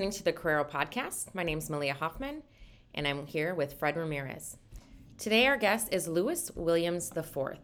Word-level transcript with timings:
listening 0.00 0.16
to 0.16 0.24
the 0.24 0.32
Carrero 0.32 0.66
podcast. 0.66 1.34
My 1.34 1.42
name 1.42 1.58
is 1.58 1.68
Malia 1.68 1.92
Hoffman, 1.92 2.42
and 2.94 3.06
I'm 3.06 3.26
here 3.26 3.54
with 3.54 3.74
Fred 3.74 3.98
Ramirez. 3.98 4.56
Today, 5.18 5.46
our 5.46 5.58
guest 5.58 5.92
is 5.92 6.08
Lewis 6.08 6.50
Williams 6.54 7.12
IV. 7.14 7.58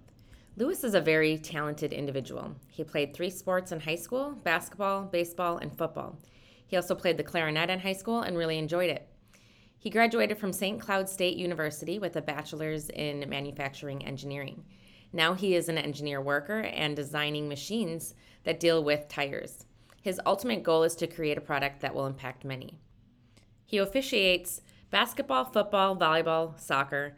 Lewis 0.58 0.84
is 0.84 0.92
a 0.92 1.00
very 1.00 1.38
talented 1.38 1.94
individual. 1.94 2.54
He 2.68 2.84
played 2.84 3.14
three 3.14 3.30
sports 3.30 3.72
in 3.72 3.80
high 3.80 3.96
school 3.96 4.32
basketball, 4.44 5.04
baseball, 5.04 5.56
and 5.56 5.78
football. 5.78 6.18
He 6.66 6.76
also 6.76 6.94
played 6.94 7.16
the 7.16 7.24
clarinet 7.24 7.70
in 7.70 7.80
high 7.80 7.94
school 7.94 8.20
and 8.20 8.36
really 8.36 8.58
enjoyed 8.58 8.90
it. 8.90 9.08
He 9.78 9.88
graduated 9.88 10.36
from 10.36 10.52
St. 10.52 10.78
Cloud 10.78 11.08
State 11.08 11.38
University 11.38 11.98
with 11.98 12.16
a 12.16 12.20
bachelor's 12.20 12.90
in 12.90 13.26
manufacturing 13.30 14.04
engineering. 14.04 14.62
Now 15.10 15.32
he 15.32 15.54
is 15.54 15.70
an 15.70 15.78
engineer 15.78 16.20
worker 16.20 16.60
and 16.60 16.94
designing 16.94 17.48
machines 17.48 18.12
that 18.44 18.60
deal 18.60 18.84
with 18.84 19.08
tires. 19.08 19.65
His 20.06 20.20
ultimate 20.24 20.62
goal 20.62 20.84
is 20.84 20.94
to 20.94 21.08
create 21.08 21.36
a 21.36 21.40
product 21.40 21.80
that 21.80 21.92
will 21.92 22.06
impact 22.06 22.44
many. 22.44 22.78
He 23.64 23.78
officiates 23.78 24.60
basketball, 24.92 25.46
football, 25.46 25.96
volleyball, 25.96 26.60
soccer, 26.60 27.16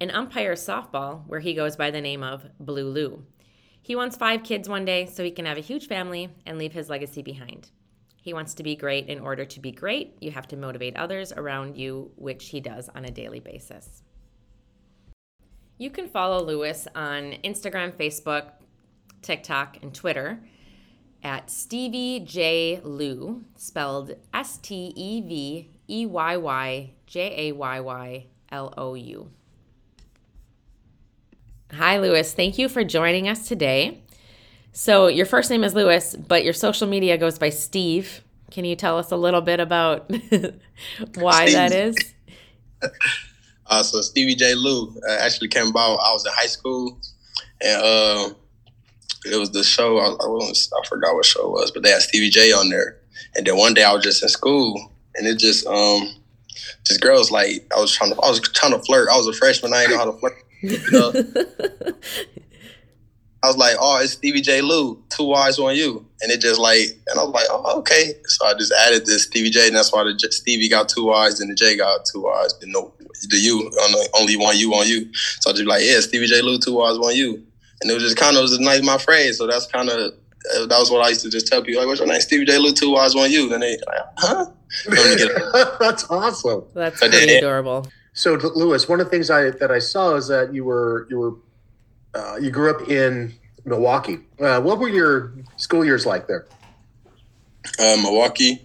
and 0.00 0.12
umpires 0.12 0.64
softball, 0.64 1.26
where 1.26 1.40
he 1.40 1.52
goes 1.52 1.74
by 1.74 1.90
the 1.90 2.00
name 2.00 2.22
of 2.22 2.46
Blue 2.60 2.90
Lou. 2.90 3.24
He 3.82 3.96
wants 3.96 4.16
five 4.16 4.44
kids 4.44 4.68
one 4.68 4.84
day 4.84 5.04
so 5.06 5.24
he 5.24 5.32
can 5.32 5.46
have 5.46 5.56
a 5.56 5.62
huge 5.62 5.88
family 5.88 6.28
and 6.46 6.58
leave 6.58 6.72
his 6.72 6.88
legacy 6.88 7.22
behind. 7.22 7.72
He 8.22 8.32
wants 8.32 8.54
to 8.54 8.62
be 8.62 8.76
great. 8.76 9.08
In 9.08 9.18
order 9.18 9.44
to 9.44 9.58
be 9.58 9.72
great, 9.72 10.16
you 10.20 10.30
have 10.30 10.46
to 10.46 10.56
motivate 10.56 10.96
others 10.96 11.32
around 11.32 11.76
you, 11.76 12.12
which 12.14 12.50
he 12.50 12.60
does 12.60 12.88
on 12.90 13.04
a 13.04 13.10
daily 13.10 13.40
basis. 13.40 14.04
You 15.76 15.90
can 15.90 16.06
follow 16.06 16.40
Lewis 16.40 16.86
on 16.94 17.32
Instagram, 17.42 17.90
Facebook, 17.94 18.52
TikTok, 19.22 19.78
and 19.82 19.92
Twitter 19.92 20.40
at 21.22 21.50
Stevie 21.50 22.20
J. 22.20 22.80
Lou, 22.82 23.44
spelled 23.56 24.14
S 24.32 24.58
T 24.58 24.92
E 24.94 25.20
V 25.20 25.70
E 25.88 26.06
Y 26.06 26.36
Y 26.36 26.90
J 27.06 27.48
A 27.48 27.52
Y 27.52 27.80
Y 27.80 28.26
L 28.50 28.74
O 28.76 28.94
U. 28.94 29.30
Hi, 31.72 31.98
Lewis. 31.98 32.32
Thank 32.32 32.58
you 32.58 32.68
for 32.68 32.82
joining 32.82 33.28
us 33.28 33.46
today. 33.46 34.02
So, 34.72 35.08
your 35.08 35.26
first 35.26 35.50
name 35.50 35.64
is 35.64 35.74
Lewis, 35.74 36.14
but 36.16 36.44
your 36.44 36.52
social 36.52 36.86
media 36.86 37.18
goes 37.18 37.38
by 37.38 37.50
Steve. 37.50 38.22
Can 38.50 38.64
you 38.64 38.76
tell 38.76 38.96
us 38.96 39.10
a 39.10 39.16
little 39.16 39.40
bit 39.40 39.60
about 39.60 40.10
why 41.14 41.46
Steve. 41.46 41.54
that 41.54 41.72
is? 41.72 41.96
Uh, 43.70 43.82
so, 43.82 44.00
Stevie 44.00 44.34
J. 44.34 44.54
Lou 44.54 44.94
uh, 45.06 45.18
actually 45.20 45.48
came 45.48 45.66
about. 45.66 45.96
I 45.96 46.10
was 46.14 46.24
in 46.24 46.32
high 46.32 46.46
school, 46.46 46.98
and 47.60 47.82
uh, 47.82 48.34
it 49.24 49.36
was 49.36 49.50
the 49.50 49.64
show. 49.64 49.98
I, 49.98 50.06
I, 50.06 50.50
I 50.50 50.86
forgot 50.86 51.14
what 51.14 51.24
show 51.24 51.46
it 51.46 51.50
was, 51.50 51.70
but 51.70 51.82
they 51.82 51.90
had 51.90 52.02
Stevie 52.02 52.30
J 52.30 52.52
on 52.52 52.68
there. 52.68 52.98
And 53.36 53.46
then 53.46 53.56
one 53.56 53.74
day 53.74 53.84
I 53.84 53.92
was 53.92 54.04
just 54.04 54.22
in 54.22 54.28
school, 54.28 54.92
and 55.16 55.26
it 55.26 55.38
just 55.38 55.66
um, 55.66 56.14
just 56.84 57.00
girls 57.00 57.30
like 57.30 57.66
I 57.76 57.80
was 57.80 57.92
trying 57.92 58.10
to 58.12 58.20
I 58.20 58.28
was 58.28 58.40
trying 58.40 58.72
to 58.72 58.78
flirt. 58.80 59.08
I 59.08 59.16
was 59.16 59.26
a 59.26 59.32
freshman. 59.32 59.74
I 59.74 59.86
didn't 59.86 59.92
know 59.92 59.98
how 59.98 60.10
to 60.12 60.18
flirt. 60.18 60.44
You 60.62 60.90
know? 60.92 61.94
I 63.40 63.46
was 63.46 63.56
like, 63.56 63.76
oh, 63.78 64.00
it's 64.02 64.14
Stevie 64.14 64.40
J. 64.40 64.62
Lou, 64.62 65.00
two 65.10 65.32
eyes 65.32 65.60
on 65.60 65.76
you. 65.76 66.04
And 66.20 66.32
it 66.32 66.40
just 66.40 66.58
like, 66.58 66.88
and 67.06 67.20
I 67.20 67.22
was 67.22 67.32
like, 67.32 67.46
oh, 67.50 67.78
okay. 67.78 68.14
So 68.24 68.44
I 68.44 68.54
just 68.54 68.72
added 68.72 69.06
this 69.06 69.22
Stevie 69.24 69.50
J, 69.50 69.68
and 69.68 69.76
that's 69.76 69.92
why 69.92 70.02
the 70.02 70.18
Stevie 70.32 70.68
got 70.68 70.88
two 70.88 71.12
eyes 71.12 71.38
and 71.38 71.48
the 71.48 71.54
J 71.54 71.76
got 71.76 72.04
two 72.12 72.28
eyes. 72.28 72.52
and 72.60 72.72
no, 72.72 72.92
the 73.28 73.36
U, 73.36 73.70
only 74.18 74.36
one 74.36 74.58
U 74.58 74.74
on 74.74 74.88
you. 74.88 75.08
So 75.14 75.50
I 75.50 75.52
just 75.52 75.66
like, 75.66 75.82
yeah, 75.84 76.00
Stevie 76.00 76.26
J. 76.26 76.42
Lou, 76.42 76.58
two 76.58 76.82
eyes, 76.82 76.98
one 76.98 77.14
U 77.14 77.46
and 77.80 77.90
it 77.90 77.94
was 77.94 78.02
just 78.02 78.16
kind 78.16 78.36
of 78.36 78.42
was 78.42 78.56
a 78.56 78.62
nice 78.62 78.82
my 78.82 78.98
phrase. 78.98 79.38
So 79.38 79.46
that's 79.46 79.66
kind 79.66 79.88
of 79.88 80.14
that 80.68 80.78
was 80.78 80.90
what 80.90 81.04
I 81.04 81.08
used 81.08 81.22
to 81.22 81.30
just 81.30 81.46
tell 81.46 81.62
people 81.62 81.80
like, 81.80 81.88
"What's 81.88 82.00
your 82.00 82.08
name?" 82.08 82.20
Stevie 82.20 82.44
J. 82.44 82.58
Lou. 82.58 82.72
Two 82.72 82.96
eyes 82.96 83.14
on 83.14 83.30
you, 83.30 83.52
and 83.52 83.62
they 83.62 83.76
like, 83.86 84.00
huh? 84.16 84.46
that's 85.80 86.08
awesome. 86.10 86.64
That's 86.74 86.98
pretty 86.98 87.26
then, 87.26 87.38
adorable. 87.38 87.86
So, 88.12 88.34
Lewis, 88.34 88.88
one 88.88 89.00
of 89.00 89.06
the 89.06 89.10
things 89.10 89.30
I 89.30 89.50
that 89.50 89.70
I 89.70 89.78
saw 89.78 90.14
is 90.16 90.28
that 90.28 90.52
you 90.52 90.64
were 90.64 91.06
you 91.10 91.18
were 91.18 91.34
uh, 92.14 92.36
you 92.36 92.50
grew 92.50 92.70
up 92.70 92.88
in 92.88 93.34
Milwaukee. 93.64 94.18
Uh, 94.40 94.60
what 94.60 94.78
were 94.78 94.88
your 94.88 95.32
school 95.56 95.84
years 95.84 96.06
like 96.06 96.26
there? 96.26 96.46
Uh, 97.78 97.96
Milwaukee. 98.02 98.62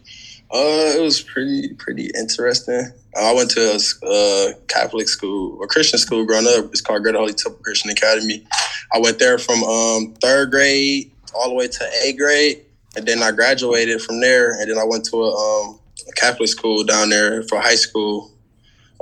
Uh, 0.51 0.93
it 0.95 1.01
was 1.01 1.21
pretty 1.21 1.73
pretty 1.75 2.11
interesting. 2.15 2.91
I 3.15 3.33
went 3.33 3.51
to 3.51 3.79
a 4.03 4.07
uh, 4.07 4.53
Catholic 4.67 5.07
school 5.07 5.61
a 5.63 5.67
Christian 5.67 5.99
school 5.99 6.25
growing 6.25 6.47
up. 6.47 6.65
It's 6.65 6.81
called 6.81 7.03
Greater 7.03 7.17
Holy 7.17 7.33
Temple 7.33 7.61
Christian 7.63 7.91
Academy. 7.91 8.45
I 8.93 8.99
went 8.99 9.17
there 9.17 9.37
from 9.39 9.63
um, 9.63 10.13
third 10.21 10.51
grade 10.51 11.11
all 11.33 11.49
the 11.49 11.55
way 11.55 11.67
to 11.67 11.89
eighth 12.03 12.17
grade, 12.17 12.65
and 12.95 13.05
then 13.07 13.23
I 13.23 13.31
graduated 13.31 14.01
from 14.01 14.21
there. 14.21 14.59
And 14.59 14.69
then 14.69 14.77
I 14.77 14.83
went 14.83 15.05
to 15.05 15.17
a, 15.17 15.31
um, 15.31 15.79
a 16.07 16.11
Catholic 16.13 16.47
school 16.49 16.83
down 16.83 17.09
there 17.09 17.41
for 17.43 17.59
high 17.59 17.75
school, 17.75 18.31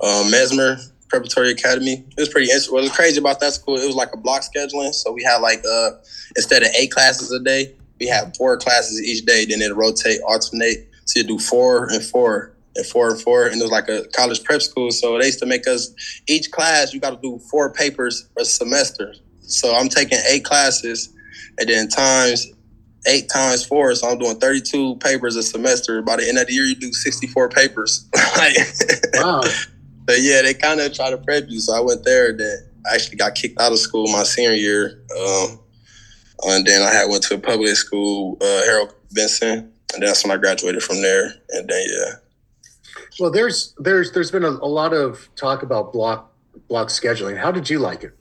um, 0.02 0.32
Messmer 0.32 0.82
Preparatory 1.10 1.52
Academy. 1.52 2.06
It 2.18 2.20
was 2.20 2.30
pretty. 2.30 2.50
What 2.70 2.84
was 2.84 2.92
crazy 2.92 3.20
about 3.20 3.42
that 3.42 3.54
school? 3.54 3.78
It 3.78 3.86
was 3.86 3.96
like 3.96 4.14
a 4.14 4.18
block 4.18 4.44
scheduling, 4.44 4.94
so 4.94 5.12
we 5.12 5.24
had 5.24 5.38
like 5.38 5.62
uh, 5.70 5.92
instead 6.38 6.64
of 6.64 6.70
eight 6.70 6.92
classes 6.92 7.32
a 7.32 7.40
day, 7.40 7.76
we 8.00 8.08
had 8.08 8.36
four 8.38 8.58
classes 8.58 9.02
each 9.02 9.26
day. 9.26 9.46
Then 9.46 9.62
it 9.62 9.76
rotate, 9.76 10.22
alternate. 10.26 10.88
So 11.04 11.20
you 11.20 11.26
do 11.28 11.40
four 11.40 11.88
and 11.92 12.02
four 12.02 12.54
and 12.78 12.86
four 12.86 13.10
and 13.10 13.20
four, 13.20 13.48
and 13.48 13.60
it 13.60 13.64
was 13.64 13.72
like 13.72 13.90
a 13.90 14.06
college 14.14 14.42
prep 14.46 14.62
school. 14.62 14.92
So 14.92 15.20
they 15.20 15.26
used 15.26 15.40
to 15.40 15.46
make 15.46 15.68
us 15.68 15.94
each 16.28 16.50
class 16.52 16.94
you 16.94 17.02
got 17.02 17.10
to 17.10 17.22
do 17.22 17.40
four 17.50 17.74
papers 17.74 18.30
a 18.38 18.46
semester. 18.46 19.14
So 19.52 19.76
I'm 19.76 19.90
taking 19.90 20.20
eight 20.30 20.44
classes, 20.44 21.10
and 21.60 21.70
then 21.70 21.88
times 21.88 22.48
eight 23.08 23.30
times 23.30 23.66
four, 23.66 23.94
so 23.96 24.10
I'm 24.10 24.20
doing 24.20 24.38
32 24.38 24.98
papers 24.98 25.36
a 25.36 25.44
semester. 25.44 26.02
By 26.02 26.18
the 26.18 26.28
end 26.28 26.38
of 26.38 26.48
the 26.48 26.54
year, 26.54 26.66
you 26.66 26.76
do 26.76 26.94
64 26.94 27.50
papers. 27.50 28.08
wow. 29.14 29.44
But 30.04 30.22
yeah, 30.22 30.42
they 30.42 30.56
kind 30.56 30.82
of 30.82 30.94
try 30.94 31.12
to 31.12 31.18
prep 31.18 31.46
you. 31.48 31.60
So 31.60 31.74
I 31.74 31.80
went 31.80 32.04
there. 32.04 32.36
Then 32.36 32.58
I 32.90 32.96
actually 32.96 33.18
got 33.18 33.36
kicked 33.36 33.62
out 33.62 33.72
of 33.72 33.78
school 33.78 34.08
my 34.12 34.24
senior 34.24 34.56
year. 34.56 35.06
Um, 35.16 35.60
and 36.44 36.66
then 36.66 36.82
I 36.82 36.92
had 36.92 37.06
went 37.08 37.24
to 37.26 37.36
a 37.36 37.38
public 37.38 37.76
school, 37.76 38.38
uh, 38.42 38.64
Harold 38.66 38.94
Benson, 39.12 39.72
and 39.94 40.04
that's 40.04 40.24
when 40.24 40.32
I 40.32 40.38
graduated 40.38 40.82
from 40.82 41.02
there. 41.02 41.36
And 41.52 41.70
then 41.70 41.84
yeah, 41.88 42.14
well, 43.20 43.32
there's 43.32 43.76
there's 43.78 44.12
there's 44.12 44.32
been 44.32 44.44
a, 44.44 44.50
a 44.50 44.68
lot 44.68 44.94
of 44.94 45.30
talk 45.36 45.64
about 45.64 45.94
block 45.94 46.34
block 46.68 46.88
scheduling. 46.88 47.38
How 47.38 47.52
did 47.52 47.70
you 47.70 47.80
like 47.80 48.04
it? 48.04 48.18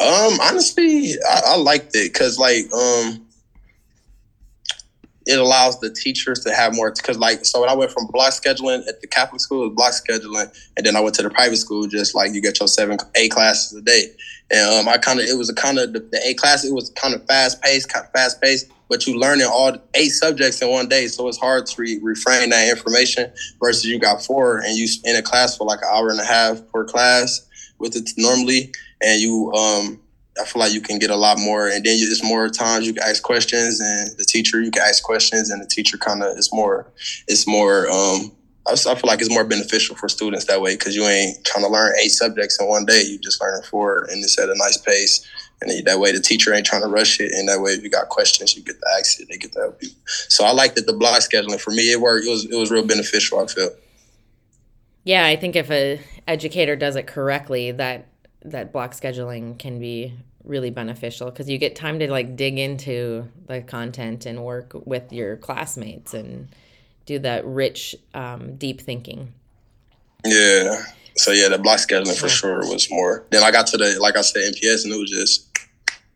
Um, 0.00 0.38
honestly, 0.40 1.14
I, 1.28 1.40
I 1.46 1.56
liked 1.56 1.94
it 1.94 2.12
because 2.12 2.38
like 2.38 2.72
um, 2.72 3.26
it 5.26 5.38
allows 5.38 5.80
the 5.80 5.90
teachers 5.90 6.40
to 6.40 6.54
have 6.54 6.74
more 6.74 6.92
because 6.92 7.18
like 7.18 7.44
so 7.44 7.60
when 7.60 7.70
I 7.70 7.74
went 7.74 7.90
from 7.90 8.06
block 8.06 8.32
scheduling 8.32 8.86
at 8.86 9.00
the 9.00 9.06
Catholic 9.06 9.40
school, 9.40 9.68
was 9.68 9.74
block 9.74 9.92
scheduling, 9.92 10.54
and 10.76 10.86
then 10.86 10.96
I 10.96 11.00
went 11.00 11.14
to 11.16 11.22
the 11.22 11.30
private 11.30 11.56
school, 11.56 11.86
just 11.86 12.14
like 12.14 12.34
you 12.34 12.40
get 12.40 12.60
your 12.60 12.68
seven 12.68 12.98
A 13.14 13.28
classes 13.28 13.76
a 13.76 13.82
day, 13.82 14.06
and 14.50 14.86
um, 14.86 14.92
I 14.92 14.98
kind 14.98 15.20
of 15.20 15.26
it 15.26 15.36
was 15.36 15.48
a 15.48 15.54
kind 15.54 15.78
of 15.78 15.92
the, 15.92 16.00
the 16.00 16.20
A 16.26 16.34
class, 16.34 16.64
it 16.64 16.74
was 16.74 16.90
kind 16.90 17.14
of 17.14 17.26
fast 17.26 17.62
paced, 17.62 17.88
kind 17.88 18.04
of 18.04 18.12
fast 18.12 18.40
paced 18.40 18.70
but 18.90 19.06
you 19.06 19.18
learning 19.18 19.46
all 19.46 19.76
eight 19.94 20.08
subjects 20.08 20.60
in 20.60 20.68
one 20.68 20.88
day, 20.88 21.06
so 21.06 21.28
it's 21.28 21.38
hard 21.38 21.64
to 21.64 21.80
re- 21.80 22.00
refrain 22.02 22.50
that 22.50 22.68
information. 22.68 23.32
Versus 23.60 23.84
you 23.84 24.00
got 24.00 24.22
four, 24.22 24.58
and 24.58 24.76
you 24.76 24.88
in 25.04 25.16
a 25.16 25.22
class 25.22 25.56
for 25.56 25.64
like 25.64 25.78
an 25.78 25.88
hour 25.90 26.10
and 26.10 26.18
a 26.18 26.24
half 26.24 26.60
per 26.72 26.84
class 26.84 27.46
with 27.78 27.94
it 27.94 28.10
normally, 28.18 28.72
and 29.02 29.20
you 29.20 29.52
um 29.52 30.00
I 30.40 30.44
feel 30.44 30.60
like 30.60 30.72
you 30.72 30.80
can 30.80 30.98
get 30.98 31.10
a 31.10 31.16
lot 31.16 31.38
more, 31.38 31.66
and 31.66 31.84
then 31.84 31.96
it's 31.98 32.24
more 32.24 32.48
times 32.48 32.86
you 32.86 32.94
can 32.94 33.02
ask 33.02 33.22
questions, 33.22 33.80
and 33.80 34.16
the 34.16 34.24
teacher 34.24 34.60
you 34.60 34.70
can 34.70 34.82
ask 34.82 35.02
questions, 35.02 35.50
and 35.50 35.60
the 35.62 35.66
teacher 35.66 35.98
kind 35.98 36.22
of 36.22 36.36
is 36.38 36.52
more, 36.52 36.90
it's 37.28 37.46
more. 37.46 37.90
um 37.90 38.32
I, 38.66 38.76
feel 38.76 39.00
like 39.04 39.20
it's 39.20 39.30
more 39.30 39.42
beneficial 39.42 39.96
for 39.96 40.08
students 40.08 40.44
that 40.44 40.60
way 40.60 40.74
because 40.74 40.94
you 40.94 41.02
ain't 41.02 41.44
trying 41.44 41.64
to 41.64 41.70
learn 41.70 41.92
eight 42.00 42.10
subjects 42.10 42.60
in 42.60 42.68
one 42.68 42.84
day. 42.84 43.02
You 43.02 43.18
just 43.18 43.40
learning 43.40 43.64
four, 43.64 44.04
and 44.04 44.22
it's 44.22 44.38
at 44.38 44.48
a 44.48 44.54
nice 44.54 44.76
pace 44.76 45.26
and 45.62 45.86
that 45.86 45.98
way 45.98 46.12
the 46.12 46.20
teacher 46.20 46.54
ain't 46.54 46.66
trying 46.66 46.82
to 46.82 46.88
rush 46.88 47.20
it, 47.20 47.32
and 47.32 47.48
that 47.48 47.60
way 47.60 47.72
if 47.72 47.82
you 47.82 47.90
got 47.90 48.08
questions, 48.08 48.56
you 48.56 48.62
get 48.62 48.78
to 48.80 48.86
ask 48.98 49.20
it, 49.20 49.28
they 49.28 49.36
get 49.36 49.52
to 49.52 49.60
help 49.60 49.82
you. 49.82 49.90
So 50.06 50.44
I 50.44 50.52
like 50.52 50.74
that 50.74 50.86
the 50.86 50.92
block 50.92 51.20
scheduling 51.20 51.60
for 51.60 51.70
me 51.70 51.92
it 51.92 52.00
worked. 52.00 52.26
It 52.26 52.30
was 52.30 52.44
it 52.46 52.56
was 52.56 52.70
real 52.70 52.86
beneficial. 52.86 53.40
I 53.40 53.46
feel. 53.46 53.70
Yeah, 55.04 55.26
I 55.26 55.36
think 55.36 55.56
if 55.56 55.70
a 55.70 56.00
educator 56.26 56.76
does 56.76 56.96
it 56.96 57.06
correctly, 57.06 57.72
that 57.72 58.06
that 58.44 58.72
block 58.72 58.92
scheduling 58.92 59.58
can 59.58 59.78
be 59.78 60.14
really 60.44 60.70
beneficial 60.70 61.30
because 61.30 61.48
you 61.48 61.58
get 61.58 61.76
time 61.76 61.98
to 61.98 62.10
like 62.10 62.36
dig 62.36 62.58
into 62.58 63.28
the 63.46 63.60
content 63.62 64.26
and 64.26 64.42
work 64.42 64.72
with 64.86 65.12
your 65.12 65.36
classmates 65.36 66.14
and 66.14 66.48
do 67.06 67.18
that 67.18 67.44
rich, 67.44 67.94
um, 68.14 68.56
deep 68.56 68.80
thinking. 68.80 69.32
Yeah. 70.24 70.82
So 71.16 71.32
yeah, 71.32 71.48
the 71.48 71.58
block 71.58 71.78
scheduling 71.78 72.18
for 72.18 72.28
sure 72.28 72.60
was 72.60 72.90
more. 72.90 73.26
Then 73.30 73.42
I 73.42 73.50
got 73.50 73.66
to 73.68 73.76
the 73.76 73.98
like 74.00 74.16
I 74.16 74.22
said 74.22 74.54
MPS 74.54 74.84
and 74.84 74.92
it 74.92 74.98
was 74.98 75.10
just 75.10 75.48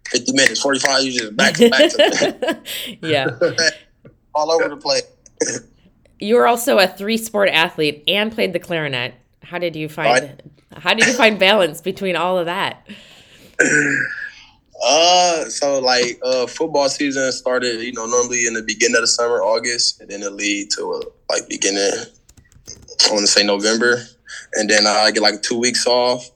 50 0.08 0.32
minutes, 0.32 0.60
45, 0.60 1.02
you 1.02 1.12
just 1.12 1.36
back 1.36 1.54
to 1.54 1.68
back 1.68 1.90
to 1.90 2.60
Yeah. 3.02 3.30
All 4.34 4.50
over 4.50 4.68
the 4.68 4.76
place. 4.76 5.02
you 6.18 6.36
were 6.36 6.46
also 6.46 6.78
a 6.78 6.88
three 6.88 7.16
sport 7.16 7.48
athlete 7.50 8.02
and 8.08 8.32
played 8.32 8.52
the 8.52 8.58
clarinet. 8.58 9.14
How 9.42 9.58
did 9.58 9.76
you 9.76 9.88
find 9.88 10.42
how 10.78 10.94
do 10.94 11.06
you 11.06 11.12
find 11.12 11.38
balance 11.38 11.80
between 11.80 12.16
all 12.16 12.38
of 12.38 12.46
that? 12.46 12.86
Uh, 14.82 15.44
so 15.46 15.78
like 15.78 16.18
uh, 16.22 16.46
football 16.46 16.88
season 16.88 17.30
started, 17.32 17.80
you 17.80 17.92
know, 17.92 18.06
normally 18.06 18.46
in 18.46 18.54
the 18.54 18.62
beginning 18.62 18.96
of 18.96 19.02
the 19.02 19.06
summer, 19.06 19.42
August, 19.42 20.00
and 20.00 20.10
then 20.10 20.22
it 20.22 20.32
lead 20.32 20.70
to 20.72 20.82
a, 20.82 21.00
like 21.32 21.48
beginning. 21.48 21.90
I 23.08 23.12
want 23.12 23.20
to 23.20 23.26
say 23.26 23.44
November, 23.44 24.02
and 24.54 24.68
then 24.68 24.86
I 24.86 25.10
get 25.10 25.22
like 25.22 25.42
two 25.42 25.58
weeks 25.58 25.86
off, 25.86 26.28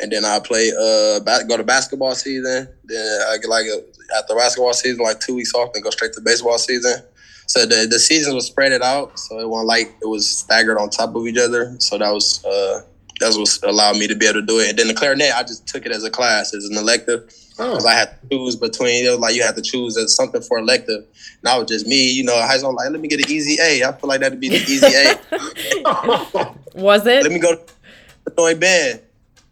and 0.00 0.10
then 0.10 0.24
I 0.24 0.40
play 0.40 0.72
uh 0.72 1.20
go 1.44 1.56
to 1.56 1.64
basketball 1.64 2.14
season. 2.14 2.68
Then 2.84 3.20
I 3.28 3.38
get 3.38 3.48
like 3.48 3.66
a, 3.66 3.82
after 4.18 4.34
basketball 4.34 4.74
season, 4.74 5.02
like 5.02 5.20
two 5.20 5.34
weeks 5.34 5.54
off, 5.54 5.70
and 5.74 5.82
go 5.82 5.90
straight 5.90 6.12
to 6.14 6.20
baseball 6.20 6.58
season. 6.58 7.02
So 7.46 7.64
the 7.64 7.86
the 7.88 7.98
season 7.98 8.34
was 8.34 8.46
spread 8.46 8.72
it 8.72 8.82
out, 8.82 9.18
so 9.18 9.38
it 9.38 9.48
wasn't 9.48 9.68
like 9.68 9.96
it 10.02 10.06
was 10.06 10.28
staggered 10.28 10.78
on 10.78 10.90
top 10.90 11.14
of 11.14 11.26
each 11.26 11.38
other. 11.38 11.76
So 11.78 11.96
that 11.98 12.12
was 12.12 12.44
uh 12.44 12.82
that's 13.18 13.36
what 13.36 13.70
allowed 13.70 13.96
me 13.96 14.06
to 14.08 14.14
be 14.14 14.26
able 14.26 14.40
to 14.40 14.46
do 14.46 14.58
it. 14.58 14.70
And 14.70 14.78
then 14.78 14.88
the 14.88 14.94
clarinet, 14.94 15.32
I 15.34 15.42
just 15.42 15.66
took 15.66 15.86
it 15.86 15.92
as 15.92 16.04
a 16.04 16.10
class, 16.10 16.54
as 16.54 16.64
an 16.66 16.76
elective. 16.76 17.26
Because 17.56 17.86
oh. 17.86 17.88
I 17.88 17.94
had 17.94 18.10
to 18.20 18.28
choose 18.30 18.56
between, 18.56 19.06
it 19.06 19.10
was 19.10 19.18
like 19.18 19.34
you 19.34 19.42
had 19.42 19.56
to 19.56 19.62
choose 19.62 19.96
as 19.96 20.14
something 20.14 20.42
for 20.42 20.58
elective. 20.58 21.04
And 21.40 21.48
I 21.48 21.56
was 21.58 21.68
just 21.68 21.86
me, 21.86 22.12
you 22.12 22.22
know, 22.22 22.34
high 22.34 22.58
school, 22.58 22.74
like, 22.74 22.90
let 22.90 23.00
me 23.00 23.08
get 23.08 23.24
an 23.24 23.30
easy 23.30 23.56
A. 23.60 23.84
I 23.84 23.92
feel 23.92 24.08
like 24.08 24.20
that'd 24.20 24.38
be 24.38 24.50
the 24.50 24.56
easy 24.56 24.86
A. 24.86 26.54
was 26.74 27.06
it? 27.06 27.22
Let 27.22 27.32
me 27.32 27.38
go 27.38 27.56
to 27.56 27.62
join 28.36 28.58
band. 28.58 29.00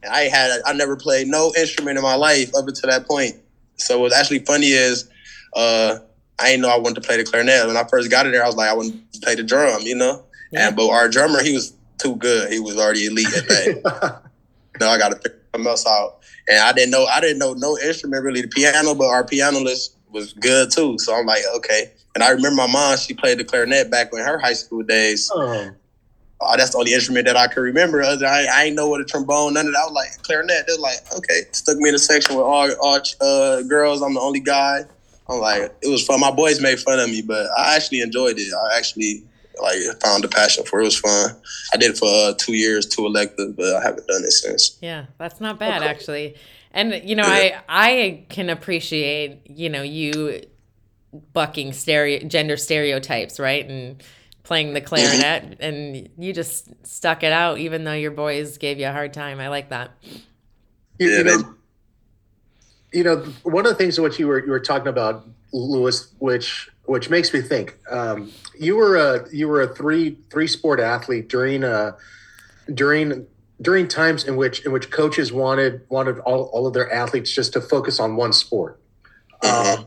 And 0.02 0.12
I 0.12 0.22
had, 0.22 0.60
I 0.66 0.74
never 0.74 0.96
played 0.96 1.28
no 1.28 1.52
instrument 1.56 1.96
in 1.96 2.02
my 2.02 2.14
life 2.14 2.54
up 2.54 2.68
until 2.68 2.90
that 2.90 3.06
point. 3.06 3.36
So 3.76 4.00
what's 4.00 4.14
actually 4.14 4.40
funny 4.40 4.68
is, 4.68 5.08
uh, 5.54 5.98
I 6.38 6.50
didn't 6.50 6.62
know 6.62 6.68
I 6.68 6.78
wanted 6.78 6.96
to 6.96 7.00
play 7.00 7.16
the 7.16 7.24
clarinet. 7.24 7.66
When 7.66 7.76
I 7.76 7.84
first 7.84 8.10
got 8.10 8.26
it 8.26 8.32
there, 8.32 8.42
I 8.42 8.46
was 8.46 8.56
like, 8.56 8.68
I 8.68 8.74
want 8.74 9.12
to 9.12 9.20
play 9.20 9.34
the 9.34 9.42
drum, 9.42 9.82
you 9.82 9.94
know? 9.94 10.24
Yeah. 10.52 10.68
And, 10.68 10.76
but 10.76 10.90
our 10.90 11.08
drummer, 11.08 11.42
he 11.42 11.54
was 11.54 11.73
too 11.98 12.16
good. 12.16 12.52
He 12.52 12.60
was 12.60 12.78
already 12.78 13.06
elite 13.06 13.34
at 13.36 13.48
that. 13.48 14.22
no, 14.80 14.88
I 14.88 14.98
got 14.98 15.10
to 15.10 15.16
figure 15.16 15.40
something 15.52 15.68
else 15.68 15.86
out. 15.86 16.18
And 16.48 16.58
I 16.58 16.72
didn't 16.72 16.90
know 16.90 17.06
I 17.06 17.20
didn't 17.20 17.38
know 17.38 17.54
no 17.54 17.78
instrument 17.78 18.22
really, 18.22 18.42
the 18.42 18.48
piano, 18.48 18.94
but 18.94 19.06
our 19.06 19.24
pianist 19.24 19.96
was 20.10 20.32
good 20.34 20.70
too. 20.70 20.98
So 20.98 21.14
I'm 21.14 21.26
like, 21.26 21.42
okay. 21.56 21.90
And 22.14 22.22
I 22.22 22.30
remember 22.30 22.56
my 22.56 22.66
mom, 22.66 22.96
she 22.96 23.14
played 23.14 23.38
the 23.38 23.44
clarinet 23.44 23.90
back 23.90 24.08
in 24.12 24.18
her 24.20 24.38
high 24.38 24.52
school 24.52 24.82
days. 24.82 25.30
Oh. 25.34 25.70
Uh, 26.40 26.56
that's 26.56 26.70
the 26.70 26.78
only 26.78 26.92
instrument 26.92 27.26
that 27.26 27.36
I 27.36 27.46
can 27.46 27.62
remember. 27.62 28.02
I, 28.02 28.46
I 28.52 28.64
ain't 28.64 28.76
know 28.76 28.88
what 28.88 29.00
a 29.00 29.04
trombone, 29.04 29.54
none 29.54 29.66
of 29.66 29.72
that. 29.72 29.78
I 29.78 29.84
was 29.84 29.94
like 29.94 30.22
clarinet. 30.22 30.64
They're 30.66 30.78
like, 30.78 30.98
okay, 31.16 31.42
stuck 31.52 31.78
me 31.78 31.88
in 31.88 31.94
a 31.94 31.98
section 31.98 32.36
with 32.36 32.44
all, 32.44 32.70
all 32.82 33.00
uh, 33.20 33.62
girls. 33.62 34.02
I'm 34.02 34.14
the 34.14 34.20
only 34.20 34.40
guy. 34.40 34.80
I'm 35.28 35.40
like, 35.40 35.74
it 35.82 35.88
was 35.88 36.04
fun. 36.04 36.20
My 36.20 36.30
boys 36.30 36.60
made 36.60 36.78
fun 36.78 37.00
of 37.00 37.08
me, 37.08 37.22
but 37.22 37.46
I 37.56 37.76
actually 37.76 38.00
enjoyed 38.00 38.38
it. 38.38 38.52
I 38.52 38.76
actually 38.76 39.24
like 39.60 39.78
found 40.00 40.24
a 40.24 40.28
passion 40.28 40.64
for 40.64 40.80
it. 40.80 40.82
It 40.82 40.86
was 40.86 40.98
fun. 40.98 41.30
I 41.72 41.76
did 41.76 41.92
it 41.92 41.98
for 41.98 42.08
uh, 42.08 42.34
two 42.38 42.54
years, 42.54 42.86
two 42.86 43.06
electives, 43.06 43.52
but 43.56 43.74
I 43.76 43.82
haven't 43.82 44.06
done 44.06 44.24
it 44.24 44.32
since. 44.32 44.78
Yeah, 44.80 45.06
that's 45.18 45.40
not 45.40 45.58
bad 45.58 45.82
okay. 45.82 45.90
actually. 45.90 46.36
And 46.72 47.08
you 47.08 47.16
know, 47.16 47.24
I 47.24 47.60
I 47.68 48.26
can 48.28 48.50
appreciate 48.50 49.42
you 49.46 49.68
know 49.68 49.82
you 49.82 50.42
bucking 51.32 51.72
stereo 51.72 52.26
gender 52.26 52.56
stereotypes, 52.56 53.38
right? 53.38 53.68
And 53.68 54.02
playing 54.42 54.74
the 54.74 54.80
clarinet, 54.80 55.42
mm-hmm. 55.42 55.62
and 55.62 56.08
you 56.18 56.32
just 56.32 56.68
stuck 56.86 57.22
it 57.22 57.32
out, 57.32 57.58
even 57.58 57.84
though 57.84 57.92
your 57.92 58.10
boys 58.10 58.58
gave 58.58 58.78
you 58.78 58.86
a 58.86 58.92
hard 58.92 59.12
time. 59.12 59.40
I 59.40 59.48
like 59.48 59.70
that. 59.70 59.92
You, 60.98 61.08
yeah, 61.10 61.18
you 61.18 61.24
know, 61.24 61.54
you 62.92 63.04
know, 63.04 63.16
one 63.42 63.66
of 63.66 63.72
the 63.72 63.76
things 63.76 64.00
what 64.00 64.18
you 64.18 64.28
were 64.28 64.44
you 64.44 64.50
were 64.50 64.60
talking 64.60 64.88
about, 64.88 65.26
Lewis, 65.52 66.12
which 66.18 66.70
which 66.84 67.10
makes 67.10 67.32
me 67.32 67.40
think. 67.40 67.76
Um, 67.90 68.30
you 68.58 68.76
were 68.76 68.96
a 68.96 69.26
you 69.32 69.48
were 69.48 69.62
a 69.62 69.74
three 69.74 70.18
three 70.30 70.46
sport 70.46 70.80
athlete 70.80 71.28
during 71.28 71.64
uh 71.64 71.92
during 72.72 73.26
during 73.60 73.88
times 73.88 74.24
in 74.24 74.36
which 74.36 74.64
in 74.64 74.72
which 74.72 74.90
coaches 74.90 75.32
wanted 75.32 75.82
wanted 75.88 76.18
all, 76.20 76.44
all 76.52 76.66
of 76.66 76.74
their 76.74 76.92
athletes 76.92 77.32
just 77.32 77.52
to 77.52 77.60
focus 77.60 78.00
on 78.00 78.16
one 78.16 78.32
sport. 78.32 78.80
Mm-hmm. 79.42 79.80
Um, 79.80 79.86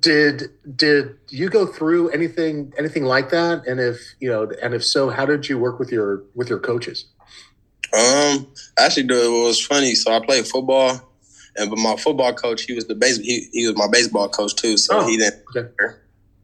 did 0.00 0.50
did 0.76 1.16
you 1.28 1.48
go 1.48 1.66
through 1.66 2.10
anything 2.10 2.72
anything 2.78 3.04
like 3.04 3.30
that? 3.30 3.66
And 3.66 3.80
if 3.80 3.98
you 4.20 4.30
know, 4.30 4.50
and 4.62 4.74
if 4.74 4.84
so, 4.84 5.10
how 5.10 5.26
did 5.26 5.48
you 5.48 5.58
work 5.58 5.78
with 5.78 5.90
your 5.90 6.22
with 6.34 6.48
your 6.48 6.60
coaches? 6.60 7.06
Um, 7.92 8.46
actually, 8.78 9.04
it 9.04 9.44
was 9.44 9.64
funny. 9.64 9.94
So 9.94 10.14
I 10.14 10.24
played 10.24 10.46
football, 10.46 11.00
and 11.56 11.68
but 11.68 11.78
my 11.78 11.96
football 11.96 12.32
coach, 12.32 12.62
he 12.62 12.72
was 12.72 12.86
the 12.86 12.94
base. 12.94 13.18
He, 13.18 13.48
he 13.52 13.66
was 13.66 13.76
my 13.76 13.88
baseball 13.90 14.28
coach 14.28 14.54
too. 14.54 14.76
So 14.76 15.00
oh, 15.00 15.06
he 15.06 15.18
didn't. 15.18 15.42
Okay. 15.54 15.96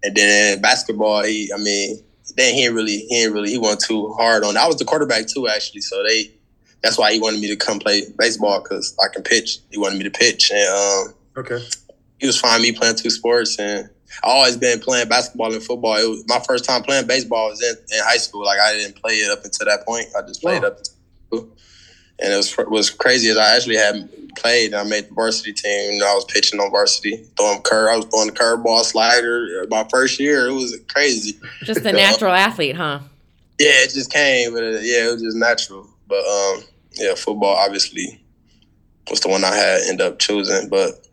And 0.03 0.15
then 0.15 0.61
basketball, 0.61 1.25
he, 1.25 1.51
I 1.53 1.59
mean, 1.59 2.03
then 2.37 2.55
he 2.55 2.69
really, 2.69 2.99
he 3.09 3.25
ain't 3.25 3.33
really, 3.33 3.51
he 3.51 3.59
went 3.59 3.81
too 3.81 4.13
hard 4.13 4.45
on. 4.45 4.57
I 4.57 4.67
was 4.67 4.77
the 4.77 4.85
quarterback 4.85 5.27
too, 5.27 5.49
actually. 5.49 5.81
So 5.81 6.03
they, 6.05 6.31
that's 6.83 6.99
why 6.99 7.13
he 7.13 7.21
wanted 7.21 7.41
me 7.41 7.49
to 7.49 7.57
come 7.57 7.79
play 7.79 8.03
baseball 8.19 8.63
because 8.63 8.97
I 9.03 9.13
can 9.13 9.23
pitch. 9.23 9.59
He 9.71 9.79
wanted 9.79 9.99
me 9.99 10.05
to 10.05 10.11
pitch, 10.11 10.51
and 10.51 10.69
um, 11.09 11.15
okay, 11.37 11.65
he 12.19 12.27
was 12.27 12.39
fine 12.41 12.63
me 12.63 12.73
playing 12.73 12.97
two 12.97 13.11
sports, 13.11 13.59
and 13.59 13.89
I 14.23 14.29
always 14.29 14.57
been 14.57 14.81
playing 14.81 15.09
basketball 15.09 15.53
and 15.53 15.63
football. 15.63 15.97
It 15.97 16.09
was 16.09 16.25
my 16.29 16.41
first 16.47 16.65
time 16.65 16.83
playing 16.83 17.07
baseball 17.07 17.51
was 17.51 17.63
in, 17.63 17.75
in 17.97 18.05
high 18.05 18.17
school. 18.17 18.45
Like 18.45 18.61
I 18.61 18.75
didn't 18.75 19.01
play 19.01 19.15
it 19.15 19.31
up 19.31 19.45
until 19.45 19.67
that 19.67 19.85
point. 19.85 20.07
I 20.17 20.23
just 20.23 20.41
played 20.41 20.63
wow. 20.63 20.69
up, 20.69 20.79
and 21.33 22.33
it 22.33 22.37
was 22.37 22.57
was 22.69 22.91
crazy 22.91 23.29
as 23.31 23.37
I 23.37 23.57
actually 23.57 23.77
had 23.77 24.09
played. 24.39 24.73
And 24.73 24.81
I 24.81 24.85
made 24.85 25.09
the 25.09 25.15
varsity 25.15 25.53
team. 25.53 25.95
You 25.95 26.01
know, 26.01 26.11
I 26.11 26.15
was 26.15 26.25
pitching 26.25 26.61
on 26.61 26.71
varsity, 26.71 27.17
throwing 27.37 27.63
curve. 27.63 27.91
I 27.91 27.97
was 27.97 28.07
throwing 28.07 28.29
the 28.29 28.33
curveball 28.33 28.83
slider. 28.83 29.67
My 29.69 29.87
first 29.91 30.19
year, 30.19 30.49
it 30.49 30.53
was 30.53 30.79
crazy. 30.89 31.39
Just 31.63 31.85
a 31.85 31.93
natural 31.93 32.33
athlete, 32.33 32.77
huh? 32.77 33.01
Yeah, 33.59 33.83
it 33.85 33.93
just 33.93 34.13
came. 34.13 34.53
But 34.53 34.63
uh, 34.63 34.79
yeah, 34.81 35.09
it 35.09 35.13
was 35.13 35.23
just 35.23 35.37
natural. 35.37 35.89
But 36.07 36.25
um, 36.25 36.63
yeah, 36.95 37.15
football 37.15 37.57
obviously 37.57 38.21
was 39.11 39.21
the 39.21 39.29
one 39.29 39.45
I 39.45 39.55
had 39.55 39.83
end 39.89 40.01
up 40.01 40.19
choosing. 40.19 40.69
But 40.69 41.07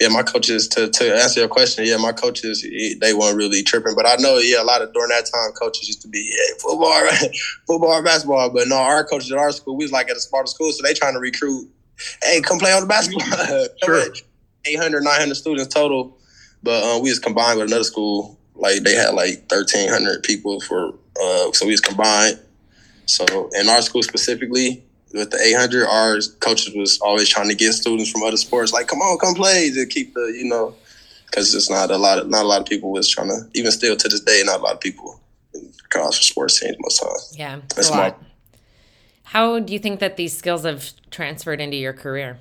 yeah, 0.00 0.08
my 0.08 0.22
coaches 0.22 0.66
to 0.68 0.88
to 0.88 1.14
answer 1.14 1.40
your 1.40 1.48
question, 1.48 1.84
yeah, 1.84 1.98
my 1.98 2.12
coaches 2.12 2.62
they 3.00 3.12
weren't 3.12 3.36
really 3.36 3.62
tripping, 3.62 3.94
but 3.94 4.06
I 4.06 4.16
know 4.16 4.38
yeah, 4.38 4.62
a 4.62 4.64
lot 4.64 4.80
of 4.80 4.92
during 4.94 5.10
that 5.10 5.26
time 5.32 5.52
coaches 5.52 5.88
used 5.88 6.02
to 6.02 6.08
be 6.08 6.32
yeah, 6.32 6.56
football, 6.58 7.06
football, 7.66 8.02
basketball, 8.02 8.50
but 8.50 8.66
no, 8.66 8.76
our 8.76 9.04
coaches 9.04 9.30
at 9.30 9.38
our 9.38 9.52
school 9.52 9.76
we 9.76 9.84
was 9.84 9.92
like 9.92 10.08
at 10.08 10.16
a 10.16 10.20
smarter 10.20 10.46
school, 10.46 10.72
so 10.72 10.82
they 10.82 10.94
trying 10.94 11.12
to 11.12 11.20
recruit 11.20 11.68
hey, 12.22 12.40
come 12.40 12.58
play 12.58 12.72
on 12.72 12.82
the 12.82 12.86
basketball. 12.86 13.66
sure. 13.84 14.14
800, 14.64 15.02
900 15.02 15.34
students 15.34 15.72
total. 15.72 16.18
But 16.62 16.82
um, 16.84 17.02
we 17.02 17.10
was 17.10 17.18
combined 17.18 17.58
with 17.58 17.68
another 17.68 17.84
school. 17.84 18.38
Like 18.54 18.82
they 18.82 18.94
had 18.94 19.14
like 19.14 19.50
1,300 19.50 20.22
people 20.22 20.60
for, 20.60 20.88
uh, 21.22 21.52
so 21.52 21.66
we 21.66 21.72
was 21.72 21.80
combined. 21.80 22.38
So 23.06 23.50
in 23.58 23.68
our 23.68 23.82
school 23.82 24.02
specifically, 24.02 24.84
with 25.12 25.30
the 25.30 25.40
800, 25.40 25.86
our 25.86 26.18
coaches 26.40 26.74
was 26.74 27.00
always 27.00 27.28
trying 27.28 27.48
to 27.48 27.54
get 27.54 27.72
students 27.72 28.10
from 28.10 28.22
other 28.22 28.36
sports, 28.36 28.72
like, 28.72 28.86
come 28.86 29.00
on, 29.00 29.18
come 29.18 29.34
play 29.34 29.70
to 29.70 29.86
keep 29.86 30.14
the, 30.14 30.32
you 30.36 30.44
know, 30.44 30.74
because 31.26 31.54
it's 31.54 31.70
not 31.70 31.90
a 31.90 31.96
lot 31.96 32.18
of, 32.18 32.28
not 32.28 32.44
a 32.44 32.48
lot 32.48 32.60
of 32.60 32.66
people 32.66 32.92
was 32.92 33.08
trying 33.08 33.28
to, 33.28 33.48
even 33.54 33.72
still 33.72 33.96
to 33.96 34.08
this 34.08 34.20
day, 34.20 34.42
not 34.44 34.60
a 34.60 34.62
lot 34.62 34.74
of 34.74 34.80
people 34.80 35.20
in 35.54 35.72
college 35.88 36.16
for 36.16 36.22
sports 36.22 36.60
teams 36.60 36.76
most 36.80 37.00
times. 37.00 37.34
Yeah, 37.36 37.60
that's 37.74 37.88
a 37.88 37.92
lot. 37.92 38.22
How 39.30 39.60
do 39.60 39.72
you 39.72 39.78
think 39.78 40.00
that 40.00 40.16
these 40.16 40.36
skills 40.36 40.64
have 40.64 40.90
transferred 41.12 41.60
into 41.60 41.76
your 41.76 41.92
career? 41.92 42.38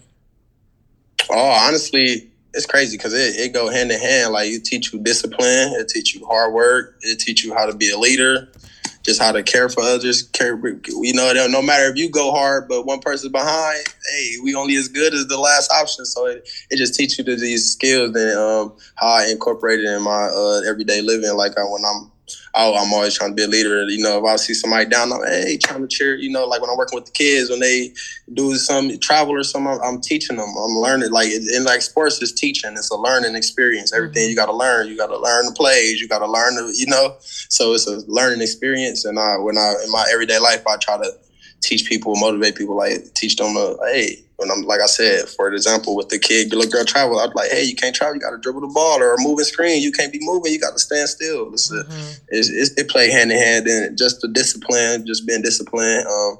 Oh, 1.29 1.49
honestly, 1.67 2.31
it's 2.55 2.65
crazy 2.65 2.97
because 2.97 3.13
it, 3.13 3.35
it 3.35 3.53
go 3.53 3.69
hand 3.69 3.91
in 3.91 3.99
hand. 3.99 4.33
Like 4.33 4.49
it 4.49 4.65
teach 4.65 4.91
you 4.91 4.99
discipline, 4.99 5.73
it 5.73 5.87
teach 5.87 6.15
you 6.15 6.25
hard 6.25 6.51
work, 6.51 6.97
it 7.01 7.19
teach 7.19 7.43
you 7.43 7.53
how 7.53 7.67
to 7.67 7.75
be 7.75 7.91
a 7.91 7.97
leader, 7.99 8.51
just 9.03 9.21
how 9.21 9.31
to 9.31 9.43
care 9.43 9.69
for 9.69 9.83
others. 9.83 10.23
Care, 10.23 10.59
you 10.65 11.13
know, 11.13 11.31
no 11.47 11.61
matter 11.61 11.91
if 11.91 11.95
you 11.95 12.09
go 12.09 12.31
hard, 12.31 12.67
but 12.67 12.87
one 12.87 13.01
person 13.01 13.31
behind, 13.31 13.85
hey, 14.11 14.31
we 14.41 14.55
only 14.55 14.75
as 14.75 14.87
good 14.87 15.13
as 15.13 15.27
the 15.27 15.37
last 15.37 15.71
option. 15.71 16.05
So 16.05 16.25
it, 16.25 16.49
it 16.71 16.77
just 16.77 16.95
teach 16.95 17.19
you 17.19 17.23
these 17.23 17.71
skills 17.71 18.15
and 18.15 18.35
um, 18.35 18.75
how 18.95 19.09
I 19.09 19.27
incorporate 19.29 19.79
it 19.79 19.85
in 19.85 20.01
my 20.01 20.31
uh, 20.33 20.61
everyday 20.67 21.03
living. 21.03 21.37
Like 21.37 21.55
I, 21.55 21.61
when 21.65 21.85
I'm 21.85 22.11
oh, 22.55 22.75
I'm 22.75 22.93
always 22.93 23.17
trying 23.17 23.31
to 23.31 23.35
be 23.35 23.43
a 23.43 23.47
leader. 23.47 23.87
You 23.89 24.01
know, 24.03 24.19
if 24.19 24.25
I 24.25 24.35
see 24.37 24.53
somebody 24.53 24.85
down, 24.85 25.11
I'm 25.11 25.23
hey, 25.23 25.57
trying 25.57 25.81
to 25.81 25.87
cheer. 25.87 26.15
You 26.15 26.31
know, 26.31 26.45
like 26.45 26.61
when 26.61 26.69
I'm 26.69 26.77
working 26.77 26.95
with 26.95 27.05
the 27.05 27.11
kids 27.11 27.49
when 27.49 27.59
they 27.59 27.93
do 28.33 28.55
some 28.55 28.97
travel 28.99 29.35
or 29.35 29.43
something, 29.43 29.71
I'm, 29.71 29.81
I'm 29.81 30.01
teaching 30.01 30.37
them. 30.37 30.49
I'm 30.49 30.77
learning. 30.77 31.11
Like 31.11 31.29
in 31.31 31.63
like 31.63 31.81
sports 31.81 32.21
is 32.21 32.33
teaching. 32.33 32.71
It's 32.73 32.91
a 32.91 32.97
learning 32.97 33.35
experience. 33.35 33.93
Everything 33.93 34.23
mm-hmm. 34.23 34.29
you 34.29 34.35
got 34.35 34.47
to 34.47 34.55
learn. 34.55 34.87
You 34.87 34.97
got 34.97 35.07
to 35.07 35.17
learn 35.17 35.45
the 35.45 35.53
plays. 35.53 36.01
You 36.01 36.07
got 36.07 36.19
to 36.19 36.27
learn 36.27 36.55
the. 36.55 36.73
You 36.75 36.87
know, 36.87 37.15
so 37.19 37.73
it's 37.73 37.87
a 37.87 38.01
learning 38.07 38.41
experience. 38.41 39.05
And 39.05 39.19
I, 39.19 39.37
when 39.37 39.57
I 39.57 39.75
in 39.83 39.91
my 39.91 40.05
everyday 40.11 40.39
life, 40.39 40.65
I 40.67 40.77
try 40.77 40.97
to 40.97 41.11
teach 41.61 41.87
people, 41.87 42.15
motivate 42.15 42.55
people, 42.55 42.75
like 42.75 43.13
teach 43.13 43.35
them, 43.35 43.55
uh, 43.57 43.75
hey, 43.87 44.23
when 44.39 44.49
I'm 44.49 44.61
like 44.61 44.79
I 44.79 44.85
said, 44.85 45.27
for 45.27 45.51
example, 45.51 45.95
with 45.95 46.09
the 46.09 46.17
kid, 46.17 46.53
little 46.53 46.71
girl 46.71 46.85
travel, 46.85 47.19
I'd 47.19 47.35
like, 47.35 47.51
hey, 47.51 47.63
you 47.63 47.75
can't 47.75 47.93
travel, 47.93 48.15
you 48.15 48.21
got 48.21 48.31
to 48.31 48.37
dribble 48.37 48.61
the 48.61 48.67
ball 48.67 49.01
or 49.01 49.13
a 49.13 49.17
moving 49.19 49.43
screen, 49.43 49.81
you 49.81 49.91
can't 49.91 50.13
be 50.13 50.19
moving, 50.21 50.53
you 50.53 50.59
got 50.59 50.71
to 50.71 50.79
stand 50.79 51.09
still. 51.09 51.51
It's, 51.51 51.71
mm-hmm. 51.71 51.91
a, 51.91 52.37
it's, 52.37 52.49
it's, 52.49 52.71
it 52.77 52.89
play 52.89 53.11
hand 53.11 53.31
in 53.31 53.37
hand, 53.37 53.67
and 53.67 53.97
just 53.97 54.21
the 54.21 54.29
discipline, 54.29 55.05
just 55.05 55.27
being 55.27 55.41
disciplined. 55.41 56.07
Um, 56.07 56.37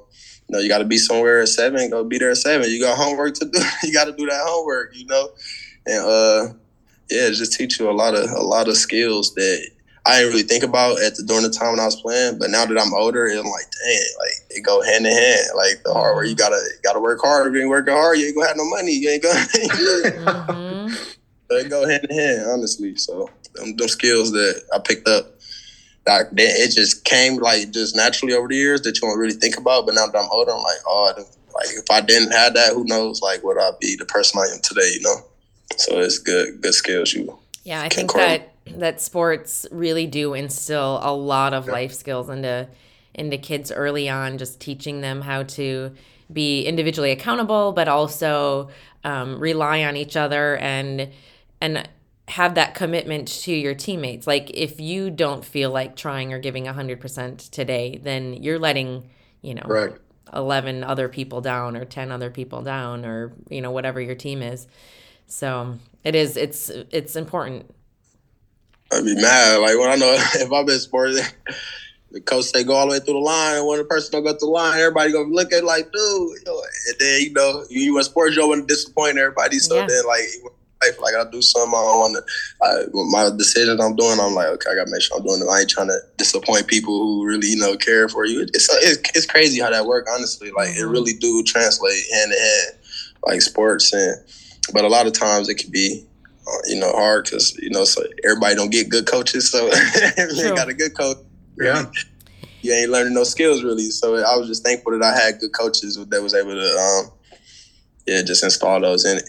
you 0.48 0.56
know, 0.56 0.60
you 0.60 0.70
got 0.70 0.80
to 0.80 0.86
be 0.86 0.98
somewhere 0.98 1.42
at 1.42 1.50
seven, 1.50 1.90
go 1.90 2.04
be 2.06 2.18
there 2.18 2.32
at 2.32 2.38
seven. 2.38 2.70
You 2.70 2.82
got 2.82 2.98
homework 2.98 3.36
to 3.36 3.46
do, 3.46 3.60
you 3.84 3.94
got 3.94 4.06
to 4.06 4.14
do 4.14 4.26
that 4.28 4.44
homework, 4.46 4.96
you 4.96 5.06
know, 5.06 5.30
and 5.86 6.06
uh, 6.06 6.54
yeah, 7.10 7.30
just 7.30 7.54
teach 7.54 7.80
you 7.80 7.90
a 7.90 7.92
lot 7.92 8.16
of 8.16 8.30
a 8.32 8.42
lot 8.42 8.70
of 8.70 8.78
skills 8.78 9.34
that 9.36 9.70
I 10.06 10.20
didn't 10.20 10.34
really 10.34 10.48
think 10.48 10.64
about 10.64 11.02
at 11.02 11.16
the 11.16 11.24
during 11.24 11.44
the 11.44 11.50
time 11.50 11.72
when 11.72 11.80
I 11.80 11.86
was 11.86 12.02
playing. 12.02 12.40
But 12.40 12.50
now 12.50 12.66
that 12.66 12.80
I'm 12.80 12.94
older, 12.94 13.28
I'm 13.28 13.38
like, 13.38 13.70
dang, 13.84 14.04
like 14.20 14.32
it 14.50 14.62
go 14.66 14.82
hand 14.82 15.06
in 15.06 15.12
hand. 15.12 15.48
Like 15.56 15.84
the 15.84 15.94
hard 15.94 16.16
work, 16.16 16.28
you 16.28 16.36
gotta 16.36 16.60
gotta 16.84 17.00
work 17.00 17.20
hard. 17.22 17.48
If 17.48 17.54
you 17.54 17.62
ain't 17.62 17.70
working 17.70 17.94
hard, 17.94 18.18
you 18.18 18.28
ain't 18.28 18.36
gonna 18.36 18.48
have 18.48 18.58
no 18.58 18.70
money. 18.70 18.94
You 18.94 19.10
ain't 19.10 19.24
gonna. 19.24 19.40
mm-hmm. 19.40 20.96
they 21.50 21.70
go 21.70 21.88
hand 21.88 22.06
in 22.10 22.18
hand, 22.18 22.50
honestly. 22.50 22.96
So 22.96 23.30
them, 23.56 23.76
them 23.76 23.88
skills 23.88 24.32
that 24.32 24.64
I 24.74 24.80
picked 24.80 25.08
up, 25.08 25.36
like 26.08 26.28
it 26.38 26.72
just 26.72 27.04
came 27.04 27.38
like 27.38 27.72
just 27.72 27.96
naturally 27.96 28.34
over 28.34 28.48
the 28.48 28.56
years 28.56 28.82
that 28.82 28.96
you 28.96 29.02
don't 29.02 29.20
really 29.20 29.34
think 29.34 29.58
about. 29.58 29.86
But 29.86 29.96
now 29.96 30.08
that 30.08 30.18
I'm 30.18 30.30
older, 30.32 30.52
I'm 30.52 30.64
like, 30.64 30.82
oh, 30.88 31.14
like 31.54 31.68
if 31.72 31.92
I 31.92 32.02
didn't 32.02 32.32
have 32.32 32.54
that, 32.54 32.74
who 32.74 32.86
knows? 32.86 33.22
Like, 33.22 33.44
would 33.44 33.60
I 33.60 33.72
be 33.80 33.96
the 33.98 34.06
person 34.06 34.40
I 34.40 34.54
am 34.54 34.62
today? 34.62 34.92
You 34.94 35.02
know. 35.02 35.18
So 35.78 36.00
it's 36.00 36.18
good, 36.18 36.62
good 36.62 36.74
skills 36.74 37.14
you. 37.14 37.38
Yeah, 37.70 37.84
I 37.84 37.90
think 37.90 38.12
that 38.14 38.56
that 38.78 39.00
sports 39.00 39.68
really 39.70 40.08
do 40.08 40.34
instill 40.34 41.00
a 41.04 41.14
lot 41.14 41.54
of 41.54 41.68
yeah. 41.68 41.72
life 41.72 41.94
skills 41.94 42.28
into 42.28 42.68
into 43.14 43.38
kids 43.38 43.72
early 43.72 44.10
on, 44.10 44.40
just 44.40 44.60
teaching 44.60 45.02
them 45.02 45.22
how 45.22 45.44
to 45.44 45.94
be 46.34 46.64
individually 46.64 47.12
accountable, 47.12 47.72
but 47.72 47.88
also 47.88 48.72
um, 49.04 49.40
rely 49.40 49.84
on 49.84 49.96
each 49.96 50.18
other 50.18 50.58
and 50.58 51.10
and 51.62 51.88
have 52.28 52.56
that 52.56 52.74
commitment 52.74 53.28
to 53.44 53.54
your 53.54 53.76
teammates. 53.76 54.26
Like 54.26 54.50
if 54.56 54.80
you 54.80 55.12
don't 55.12 55.46
feel 55.46 55.70
like 55.70 55.96
trying 55.96 56.34
or 56.34 56.40
giving 56.40 56.66
100% 56.66 57.52
today, 57.52 58.00
then 58.02 58.34
you're 58.34 58.58
letting, 58.58 59.12
you 59.44 59.54
know, 59.54 59.64
right. 59.68 59.94
11 60.34 60.84
other 60.84 61.08
people 61.08 61.42
down 61.42 61.78
or 61.78 61.86
10 61.86 62.12
other 62.12 62.32
people 62.32 62.64
down 62.64 63.06
or, 63.06 63.34
you 63.48 63.62
know, 63.62 63.70
whatever 63.70 64.02
your 64.02 64.16
team 64.16 64.42
is. 64.42 64.68
So, 65.30 65.78
it 66.04 66.16
is 66.16 66.36
it's 66.36 66.70
it's 66.70 67.16
important. 67.16 67.74
I'd 68.92 69.06
be 69.06 69.16
mad 69.16 69.60
like 69.60 69.78
when 69.78 69.90
I 69.90 69.96
know 69.96 70.14
if 70.36 70.52
I'm 70.52 70.68
in 70.68 70.80
sports 70.80 71.20
the 72.12 72.22
coach 72.22 72.46
say 72.46 72.64
go 72.64 72.74
all 72.74 72.88
the 72.88 72.94
way 72.94 73.00
through 73.00 73.14
the 73.14 73.20
line, 73.20 73.58
and 73.58 73.68
when 73.68 73.78
the 73.78 73.86
person 73.86 74.12
don't 74.12 74.24
go 74.24 74.32
through 74.32 74.48
the 74.48 74.54
line, 74.54 74.80
everybody 74.80 75.12
gonna 75.12 75.30
look 75.30 75.54
at 75.54 75.64
like, 75.64 75.92
dude, 75.92 75.94
you 75.94 76.42
know, 76.46 76.62
and 76.88 76.96
then 77.00 77.22
you 77.22 77.34
know, 77.34 77.66
you, 77.70 77.98
a 78.00 78.04
sports, 78.04 78.36
you 78.36 78.48
want 78.48 78.68
to 78.68 78.74
disappoint 78.74 79.18
everybody. 79.18 79.60
So 79.60 79.76
yeah. 79.76 79.86
then 79.88 80.06
like 80.08 80.24
life, 80.82 81.00
like 81.02 81.14
I 81.16 81.30
do 81.30 81.42
something 81.42 81.74
I 81.74 81.82
don't 81.82 82.00
want 82.00 82.26
to. 82.26 82.90
my 83.12 83.30
decisions 83.38 83.80
I'm 83.80 83.96
doing, 83.96 84.20
I'm 84.20 84.34
like, 84.34 84.48
okay, 84.48 84.72
I 84.72 84.76
gotta 84.76 84.92
make 84.92 85.02
sure 85.02 85.18
I'm 85.18 85.26
doing 85.26 85.42
it. 85.42 85.52
I 85.52 85.62
ain't 85.62 85.70
trying 85.70 85.88
to 85.88 86.00
disappoint 86.18 86.68
people 86.68 86.98
who 86.98 87.26
really, 87.26 87.48
you 87.48 87.58
know, 87.58 87.76
care 87.78 88.10
for 88.10 88.26
you. 88.26 88.42
It's 88.42 88.70
it's, 88.70 89.10
it's 89.16 89.26
crazy 89.26 89.62
how 89.62 89.70
that 89.70 89.86
work. 89.86 90.08
Honestly, 90.12 90.52
like 90.52 90.70
it 90.70 90.82
mm-hmm. 90.82 90.92
really 90.92 91.14
do 91.14 91.44
translate 91.44 92.04
hand 92.14 92.32
in 92.32 92.40
hand, 92.40 92.78
like 93.26 93.42
sports 93.42 93.94
and. 93.94 94.18
But 94.74 94.86
a 94.86 94.88
lot 94.88 95.08
of 95.08 95.14
times 95.14 95.50
it 95.50 95.56
can 95.56 95.72
be 95.72 96.06
uh, 96.50 96.58
you 96.66 96.80
know, 96.80 96.92
hard 96.92 97.26
because 97.26 97.56
you 97.58 97.70
know, 97.70 97.84
so 97.86 98.02
everybody 98.24 98.56
don't 98.56 98.72
get 98.72 98.90
good 98.90 99.06
coaches. 99.06 99.52
So 99.52 99.70
if 99.72 100.38
you 100.38 100.56
got 100.56 100.70
a 100.70 100.74
good 100.74 100.98
coach, 100.98 101.18
yeah. 101.58 101.86
You 102.62 102.74
ain't 102.74 102.92
learning 102.92 103.14
no 103.14 103.24
skills 103.24 103.64
really. 103.64 103.90
So 103.90 104.18
I 104.18 104.36
was 104.36 104.50
just 104.50 104.66
thankful 104.66 104.92
that 104.92 105.02
I 105.02 105.18
had 105.18 105.40
good 105.40 105.54
coaches 105.54 105.96
that 105.96 106.22
was 106.22 106.34
able 106.34 106.56
to, 106.56 106.78
um, 106.78 107.12
yeah, 108.06 108.22
just 108.22 108.44
install 108.44 108.82
those 108.82 109.06
and 109.06 109.22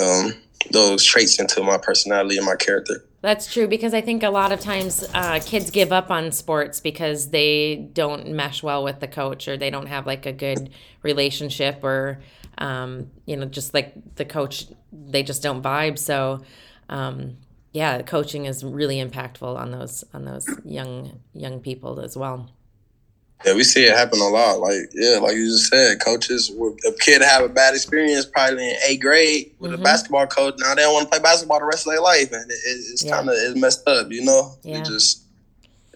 um, 0.00 0.32
those 0.70 1.04
traits 1.04 1.38
into 1.38 1.62
my 1.62 1.76
personality 1.76 2.38
and 2.38 2.46
my 2.46 2.56
character. 2.56 3.04
That's 3.20 3.52
true 3.52 3.68
because 3.68 3.92
I 3.92 4.00
think 4.00 4.22
a 4.22 4.30
lot 4.30 4.52
of 4.52 4.60
times 4.60 5.06
uh, 5.12 5.40
kids 5.44 5.70
give 5.70 5.92
up 5.92 6.10
on 6.10 6.32
sports 6.32 6.80
because 6.80 7.28
they 7.28 7.76
don't 7.92 8.28
mesh 8.28 8.62
well 8.62 8.82
with 8.82 9.00
the 9.00 9.08
coach 9.08 9.48
or 9.48 9.58
they 9.58 9.68
don't 9.68 9.88
have 9.88 10.06
like 10.06 10.24
a 10.24 10.32
good 10.32 10.70
relationship 11.02 11.84
or 11.84 12.20
um, 12.58 13.10
you 13.26 13.36
know 13.36 13.46
just 13.46 13.74
like 13.74 13.94
the 14.16 14.24
coach 14.24 14.66
they 14.92 15.22
just 15.22 15.42
don't 15.42 15.62
vibe. 15.62 15.98
So 15.98 16.42
um, 16.88 17.36
yeah, 17.72 18.02
coaching 18.02 18.46
is 18.46 18.64
really 18.64 18.96
impactful 18.96 19.56
on 19.56 19.70
those 19.70 20.04
on 20.14 20.24
those 20.24 20.48
young 20.64 21.20
young 21.34 21.60
people 21.60 22.00
as 22.00 22.16
well. 22.16 22.50
Yeah, 23.44 23.54
we 23.54 23.62
see 23.62 23.84
it 23.84 23.96
happen 23.96 24.18
a 24.20 24.28
lot. 24.28 24.58
Like, 24.58 24.90
yeah, 24.92 25.18
like 25.18 25.36
you 25.36 25.46
just 25.46 25.68
said, 25.68 26.00
coaches, 26.00 26.50
a 26.50 26.92
kid 26.98 27.22
have 27.22 27.44
a 27.44 27.48
bad 27.48 27.72
experience 27.72 28.26
probably 28.26 28.68
in 28.68 28.76
eighth 28.88 29.00
grade 29.00 29.54
with 29.60 29.70
mm-hmm. 29.70 29.80
a 29.80 29.84
basketball 29.84 30.26
coach. 30.26 30.54
Now 30.58 30.74
they 30.74 30.82
don't 30.82 30.92
want 30.92 31.04
to 31.04 31.10
play 31.10 31.20
basketball 31.20 31.60
the 31.60 31.66
rest 31.66 31.86
of 31.86 31.92
their 31.92 32.02
life, 32.02 32.32
and 32.32 32.50
it, 32.50 32.58
it's 32.64 33.04
yeah. 33.04 33.16
kind 33.16 33.28
of 33.28 33.36
it's 33.36 33.60
messed 33.60 33.86
up, 33.86 34.10
you 34.10 34.24
know. 34.24 34.54
Yeah. 34.62 34.78
It 34.78 34.86
just 34.86 35.22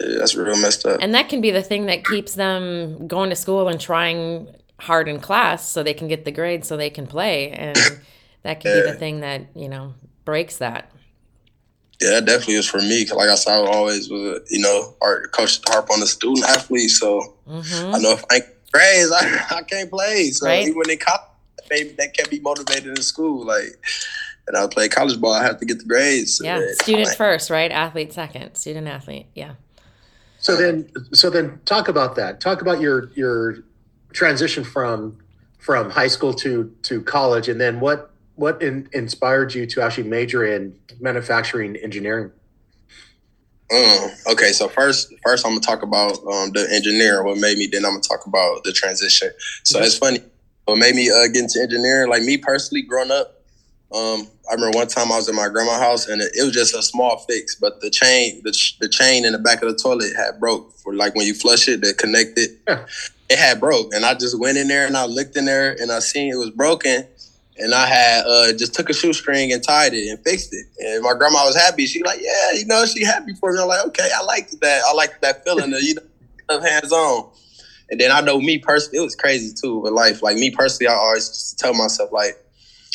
yeah, 0.01 0.19
that's 0.19 0.37
real 0.37 0.57
messed 0.61 0.87
up. 0.87 1.01
And 1.03 1.15
that 1.15 1.29
can 1.29 1.41
be 1.41 1.51
the 1.51 1.63
thing 1.63 1.87
that 1.87 2.05
keeps 2.05 2.35
them 2.35 3.09
going 3.09 3.31
to 3.31 3.37
school 3.37 3.67
and 3.67 3.81
trying 3.81 4.47
hard 4.83 5.09
in 5.09 5.21
class 5.21 5.69
so 5.69 5.83
they 5.83 5.95
can 5.95 6.09
get 6.09 6.25
the 6.25 6.33
grades 6.33 6.69
so 6.69 6.77
they 6.77 6.91
can 6.91 7.07
play, 7.07 7.51
and 7.51 7.77
that 8.43 8.61
can 8.61 8.77
yeah. 8.77 8.83
be 8.83 8.91
the 8.91 8.97
thing 8.97 9.21
that 9.21 9.47
you 9.55 9.69
know 9.69 9.95
breaks 10.25 10.59
that. 10.59 10.91
Yeah, 12.01 12.11
that 12.11 12.25
definitely 12.25 12.55
is 12.55 12.69
for 12.69 12.79
me. 12.79 13.05
Cause 13.05 13.17
like 13.17 13.29
I 13.29 13.37
said, 13.37 13.63
I 13.63 13.67
always 13.67 14.11
was, 14.11 14.41
you 14.51 14.61
know, 14.61 14.95
our 15.01 15.29
coach 15.29 15.61
harp 15.69 15.89
on 15.89 16.01
the 16.01 16.07
student 16.07 16.45
athlete. 16.49 16.91
So 16.91 17.37
mm-hmm. 17.47 17.95
I 17.95 17.99
know 17.99 18.13
if 18.13 18.25
I 18.29 18.37
ain't 18.37 18.47
grades, 18.73 19.13
I, 19.13 19.59
I 19.59 19.63
can't 19.63 19.89
play. 19.89 20.31
So 20.31 20.47
right. 20.47 20.67
even 20.67 20.91
in 20.91 20.99
college, 20.99 21.29
maybe 21.71 21.91
that 21.91 22.15
can't 22.15 22.29
be 22.29 22.41
motivated 22.41 22.87
in 22.87 23.03
school. 23.03 23.47
Like, 23.47 23.81
and 24.49 24.57
I 24.57 24.67
play 24.67 24.89
college 24.89 25.21
ball, 25.21 25.33
I 25.33 25.45
have 25.45 25.61
to 25.61 25.65
get 25.65 25.79
the 25.79 25.85
grades. 25.85 26.41
Yeah, 26.43 26.61
student 26.81 27.15
first, 27.15 27.51
right? 27.51 27.71
Athlete 27.71 28.13
second. 28.13 28.57
Student 28.57 28.89
athlete. 28.89 29.27
Yeah. 29.35 29.55
So 30.39 30.57
then, 30.57 30.91
so 31.13 31.31
then, 31.31 31.61
talk 31.67 31.87
about 31.87 32.17
that. 32.17 32.41
Talk 32.41 32.63
about 32.63 32.81
your 32.81 33.13
your 33.15 33.59
transition 34.13 34.65
from 34.65 35.19
from 35.59 35.91
high 35.91 36.09
school 36.09 36.35
to 36.35 36.75
to 36.83 37.03
college, 37.03 37.49
and 37.49 37.61
then 37.61 37.81
what 37.81 38.11
what 38.35 38.63
in, 38.63 38.89
inspired 38.93 39.55
you 39.55 39.67
to 39.67 39.83
actually 39.83 40.09
major 40.09 40.45
in 40.45 40.75
manufacturing 41.01 41.77
engineering? 41.77 42.31
Um, 43.73 44.11
okay, 44.33 44.53
so 44.53 44.69
first, 44.69 45.15
first 45.25 45.47
I'm 45.47 45.53
gonna 45.53 45.61
talk 45.61 45.83
about 45.83 46.19
um, 46.27 46.51
the 46.53 46.69
engineering. 46.71 47.25
What 47.27 47.39
made 47.39 47.57
me? 47.59 47.67
Then 47.67 47.85
I'm 47.85 47.93
gonna 47.93 48.03
talk 48.03 48.27
about 48.27 48.65
the 48.65 48.73
transition. 48.73 49.31
So 49.65 49.79
mm-hmm. 49.79 49.87
it's 49.87 49.99
funny. 49.99 50.21
What 50.65 50.79
made 50.79 50.95
me 50.95 51.11
uh, 51.11 51.27
get 51.29 51.43
into 51.43 51.61
engineering? 51.61 52.11
Like 52.11 52.23
me 52.23 52.37
personally, 52.37 52.83
growing 52.83 53.11
up, 53.11 53.43
um, 53.95 54.27
I 54.51 54.55
remember 54.55 54.79
one 54.79 54.89
time 54.89 55.13
I 55.13 55.17
was 55.17 55.29
at 55.29 55.35
my 55.35 55.49
grandma's 55.49 55.81
house 55.81 56.09
and 56.09 56.23
it, 56.23 56.33
it, 56.35 56.43
was 56.43 56.53
just 56.53 56.75
a 56.75 56.83
small 56.83 57.19
fix, 57.29 57.57
but 57.57 57.81
the 57.81 57.91
chain, 57.91 58.41
the, 58.43 58.57
the 58.81 58.89
chain 58.89 59.25
in 59.25 59.33
the 59.33 59.39
back 59.39 59.63
of 59.63 59.69
the 59.69 59.77
toilet 59.77 60.13
had 60.17 60.41
broke. 60.41 60.73
For 60.79 60.95
like 60.95 61.15
when 61.15 61.27
you 61.27 61.35
flush 61.35 61.69
it, 61.69 61.83
that 61.83 61.99
connected, 61.99 62.51
yeah. 62.67 62.87
It 63.29 63.39
had 63.39 63.61
broke. 63.61 63.95
And 63.95 64.05
I 64.05 64.15
just 64.15 64.39
went 64.39 64.59
in 64.59 64.69
there 64.69 64.87
and 64.87 64.97
I 64.97 65.07
looked 65.07 65.37
in 65.37 65.45
there 65.45 65.73
and 65.81 65.91
I 65.91 66.01
seen 66.01 66.33
it 66.33 66.37
was 66.37 66.51
broken 66.51 67.07
and 67.59 67.75
I 67.75 67.87
had 67.87 68.25
uh, 68.27 68.53
just 68.53 68.75
took 68.75 68.89
a 68.89 68.93
shoestring 68.93 69.53
and 69.53 69.63
tied 69.63 69.95
it 69.95 70.09
and 70.09 70.19
fixed 70.25 70.53
it. 70.53 70.67
And 70.79 71.03
my 71.03 71.15
grandma 71.15 71.45
was 71.45 71.57
happy. 71.57 71.87
She 71.87 72.03
like, 72.03 72.21
yeah, 72.21 72.59
you 72.59 72.67
know, 72.67 72.85
she 72.87 73.05
happy 73.05 73.35
for 73.35 73.53
me. 73.53 73.61
I'm 73.61 73.69
like, 73.69 73.87
okay, 73.89 74.09
I 74.15 74.23
like 74.25 74.51
that. 74.61 74.83
I 74.87 74.93
like 74.95 75.21
that 75.21 75.45
feeling 75.45 75.73
of 75.73 75.83
you 75.83 75.95
know, 76.49 76.61
hands 76.61 76.93
on. 76.93 77.31
And 77.91 78.01
then 78.01 78.11
I 78.11 78.21
know 78.21 78.41
me 78.41 78.59
personally, 78.59 78.99
it 78.99 79.03
was 79.03 79.15
crazy 79.15 79.55
too 79.55 79.81
with 79.81 79.93
life. 79.93 80.23
Like 80.23 80.37
me 80.37 80.51
personally, 80.51 80.89
I 80.89 80.95
always 80.95 81.55
tell 81.59 81.75
myself 81.75 82.11
like, 82.11 82.39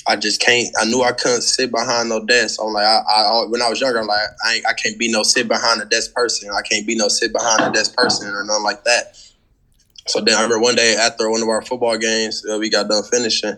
I 0.08 0.16
just 0.16 0.42
can't. 0.42 0.70
I 0.80 0.86
knew 0.86 1.04
I 1.04 1.12
couldn't 1.12 1.42
sit 1.42 1.70
behind 1.70 2.10
no 2.10 2.26
desk. 2.26 2.60
I'm 2.64 2.72
like, 2.72 2.86
I, 2.86 3.02
I 3.10 3.46
when 3.50 3.62
I 3.62 3.70
was 3.70 3.82
younger, 3.82 4.00
I'm 4.00 4.08
like, 4.08 4.22
I, 4.44 4.62
I 4.70 4.74
can't 4.74 4.98
be 4.98 5.12
no 5.12 5.22
sit 5.22 5.50
behind 5.50 5.82
a 5.82 5.86
desk 5.86 6.14
person. 6.14 6.50
I 6.50 6.62
can't 6.62 6.88
be 6.88 6.96
no 6.96 7.10
sit 7.10 7.34
behind 7.34 7.62
a 7.62 7.72
desk 7.72 7.94
person 7.96 8.30
or 8.30 8.44
nothing 8.46 8.64
like 8.64 8.86
that. 8.86 9.18
So 10.08 10.22
then 10.22 10.36
I 10.36 10.42
remember 10.42 10.64
one 10.64 10.76
day 10.76 10.96
after 10.96 11.30
one 11.30 11.42
of 11.42 11.50
our 11.50 11.62
football 11.62 11.98
games, 11.98 12.46
uh, 12.50 12.58
we 12.58 12.70
got 12.70 12.90
done 12.90 13.04
finishing 13.04 13.58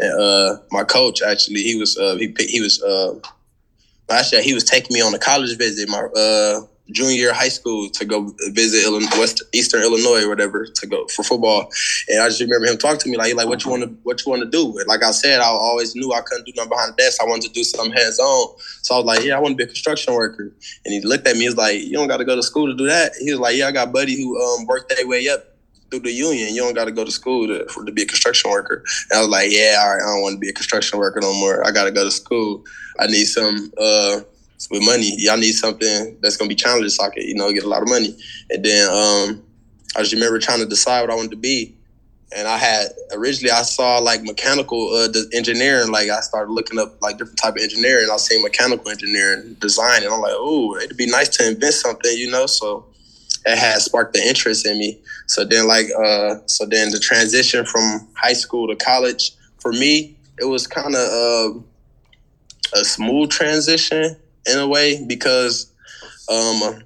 and 0.00 0.20
uh, 0.20 0.56
my 0.70 0.82
coach 0.82 1.22
actually, 1.22 1.62
he 1.62 1.76
was 1.76 1.96
uh, 1.98 2.16
he 2.16 2.34
he 2.38 2.60
was 2.60 2.82
uh, 2.82 3.14
actually 4.10 4.42
he 4.42 4.54
was 4.54 4.64
taking 4.64 4.94
me 4.94 5.02
on 5.02 5.14
a 5.14 5.18
college 5.18 5.56
visit 5.58 5.88
my 5.90 6.00
uh, 6.16 6.60
junior 6.90 7.16
year 7.16 7.30
of 7.30 7.36
high 7.36 7.50
school 7.50 7.90
to 7.90 8.04
go 8.06 8.34
visit 8.52 8.82
Illinois, 8.84 9.18
West 9.18 9.42
Eastern 9.52 9.82
Illinois 9.82 10.24
or 10.24 10.30
whatever 10.30 10.64
to 10.64 10.86
go 10.86 11.06
for 11.08 11.22
football. 11.22 11.70
And 12.08 12.22
I 12.22 12.28
just 12.28 12.40
remember 12.40 12.66
him 12.66 12.78
talking 12.78 13.00
to 13.00 13.08
me 13.10 13.18
like, 13.18 13.34
like 13.34 13.46
what 13.46 13.62
you 13.62 13.70
want 13.70 13.82
to 13.82 13.88
what 14.02 14.24
you 14.24 14.30
want 14.30 14.42
to 14.42 14.48
do. 14.48 14.78
And 14.78 14.88
like 14.88 15.04
I 15.04 15.10
said, 15.10 15.40
I 15.40 15.48
always 15.48 15.94
knew 15.94 16.14
I 16.14 16.22
couldn't 16.22 16.46
do 16.46 16.52
nothing 16.56 16.70
behind 16.70 16.92
the 16.92 16.96
desk. 16.96 17.22
I 17.22 17.26
wanted 17.26 17.48
to 17.48 17.52
do 17.52 17.62
something 17.62 17.92
hands 17.92 18.18
on. 18.18 18.56
So 18.80 18.94
I 18.94 18.98
was 18.98 19.06
like, 19.06 19.22
yeah, 19.22 19.36
I 19.36 19.40
want 19.40 19.52
to 19.52 19.56
be 19.56 19.64
a 19.64 19.66
construction 19.66 20.14
worker. 20.14 20.50
And 20.86 20.94
he 20.94 21.02
looked 21.02 21.28
at 21.28 21.34
me. 21.34 21.42
He 21.42 21.48
was 21.48 21.58
like, 21.58 21.78
you 21.78 21.92
don't 21.92 22.08
got 22.08 22.16
to 22.16 22.24
go 22.24 22.36
to 22.36 22.42
school 22.42 22.68
to 22.68 22.74
do 22.74 22.86
that. 22.86 23.12
He 23.20 23.30
was 23.30 23.40
like, 23.40 23.56
yeah, 23.56 23.68
I 23.68 23.72
got 23.72 23.92
buddy 23.92 24.16
who 24.16 24.40
um, 24.42 24.66
worked 24.66 24.88
their 24.88 25.06
way 25.06 25.28
up 25.28 25.49
through 25.90 26.00
the 26.00 26.12
union. 26.12 26.54
You 26.54 26.62
don't 26.62 26.74
got 26.74 26.86
to 26.86 26.92
go 26.92 27.04
to 27.04 27.10
school 27.10 27.46
to 27.48 27.66
for, 27.68 27.84
to 27.84 27.92
be 27.92 28.02
a 28.02 28.06
construction 28.06 28.50
worker. 28.50 28.84
And 29.10 29.18
I 29.18 29.20
was 29.20 29.28
like, 29.28 29.50
yeah, 29.50 29.76
all 29.80 29.94
right, 29.94 30.02
I 30.02 30.06
don't 30.06 30.22
want 30.22 30.34
to 30.34 30.38
be 30.38 30.48
a 30.48 30.52
construction 30.52 30.98
worker 30.98 31.20
no 31.20 31.32
more. 31.32 31.66
I 31.66 31.70
got 31.70 31.84
to 31.84 31.90
go 31.90 32.04
to 32.04 32.10
school. 32.10 32.64
I 32.98 33.06
need 33.06 33.26
some 33.26 33.72
uh, 33.78 34.20
with 34.70 34.84
money. 34.84 35.14
Y'all 35.18 35.38
need 35.38 35.52
something 35.52 36.18
that's 36.20 36.36
gonna 36.36 36.48
be 36.48 36.54
challenging 36.54 36.90
so 36.90 37.04
I 37.04 37.10
can, 37.10 37.22
you 37.22 37.34
know, 37.34 37.52
get 37.52 37.64
a 37.64 37.68
lot 37.68 37.82
of 37.82 37.88
money. 37.88 38.16
And 38.50 38.64
then 38.64 38.88
um, 38.88 39.42
I 39.96 40.00
just 40.00 40.12
remember 40.12 40.38
trying 40.38 40.60
to 40.60 40.66
decide 40.66 41.02
what 41.02 41.10
I 41.10 41.14
wanted 41.14 41.32
to 41.32 41.36
be. 41.36 41.74
And 42.36 42.46
I 42.46 42.58
had 42.58 42.90
originally 43.12 43.50
I 43.50 43.62
saw 43.62 43.98
like 43.98 44.22
mechanical 44.22 44.94
uh, 44.94 45.08
engineering. 45.32 45.90
Like 45.90 46.10
I 46.10 46.20
started 46.20 46.52
looking 46.52 46.78
up 46.78 47.00
like 47.02 47.18
different 47.18 47.38
type 47.38 47.56
of 47.56 47.62
engineering. 47.62 48.08
I 48.12 48.16
seen 48.18 48.42
mechanical 48.42 48.88
engineering, 48.88 49.56
design, 49.60 50.04
and 50.04 50.12
I'm 50.12 50.20
like, 50.20 50.34
oh, 50.34 50.76
it'd 50.76 50.96
be 50.96 51.06
nice 51.06 51.28
to 51.38 51.48
invent 51.48 51.74
something, 51.74 52.16
you 52.16 52.30
know. 52.30 52.46
So 52.46 52.86
it 53.50 53.58
had 53.58 53.80
sparked 53.80 54.14
the 54.14 54.26
interest 54.26 54.66
in 54.66 54.78
me. 54.78 55.00
So 55.26 55.44
then 55.44 55.66
like 55.66 55.86
uh 55.96 56.36
so 56.46 56.66
then 56.66 56.90
the 56.90 56.98
transition 56.98 57.64
from 57.64 58.08
high 58.14 58.32
school 58.32 58.68
to 58.68 58.76
college 58.76 59.32
for 59.58 59.72
me 59.72 60.16
it 60.38 60.46
was 60.46 60.66
kind 60.66 60.94
of 60.94 61.08
uh, 61.54 62.78
a 62.78 62.84
smooth 62.84 63.30
transition 63.30 64.16
in 64.46 64.58
a 64.58 64.66
way 64.66 65.04
because 65.06 65.70
um 66.30 66.82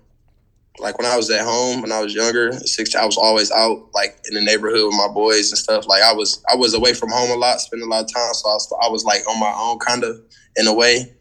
like 0.81 0.99
when 0.99 1.07
I 1.07 1.17
was 1.17 1.31
at 1.31 1.43
home 1.43 1.83
when 1.83 1.93
I 1.93 2.01
was 2.01 2.15
younger, 2.15 2.53
six 2.53 2.95
I 2.95 3.07
was 3.07 3.17
always 3.17 3.51
out 3.53 3.89
like 3.95 4.19
in 4.29 4.35
the 4.35 4.43
neighborhood 4.43 4.87
with 4.87 4.97
my 4.97 5.09
boys 5.09 5.51
and 5.51 5.59
stuff. 5.59 5.87
Like 5.87 6.03
I 6.03 6.13
was 6.13 6.43
I 6.53 6.57
was 6.57 6.75
away 6.75 6.95
from 6.95 7.11
home 7.11 7.31
a 7.31 7.37
lot, 7.37 7.61
spending 7.61 7.87
a 7.87 7.91
lot 7.91 8.05
of 8.05 8.13
time, 8.13 8.35
so 8.35 8.49
I 8.49 8.55
was, 8.55 8.73
I 8.83 8.89
was 8.89 9.05
like 9.05 9.29
on 9.29 9.39
my 9.39 9.55
own 9.57 9.79
kind 9.79 10.03
of 10.03 10.21
in 10.57 10.67
a 10.67 10.75
way. 10.75 11.13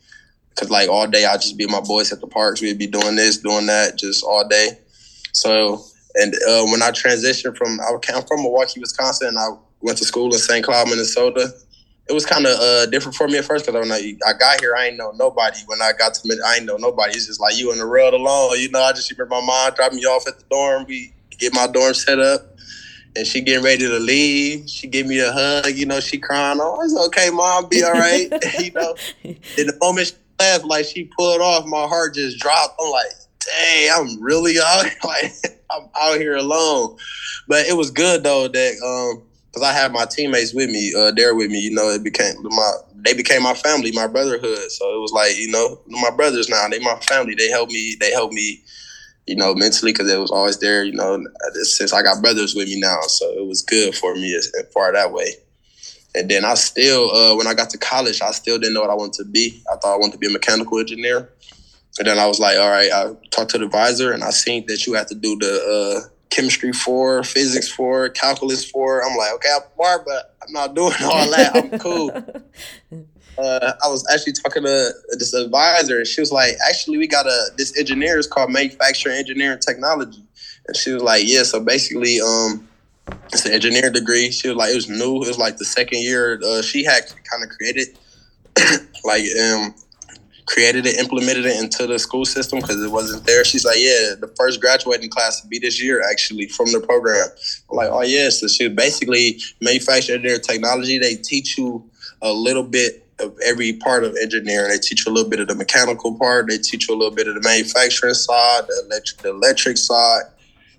Cause 0.55 0.69
like 0.69 0.89
all 0.89 1.07
day 1.07 1.25
I'd 1.25 1.41
just 1.41 1.57
be 1.57 1.67
my 1.67 1.81
boys 1.81 2.11
at 2.11 2.19
the 2.19 2.27
parks. 2.27 2.61
We'd 2.61 2.77
be 2.77 2.87
doing 2.87 3.15
this, 3.15 3.37
doing 3.37 3.67
that, 3.67 3.97
just 3.97 4.23
all 4.23 4.47
day. 4.47 4.77
So 5.33 5.83
and 6.15 6.33
uh, 6.47 6.65
when 6.65 6.81
I 6.81 6.91
transitioned 6.91 7.57
from 7.57 7.79
I 7.81 7.91
came 8.01 8.21
from 8.23 8.43
Milwaukee, 8.43 8.79
Wisconsin, 8.79 9.29
and 9.29 9.37
I 9.39 9.49
went 9.81 9.97
to 9.97 10.05
school 10.05 10.27
in 10.27 10.39
St. 10.39 10.63
Cloud, 10.63 10.89
Minnesota. 10.89 11.53
It 12.09 12.13
was 12.13 12.25
kind 12.25 12.45
of 12.45 12.59
uh, 12.59 12.85
different 12.87 13.15
for 13.15 13.27
me 13.27 13.37
at 13.37 13.45
first 13.45 13.65
because 13.65 13.79
when 13.79 13.91
I, 13.91 14.15
I 14.27 14.33
got 14.37 14.59
here, 14.59 14.75
I 14.77 14.87
ain't 14.87 14.97
know 14.97 15.11
nobody. 15.15 15.59
When 15.67 15.81
I 15.81 15.91
got 15.97 16.13
to, 16.15 16.41
I 16.45 16.57
ain't 16.57 16.65
know 16.65 16.75
nobody. 16.75 17.15
It's 17.15 17.27
just 17.27 17.39
like 17.39 17.57
you 17.57 17.71
in 17.71 17.77
the 17.77 17.85
road 17.85 18.13
alone. 18.13 18.59
You 18.59 18.69
know, 18.69 18.81
I 18.81 18.91
just 18.91 19.09
remember 19.09 19.35
my 19.35 19.45
mom 19.45 19.73
dropping 19.73 19.99
me 19.99 20.05
off 20.05 20.27
at 20.27 20.37
the 20.37 20.45
dorm. 20.49 20.85
We 20.85 21.13
get 21.39 21.53
my 21.53 21.67
dorm 21.67 21.93
set 21.93 22.19
up 22.19 22.53
and 23.15 23.25
she 23.25 23.41
getting 23.41 23.63
ready 23.63 23.85
to 23.85 23.99
leave. 23.99 24.69
She 24.69 24.87
give 24.87 25.07
me 25.07 25.19
a 25.19 25.31
hug, 25.31 25.73
you 25.75 25.85
know, 25.85 25.99
she 25.99 26.17
crying. 26.17 26.59
Oh, 26.61 26.81
it's 26.81 26.95
okay, 27.07 27.29
mom, 27.29 27.69
be 27.69 27.83
all 27.83 27.93
right. 27.93 28.31
you 28.59 28.71
know, 28.71 28.95
in 29.23 29.67
the 29.67 29.77
moment 29.81 30.07
she 30.07 30.13
left, 30.39 30.65
like 30.65 30.85
she 30.85 31.09
pulled 31.17 31.41
off, 31.41 31.65
my 31.65 31.87
heart 31.87 32.15
just 32.15 32.39
dropped. 32.39 32.79
I'm 32.79 32.91
like, 32.91 33.07
dang, 33.57 33.89
I'm 33.93 34.21
really 34.21 34.55
out, 34.65 34.85
like 35.03 35.33
I'm 35.71 35.89
out 35.99 36.19
here 36.19 36.35
alone. 36.35 36.97
But 37.47 37.65
it 37.65 37.75
was 37.75 37.91
good 37.91 38.23
though 38.23 38.47
that 38.47 38.73
um 38.83 39.23
because 39.47 39.63
I 39.67 39.73
had 39.73 39.91
my 39.91 40.05
teammates 40.05 40.53
with 40.53 40.69
me, 40.69 40.93
uh, 40.97 41.11
there 41.11 41.35
with 41.35 41.51
me. 41.51 41.59
You 41.59 41.75
know, 41.75 41.89
it 41.89 42.03
became 42.03 42.35
my 42.43 42.71
they 42.95 43.13
became 43.13 43.43
my 43.43 43.53
family, 43.53 43.91
my 43.91 44.07
brotherhood. 44.07 44.71
So 44.71 44.95
it 44.95 44.99
was 44.99 45.11
like 45.13 45.37
you 45.37 45.51
know 45.51 45.79
my 45.87 46.09
brothers 46.11 46.49
now. 46.49 46.67
They 46.69 46.79
my 46.79 46.99
family. 47.01 47.35
They 47.35 47.49
help 47.49 47.69
me. 47.69 47.95
They 47.99 48.11
help 48.11 48.31
me 48.31 48.63
you 49.25 49.35
know, 49.35 49.53
mentally 49.55 49.93
because 49.93 50.11
it 50.11 50.19
was 50.19 50.31
always 50.31 50.59
there, 50.59 50.83
you 50.83 50.91
know, 50.91 51.23
since 51.61 51.93
I 51.93 52.01
got 52.01 52.21
brothers 52.21 52.55
with 52.55 52.67
me 52.67 52.79
now. 52.79 52.99
So 53.07 53.25
it 53.31 53.45
was 53.45 53.61
good 53.61 53.95
for 53.95 54.13
me 54.15 54.35
as, 54.35 54.51
as 54.59 54.71
far 54.73 54.91
that 54.91 55.13
way. 55.13 55.35
And 56.15 56.29
then 56.29 56.45
I 56.45 56.53
still, 56.55 57.09
uh, 57.11 57.35
when 57.35 57.47
I 57.47 57.53
got 57.53 57.69
to 57.71 57.77
college, 57.77 58.21
I 58.21 58.31
still 58.31 58.59
didn't 58.59 58.73
know 58.73 58.81
what 58.81 58.89
I 58.89 58.95
wanted 58.95 59.13
to 59.23 59.25
be. 59.25 59.63
I 59.71 59.77
thought 59.77 59.95
I 59.95 59.97
wanted 59.97 60.13
to 60.13 60.17
be 60.19 60.27
a 60.27 60.31
mechanical 60.31 60.77
engineer. 60.77 61.29
And 61.99 62.07
then 62.07 62.17
I 62.17 62.25
was 62.25 62.39
like, 62.39 62.57
all 62.57 62.69
right, 62.69 62.91
I 62.91 63.13
talked 63.29 63.51
to 63.51 63.57
the 63.57 63.65
advisor 63.65 64.11
and 64.11 64.23
I 64.23 64.31
seen 64.31 64.65
that 64.67 64.87
you 64.87 64.93
have 64.93 65.07
to 65.07 65.15
do 65.15 65.37
the 65.37 66.05
uh, 66.05 66.09
chemistry 66.31 66.73
for, 66.73 67.23
physics 67.23 67.69
for, 67.69 68.09
calculus 68.09 68.65
for. 68.65 69.03
I'm 69.03 69.15
like, 69.15 69.33
okay, 69.33 69.49
I'm 69.55 69.61
smart, 69.75 70.05
but 70.05 70.35
I'm 70.41 70.51
not 70.51 70.73
doing 70.73 70.93
all 71.03 71.29
that. 71.29 71.51
I'm 71.55 71.79
cool. 71.79 72.11
uh, 73.37 73.73
I 73.83 73.87
was 73.87 74.05
actually 74.11 74.33
talking 74.33 74.63
to 74.63 74.91
this 75.11 75.33
advisor, 75.33 75.97
and 75.97 76.07
she 76.07 76.21
was 76.21 76.31
like, 76.31 76.55
"Actually, 76.67 76.97
we 76.97 77.07
got 77.07 77.25
a 77.25 77.51
this 77.57 77.77
engineer 77.77 78.17
is 78.17 78.27
called 78.27 78.51
manufacturing 78.51 79.17
engineering 79.17 79.59
technology," 79.59 80.23
and 80.67 80.75
she 80.75 80.91
was 80.91 81.03
like, 81.03 81.23
"Yeah, 81.25 81.43
so 81.43 81.59
basically, 81.59 82.19
um, 82.21 82.67
it's 83.31 83.45
an 83.45 83.53
engineering 83.53 83.93
degree." 83.93 84.31
She 84.31 84.49
was 84.49 84.57
like, 84.57 84.71
"It 84.71 84.75
was 84.75 84.89
new. 84.89 85.15
It 85.17 85.27
was 85.27 85.37
like 85.37 85.57
the 85.57 85.65
second 85.65 85.99
year. 85.99 86.39
Uh, 86.43 86.61
she 86.61 86.83
had 86.83 87.03
kind 87.29 87.43
of 87.43 87.49
created, 87.49 87.97
like, 89.03 89.23
um, 89.41 89.75
created 90.45 90.85
it, 90.85 90.97
implemented 90.97 91.45
it 91.45 91.61
into 91.61 91.87
the 91.87 91.99
school 91.99 92.25
system 92.25 92.59
because 92.59 92.81
it 92.83 92.91
wasn't 92.91 93.25
there." 93.25 93.43
She's 93.45 93.65
like, 93.65 93.77
"Yeah, 93.77 94.15
the 94.19 94.31
first 94.37 94.61
graduating 94.61 95.09
class 95.09 95.41
to 95.41 95.47
be 95.47 95.59
this 95.59 95.81
year 95.81 96.01
actually 96.09 96.47
from 96.47 96.71
the 96.71 96.79
program." 96.79 97.27
I'm 97.69 97.77
like, 97.77 97.89
"Oh 97.89 98.01
yes." 98.01 98.41
Yeah. 98.41 98.47
So 98.47 98.47
she 98.47 98.69
basically 98.69 99.39
manufacturing 99.61 100.17
engineering 100.17 100.41
technology. 100.41 100.97
They 100.97 101.15
teach 101.15 101.57
you 101.57 101.83
a 102.21 102.31
little 102.31 102.63
bit 102.63 103.03
of 103.19 103.37
every 103.45 103.73
part 103.73 104.03
of 104.03 104.15
engineering. 104.21 104.69
They 104.69 104.79
teach 104.79 105.05
you 105.05 105.11
a 105.11 105.13
little 105.13 105.29
bit 105.29 105.39
of 105.39 105.47
the 105.47 105.55
mechanical 105.55 106.17
part. 106.17 106.49
They 106.49 106.57
teach 106.57 106.87
you 106.87 106.95
a 106.95 106.97
little 106.97 107.13
bit 107.13 107.27
of 107.27 107.35
the 107.35 107.41
manufacturing 107.41 108.13
side, 108.13 108.63
the 108.67 108.83
electric, 108.85 109.21
the 109.21 109.29
electric 109.29 109.77
side. 109.77 110.23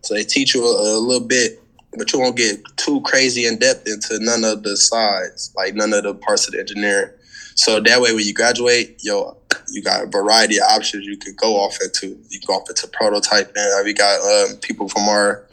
So 0.03 0.15
they 0.15 0.25
teach 0.25 0.55
you 0.55 0.65
a, 0.65 0.99
a 0.99 1.01
little 1.01 1.27
bit, 1.27 1.61
but 1.97 2.13
you 2.13 2.21
won't 2.21 2.37
get 2.37 2.61
too 2.77 3.01
crazy 3.03 3.47
in 3.47 3.59
depth 3.59 3.87
into 3.87 4.19
none 4.23 4.45
of 4.45 4.63
the 4.63 4.77
sides, 4.77 5.53
like 5.57 5.75
none 5.75 5.93
of 5.93 6.03
the 6.03 6.15
parts 6.15 6.47
of 6.47 6.53
the 6.53 6.61
engineering. 6.61 7.11
So 7.55 7.81
that 7.81 8.01
way, 8.01 8.13
when 8.13 8.27
you 8.27 8.35
graduate, 8.35 9.01
yo, 9.03 9.37
you 9.71 9.83
got 9.83 10.05
a 10.05 10.07
variety 10.07 10.59
of 10.59 10.65
options 10.71 11.07
you 11.07 11.17
could 11.17 11.37
go 11.37 11.57
off 11.57 11.79
into. 11.83 12.19
You 12.29 12.41
go 12.47 12.55
off 12.55 12.69
into 12.69 12.87
prototyping. 12.89 13.85
We 13.85 13.93
got 13.93 14.21
um, 14.21 14.57
people 14.59 14.89
from 14.89 15.09
our 15.09 15.47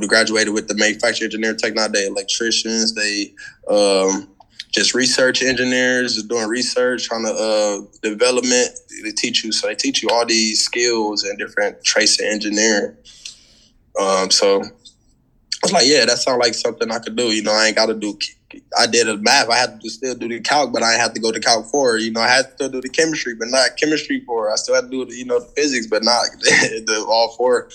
who 0.00 0.08
graduated 0.08 0.54
with 0.54 0.68
the 0.68 0.74
manufacturing 0.74 1.26
engineering 1.26 1.56
technology, 1.56 1.92
they 1.92 2.06
electricians, 2.06 2.94
they 2.94 3.34
um, 3.68 4.28
just 4.70 4.94
research 4.94 5.42
engineers 5.42 6.22
doing 6.24 6.46
research 6.48 7.08
trying 7.08 7.24
to 7.24 7.32
uh, 7.32 7.80
development. 8.02 8.78
They 9.02 9.10
teach 9.12 9.44
you, 9.44 9.52
so 9.52 9.66
they 9.66 9.74
teach 9.74 10.02
you 10.02 10.08
all 10.10 10.26
these 10.26 10.62
skills 10.62 11.24
and 11.24 11.38
different 11.38 11.82
traits 11.84 12.20
of 12.20 12.26
engineering. 12.26 12.96
Um, 14.00 14.30
so 14.30 14.62
I 14.62 15.62
was 15.62 15.72
like, 15.72 15.86
yeah, 15.86 16.04
that 16.04 16.18
sounds 16.18 16.40
like 16.40 16.54
something 16.54 16.90
I 16.90 16.98
could 16.98 17.16
do. 17.16 17.34
You 17.34 17.42
know, 17.42 17.52
I 17.52 17.66
ain't 17.66 17.76
got 17.76 17.86
to 17.86 17.94
do. 17.94 18.16
I 18.78 18.86
did 18.86 19.08
a 19.08 19.16
math. 19.18 19.50
I 19.50 19.56
had 19.56 19.80
to 19.80 19.90
still 19.90 20.14
do 20.14 20.28
the 20.28 20.40
calc, 20.40 20.72
but 20.72 20.82
I 20.82 20.92
had 20.92 21.14
to 21.14 21.20
go 21.20 21.32
to 21.32 21.40
calc 21.40 21.66
four. 21.66 21.98
You 21.98 22.10
know, 22.12 22.20
I 22.20 22.28
had 22.28 22.46
to 22.46 22.52
still 22.52 22.68
do 22.70 22.80
the 22.80 22.88
chemistry, 22.88 23.34
but 23.34 23.48
not 23.48 23.76
chemistry 23.76 24.20
four. 24.20 24.50
I 24.50 24.56
still 24.56 24.74
had 24.74 24.84
to 24.84 24.90
do 24.90 25.04
the, 25.04 25.14
you 25.14 25.24
know 25.24 25.40
the 25.40 25.46
physics, 25.46 25.86
but 25.86 26.02
not 26.02 26.24
the 26.40 27.04
all 27.08 27.34
four. 27.36 27.68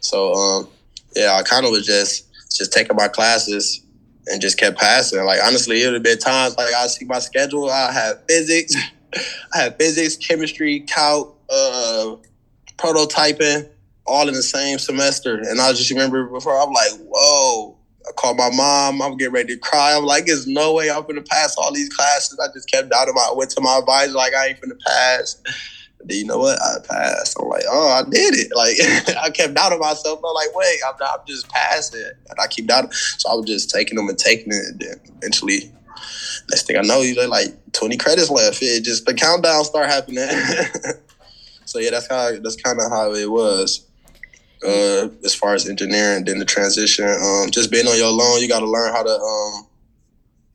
So 0.00 0.34
um, 0.34 0.68
yeah, 1.16 1.34
I 1.34 1.42
kind 1.42 1.64
of 1.64 1.72
was 1.72 1.86
just 1.86 2.26
just 2.50 2.72
taking 2.72 2.96
my 2.96 3.08
classes 3.08 3.82
and 4.26 4.40
just 4.40 4.58
kept 4.58 4.78
passing. 4.78 5.24
Like 5.24 5.40
honestly, 5.44 5.82
it 5.82 5.86
would 5.86 5.94
have 5.94 6.02
been 6.02 6.18
times 6.18 6.56
like 6.56 6.74
I 6.74 6.86
see 6.86 7.04
my 7.04 7.18
schedule. 7.18 7.70
I 7.70 7.92
have 7.92 8.22
physics, 8.28 8.74
I 9.54 9.58
have 9.58 9.76
physics, 9.76 10.16
chemistry, 10.16 10.80
calc, 10.80 11.36
uh, 11.50 12.16
prototyping, 12.76 13.68
all 14.06 14.28
in 14.28 14.34
the 14.34 14.42
same 14.42 14.78
semester. 14.78 15.38
And 15.38 15.60
I 15.60 15.72
just 15.72 15.90
remember 15.90 16.26
before 16.26 16.60
I'm 16.60 16.72
like, 16.72 16.92
whoa. 17.00 17.77
I 18.08 18.12
called 18.12 18.38
my 18.38 18.50
mom. 18.54 19.02
I'm 19.02 19.16
getting 19.16 19.34
ready 19.34 19.54
to 19.54 19.60
cry. 19.60 19.94
I'm 19.94 20.04
like, 20.04 20.26
there's 20.26 20.46
no 20.46 20.72
way 20.72 20.90
I'm 20.90 21.02
gonna 21.02 21.22
pass 21.22 21.56
all 21.58 21.72
these 21.72 21.90
classes. 21.90 22.38
I 22.38 22.52
just 22.52 22.70
kept 22.70 22.92
out 22.92 23.08
of 23.08 23.14
my 23.14 23.32
went 23.34 23.50
to 23.52 23.60
my 23.60 23.78
advisor 23.78 24.12
like 24.12 24.34
I 24.34 24.48
ain't 24.48 24.60
gonna 24.60 24.74
pass 24.86 25.42
you 26.16 26.24
know 26.24 26.38
what? 26.38 26.60
I 26.62 26.76
passed. 26.88 27.36
I'm 27.40 27.48
like, 27.48 27.64
oh, 27.68 27.88
I 27.90 28.08
did 28.08 28.34
it. 28.34 28.52
Like 28.54 28.76
I 29.22 29.30
kept 29.30 29.54
doubting 29.54 29.78
myself. 29.78 30.20
I'm 30.24 30.34
like, 30.34 30.54
wait, 30.54 30.78
I'm, 30.86 30.94
I'm 31.00 31.26
just 31.26 31.48
passing. 31.48 32.00
And 32.02 32.38
I 32.40 32.46
keep 32.46 32.66
doubting. 32.66 32.92
So 32.92 33.30
I 33.30 33.34
was 33.34 33.46
just 33.46 33.70
taking 33.70 33.96
them 33.96 34.08
and 34.08 34.18
taking 34.18 34.52
it. 34.52 34.64
And 34.68 34.80
then 34.80 35.00
eventually, 35.18 35.72
next 36.50 36.66
thing 36.66 36.76
I 36.76 36.82
know, 36.82 37.00
you 37.00 37.14
like 37.28 37.72
20 37.72 37.96
credits 37.96 38.30
left. 38.30 38.62
It 38.62 38.84
just 38.84 39.06
the 39.06 39.14
countdown 39.14 39.64
start 39.64 39.88
happening. 39.88 40.28
so 41.64 41.78
yeah, 41.78 41.90
that's 41.90 42.08
how 42.08 42.32
that's 42.40 42.56
kind 42.56 42.78
of 42.80 42.90
how 42.90 43.12
it 43.12 43.30
was. 43.30 43.87
Uh, 44.64 45.08
as 45.24 45.34
far 45.34 45.54
as 45.54 45.68
engineering, 45.68 46.24
then 46.24 46.38
the 46.38 46.44
transition, 46.44 47.08
um, 47.08 47.50
just 47.50 47.70
being 47.70 47.86
on 47.86 47.96
your 47.96 48.10
own, 48.10 48.40
you 48.40 48.48
got 48.48 48.60
to 48.60 48.68
learn 48.68 48.92
how 48.92 49.02
to 49.02 49.10
um, 49.10 49.68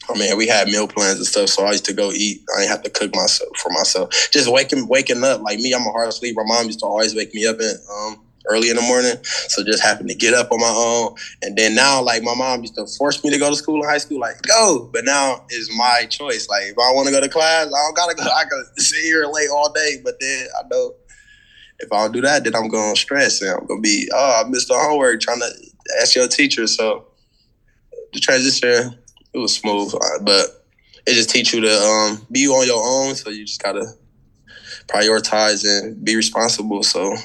I 0.09 0.17
mean, 0.17 0.35
we 0.37 0.47
had 0.47 0.67
meal 0.67 0.87
plans 0.87 1.17
and 1.17 1.25
stuff, 1.25 1.49
so 1.49 1.65
I 1.65 1.71
used 1.71 1.85
to 1.85 1.93
go 1.93 2.11
eat. 2.11 2.41
I 2.55 2.61
didn't 2.61 2.71
have 2.71 2.83
to 2.83 2.89
cook 2.89 3.15
myself 3.15 3.49
for 3.57 3.69
myself. 3.69 4.09
Just 4.31 4.51
waking 4.51 4.87
waking 4.87 5.23
up 5.23 5.41
like 5.41 5.59
me, 5.59 5.73
I'm 5.73 5.87
a 5.87 5.91
hard 5.91 6.13
sleeper. 6.13 6.43
My 6.43 6.55
mom 6.55 6.65
used 6.65 6.79
to 6.79 6.85
always 6.85 7.15
wake 7.15 7.33
me 7.33 7.47
up 7.47 7.57
um, 7.59 8.21
early 8.49 8.69
in 8.69 8.75
the 8.75 8.81
morning, 8.81 9.15
so 9.23 9.63
just 9.63 9.81
happened 9.81 10.09
to 10.09 10.15
get 10.15 10.33
up 10.33 10.51
on 10.51 10.59
my 10.59 10.73
own. 10.75 11.15
And 11.41 11.57
then 11.57 11.73
now, 11.73 12.01
like 12.01 12.21
my 12.21 12.35
mom 12.35 12.61
used 12.61 12.75
to 12.75 12.85
force 12.97 13.23
me 13.23 13.29
to 13.29 13.37
go 13.37 13.49
to 13.49 13.55
school 13.55 13.81
in 13.81 13.89
high 13.89 13.97
school, 13.97 14.19
like 14.19 14.41
go. 14.41 14.89
But 14.91 15.05
now 15.05 15.45
is 15.49 15.71
my 15.77 16.05
choice. 16.09 16.49
Like 16.49 16.63
if 16.63 16.77
I 16.77 16.91
want 16.91 17.07
to 17.07 17.13
go 17.13 17.21
to 17.21 17.29
class, 17.29 17.67
I 17.67 17.69
don't 17.69 17.95
gotta 17.95 18.15
go. 18.15 18.23
I 18.23 18.43
can 18.43 18.65
sit 18.77 19.03
here 19.03 19.25
late 19.25 19.49
all 19.49 19.71
day. 19.71 20.01
But 20.03 20.19
then 20.19 20.47
I 20.59 20.67
know 20.69 20.95
if 21.83 21.91
I 21.91 22.03
don't 22.03 22.13
do 22.13 22.21
that, 22.21 22.43
then 22.43 22.55
I'm 22.55 22.67
gonna 22.67 22.95
stress 22.95 23.41
and 23.41 23.51
I'm 23.51 23.65
gonna 23.65 23.81
be 23.81 24.09
oh 24.13 24.43
I 24.43 24.49
missed 24.49 24.69
the 24.69 24.75
homework 24.75 25.21
trying 25.21 25.39
to 25.39 25.51
ask 26.01 26.15
your 26.15 26.27
teacher. 26.27 26.65
So 26.67 27.07
the 28.13 28.19
transition 28.19 28.97
it 29.33 29.37
was 29.37 29.55
smooth, 29.55 29.93
uh, 29.93 30.23
but 30.23 30.65
it 31.05 31.13
just 31.13 31.29
teach 31.29 31.53
you 31.53 31.61
to 31.61 31.71
um, 31.71 32.25
be 32.31 32.47
on 32.47 32.65
your 32.65 32.81
own. 32.83 33.15
So 33.15 33.29
you 33.29 33.45
just 33.45 33.61
gotta 33.61 33.85
prioritize 34.87 35.63
and 35.65 36.03
be 36.03 36.15
responsible. 36.15 36.83
So 36.83 37.15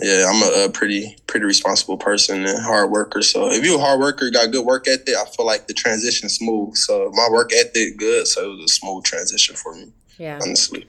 yeah, 0.00 0.30
I'm 0.30 0.42
a, 0.42 0.66
a, 0.66 0.70
pretty 0.70 1.16
pretty 1.26 1.46
responsible 1.46 1.96
person 1.96 2.46
and 2.46 2.62
hard 2.62 2.90
worker. 2.90 3.22
So 3.22 3.50
if 3.50 3.64
you're 3.64 3.78
a 3.78 3.82
hard 3.82 3.98
worker, 3.98 4.30
got 4.30 4.52
good 4.52 4.64
work 4.64 4.86
ethic, 4.86 5.14
I 5.16 5.24
feel 5.36 5.46
like 5.46 5.66
the 5.66 5.74
transition 5.74 6.28
smooth. 6.28 6.76
So 6.76 7.10
my 7.14 7.28
work 7.30 7.52
ethic 7.52 7.96
good, 7.96 8.28
so 8.28 8.44
it 8.44 8.56
was 8.56 8.70
a 8.70 8.74
smooth 8.74 9.04
transition 9.04 9.56
for 9.56 9.74
me. 9.74 9.92
Yeah, 10.16 10.38
honestly. 10.40 10.86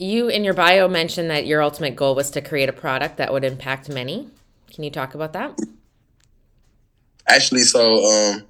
You 0.00 0.28
in 0.28 0.44
your 0.44 0.54
bio 0.54 0.88
mentioned 0.88 1.28
that 1.28 1.44
your 1.44 1.62
ultimate 1.62 1.94
goal 1.94 2.14
was 2.14 2.30
to 2.30 2.40
create 2.40 2.70
a 2.70 2.72
product 2.72 3.18
that 3.18 3.34
would 3.34 3.44
impact 3.44 3.90
many. 3.90 4.28
Can 4.72 4.82
you 4.82 4.90
talk 4.90 5.14
about 5.14 5.34
that? 5.34 5.60
Actually, 7.28 7.64
so 7.64 8.02
um, 8.06 8.42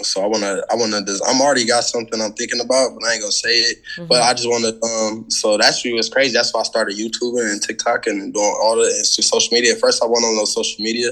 so 0.00 0.22
I 0.22 0.26
wanna, 0.26 0.62
I 0.70 0.76
wanna. 0.76 1.00
I'm 1.26 1.40
already 1.40 1.66
got 1.66 1.82
something 1.82 2.20
I'm 2.20 2.32
thinking 2.34 2.60
about, 2.60 2.94
but 2.94 3.04
I 3.08 3.14
ain't 3.14 3.22
gonna 3.22 3.32
say 3.32 3.58
it. 3.58 3.78
Mm-hmm. 3.96 4.06
But 4.06 4.22
I 4.22 4.32
just 4.34 4.48
wanna. 4.48 4.68
Um, 4.84 5.28
so 5.28 5.58
that's 5.58 5.84
really 5.84 5.96
was 5.96 6.08
crazy. 6.08 6.32
That's 6.32 6.54
why 6.54 6.60
I 6.60 6.62
started 6.62 6.96
YouTube 6.96 7.40
and 7.50 7.60
TikTok 7.60 8.06
and 8.06 8.32
doing 8.32 8.56
all 8.62 8.76
the 8.76 8.88
social 9.02 9.52
media. 9.52 9.74
First, 9.74 10.00
I 10.00 10.06
went 10.06 10.24
on 10.24 10.36
those 10.36 10.54
social 10.54 10.80
media, 10.80 11.10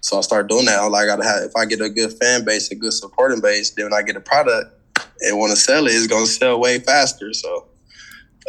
so 0.00 0.16
I 0.16 0.22
started 0.22 0.48
doing 0.48 0.64
that. 0.64 0.80
Like, 0.84 1.04
I 1.04 1.06
gotta 1.06 1.24
have. 1.24 1.42
If 1.42 1.54
I 1.54 1.66
get 1.66 1.82
a 1.82 1.90
good 1.90 2.14
fan 2.14 2.46
base, 2.46 2.70
a 2.70 2.76
good 2.76 2.94
supporting 2.94 3.42
base, 3.42 3.72
then 3.72 3.84
when 3.84 3.92
I 3.92 4.00
get 4.00 4.16
a 4.16 4.20
product 4.20 4.74
and 5.20 5.38
want 5.38 5.50
to 5.50 5.56
sell 5.58 5.86
it, 5.86 5.90
it's 5.90 6.06
gonna 6.06 6.24
sell 6.24 6.58
way 6.58 6.78
faster. 6.78 7.34
So 7.34 7.66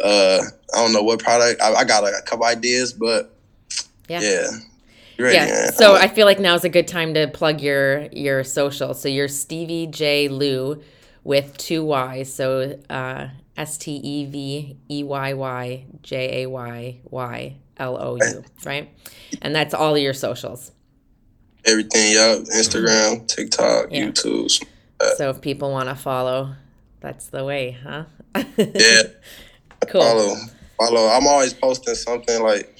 uh, 0.02 0.40
I 0.74 0.82
don't 0.82 0.92
know 0.92 1.02
what 1.02 1.20
product. 1.20 1.60
I, 1.60 1.72
I 1.74 1.84
got 1.84 2.04
a, 2.04 2.18
a 2.18 2.22
couple 2.22 2.44
ideas, 2.44 2.92
but 2.92 3.34
yeah. 4.08 4.20
yeah 4.20 4.50
yeah. 5.18 5.70
So 5.70 5.94
I 5.94 6.08
feel 6.08 6.26
like 6.26 6.38
now 6.38 6.54
is 6.54 6.64
a 6.64 6.68
good 6.68 6.88
time 6.88 7.14
to 7.14 7.28
plug 7.28 7.60
your 7.60 8.02
your 8.12 8.44
social. 8.44 8.94
So 8.94 9.08
you're 9.08 9.28
Stevie 9.28 9.86
J 9.86 10.28
Lou 10.28 10.82
with 11.24 11.56
two 11.56 11.84
Y's. 11.84 12.32
So 12.32 12.78
uh, 12.90 13.28
S 13.56 13.78
T 13.78 13.92
E 13.96 14.26
V 14.26 14.76
E 14.90 15.02
Y 15.02 15.32
Y 15.32 15.84
J 16.02 16.42
A 16.42 16.48
Y 16.48 17.00
Y 17.04 17.56
L 17.78 17.96
O 18.00 18.16
U, 18.16 18.44
right? 18.64 18.90
And 19.42 19.54
that's 19.54 19.74
all 19.74 19.96
your 19.96 20.14
socials. 20.14 20.72
Everything, 21.64 22.12
yeah. 22.12 22.36
Instagram, 22.56 23.26
TikTok, 23.26 23.88
Yeah. 23.90 24.06
YouTube. 24.06 24.64
So 25.16 25.30
if 25.30 25.40
people 25.40 25.72
want 25.72 25.88
to 25.88 25.94
follow, 25.94 26.54
that's 27.00 27.26
the 27.26 27.44
way, 27.44 27.76
huh? 27.82 28.04
Yeah. 28.56 29.02
Cool. 29.88 30.02
Follow, 30.02 30.36
follow. 30.78 31.08
I'm 31.08 31.26
always 31.26 31.54
posting 31.54 31.94
something 31.94 32.42
like 32.42 32.74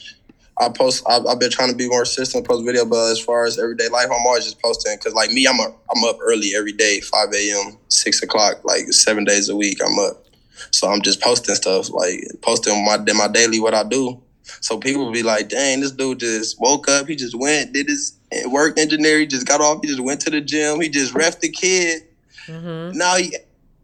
I 0.58 0.68
post. 0.70 1.04
I've, 1.08 1.26
I've 1.26 1.38
been 1.38 1.50
trying 1.50 1.70
to 1.70 1.76
be 1.76 1.88
more 1.88 2.02
consistent, 2.02 2.46
post 2.46 2.64
video, 2.64 2.84
but 2.86 3.10
as 3.12 3.20
far 3.20 3.44
as 3.44 3.58
everyday 3.58 3.88
life, 3.88 4.06
I'm 4.06 4.26
always 4.26 4.44
just 4.44 4.60
posting 4.62 4.96
because 4.96 5.14
like 5.14 5.30
me, 5.30 5.46
I'm 5.46 5.58
a, 5.60 5.74
I'm 5.94 6.04
up 6.04 6.18
early 6.22 6.52
every 6.56 6.72
day, 6.72 7.00
5 7.00 7.28
a.m., 7.34 7.78
six 7.88 8.22
o'clock, 8.22 8.64
like 8.64 8.84
seven 8.92 9.24
days 9.24 9.48
a 9.48 9.56
week. 9.56 9.78
I'm 9.84 9.98
up, 9.98 10.24
so 10.70 10.88
I'm 10.88 11.02
just 11.02 11.20
posting 11.20 11.54
stuff 11.54 11.90
like 11.90 12.20
posting 12.42 12.84
my 12.84 12.98
my 13.14 13.28
daily 13.28 13.60
what 13.60 13.74
I 13.74 13.84
do. 13.84 14.22
So 14.60 14.78
people 14.78 15.10
be 15.12 15.22
like, 15.22 15.48
"Dang, 15.48 15.80
this 15.80 15.90
dude 15.90 16.20
just 16.20 16.60
woke 16.60 16.88
up. 16.88 17.08
He 17.08 17.16
just 17.16 17.34
went, 17.38 17.72
did 17.72 17.88
his 17.88 18.18
work 18.46 18.78
engineering, 18.78 19.28
just 19.28 19.46
got 19.46 19.60
off. 19.60 19.80
He 19.82 19.88
just 19.88 20.00
went 20.00 20.20
to 20.22 20.30
the 20.30 20.40
gym. 20.40 20.80
He 20.80 20.88
just 20.88 21.14
ref 21.14 21.40
the 21.40 21.50
kid. 21.50 22.02
hmm 22.46 22.90
now 22.92 23.16
he, 23.16 23.36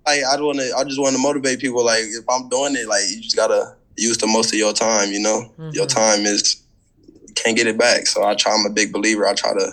like 0.07 0.23
I 0.25 0.41
want 0.41 0.59
to. 0.59 0.75
I 0.77 0.85
just 0.85 1.01
want 1.01 1.15
to 1.17 1.23
motivate 1.23 1.61
people. 1.61 1.85
Like 1.85 2.03
if 2.03 2.25
I'm 2.29 2.49
doing 2.49 2.77
it, 2.77 2.89
like 2.89 3.03
you 3.09 3.21
just 3.21 3.37
gotta 3.37 3.77
use 3.97 4.19
the 4.19 4.27
most 4.27 4.53
of 4.53 4.59
your 4.59 4.73
time. 4.73 5.13
You 5.13 5.21
know, 5.21 5.51
your 5.73 5.87
Mhm. 5.87 5.95
time 5.95 6.27
is 6.27 6.57
can't 7.35 7.57
get 7.57 7.67
it 7.67 7.79
back. 7.79 8.07
So 8.07 8.25
I 8.25 8.35
try. 8.35 8.53
I'm 8.53 8.67
a 8.67 8.71
big 8.71 8.93
believer. 8.93 9.27
I 9.27 9.35
try 9.35 9.53
to 9.55 9.73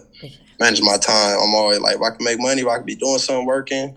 manage 0.60 0.82
my 0.82 0.98
time. 0.98 1.38
I'm 1.42 1.54
always 1.56 1.80
like, 1.80 1.96
if 1.96 2.02
I 2.02 2.10
can 2.12 2.24
make 2.24 2.40
money, 2.40 2.62
if 2.62 2.68
I 2.68 2.78
can 2.78 2.86
be 2.86 2.96
doing 2.96 3.18
something 3.20 3.46
working. 3.46 3.96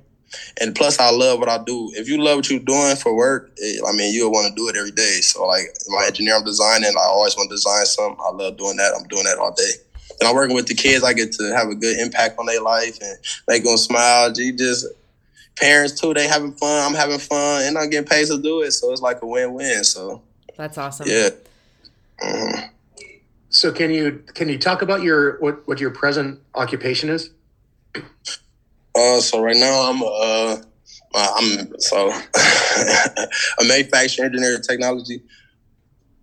And 0.61 0.75
plus, 0.75 0.99
I 0.99 1.11
love 1.11 1.41
what 1.41 1.49
I 1.51 1.63
do. 1.63 1.93
If 1.95 2.09
you 2.09 2.17
love 2.23 2.37
what 2.37 2.49
you're 2.51 2.59
doing 2.61 2.97
for 2.97 3.15
work, 3.15 3.53
it, 3.57 3.83
I 3.87 3.93
mean, 3.93 4.15
you'll 4.15 4.33
want 4.33 4.49
to 4.49 4.55
do 4.55 4.69
it 4.69 4.77
every 4.77 4.91
day. 4.91 5.21
So, 5.21 5.45
like, 5.47 5.65
my 5.89 6.07
engineer, 6.07 6.37
I'm 6.37 6.45
designing. 6.45 6.91
I 6.97 7.05
always 7.05 7.37
want 7.37 7.51
to 7.51 7.55
design 7.57 7.85
something. 7.85 8.19
I 8.25 8.31
love 8.33 8.57
doing 8.57 8.77
that. 8.79 8.95
I'm 8.97 9.07
doing 9.09 9.25
that 9.25 9.37
all 9.39 9.53
day. 9.53 9.73
And 10.21 10.29
I'm 10.29 10.35
working 10.35 10.57
with 10.57 10.67
the 10.69 10.75
kids. 10.75 11.05
I 11.05 11.13
get 11.13 11.33
to 11.33 11.55
have 11.55 11.69
a 11.69 11.75
good 11.75 11.99
impact 11.99 12.39
on 12.39 12.47
their 12.47 12.63
life 12.63 12.99
and 13.03 13.19
make 13.47 13.65
them 13.65 13.77
smile. 13.77 14.33
You 14.35 14.57
just 14.57 14.87
parents 15.57 16.01
too. 16.01 16.15
They 16.15 16.27
having 16.29 16.53
fun. 16.53 16.87
I'm 16.87 16.95
having 16.95 17.19
fun, 17.19 17.65
and 17.65 17.79
I'm 17.79 17.91
getting 17.91 18.09
paid 18.09 18.27
to 18.29 18.41
do 18.41 18.63
it. 18.63 18.73
So 18.73 18.93
it's 18.93 19.03
like 19.03 19.23
a 19.23 19.27
win-win. 19.27 19.85
So 19.85 20.23
That's 20.57 20.79
awesome. 20.79 21.09
yeah. 21.09 21.31
Mhm. 22.23 22.71
So 23.51 23.71
can 23.73 23.91
you 23.91 24.23
can 24.35 24.49
you 24.49 24.59
talk 24.59 24.83
about 24.83 25.03
your 25.03 25.39
what 25.41 25.67
what 25.69 25.81
your 25.81 25.91
present 25.91 26.41
occupation 26.55 27.11
is? 27.11 27.31
Uh, 28.95 29.21
so 29.21 29.43
right 29.43 29.57
now 29.57 29.91
I'm 29.91 30.03
uh, 30.03 30.57
uh, 31.15 31.33
I'm 31.37 31.79
so 31.79 32.09
a 33.61 33.65
manufacturing 33.65 34.27
engineer 34.27 34.57
in 34.57 34.63
technology, 34.63 35.23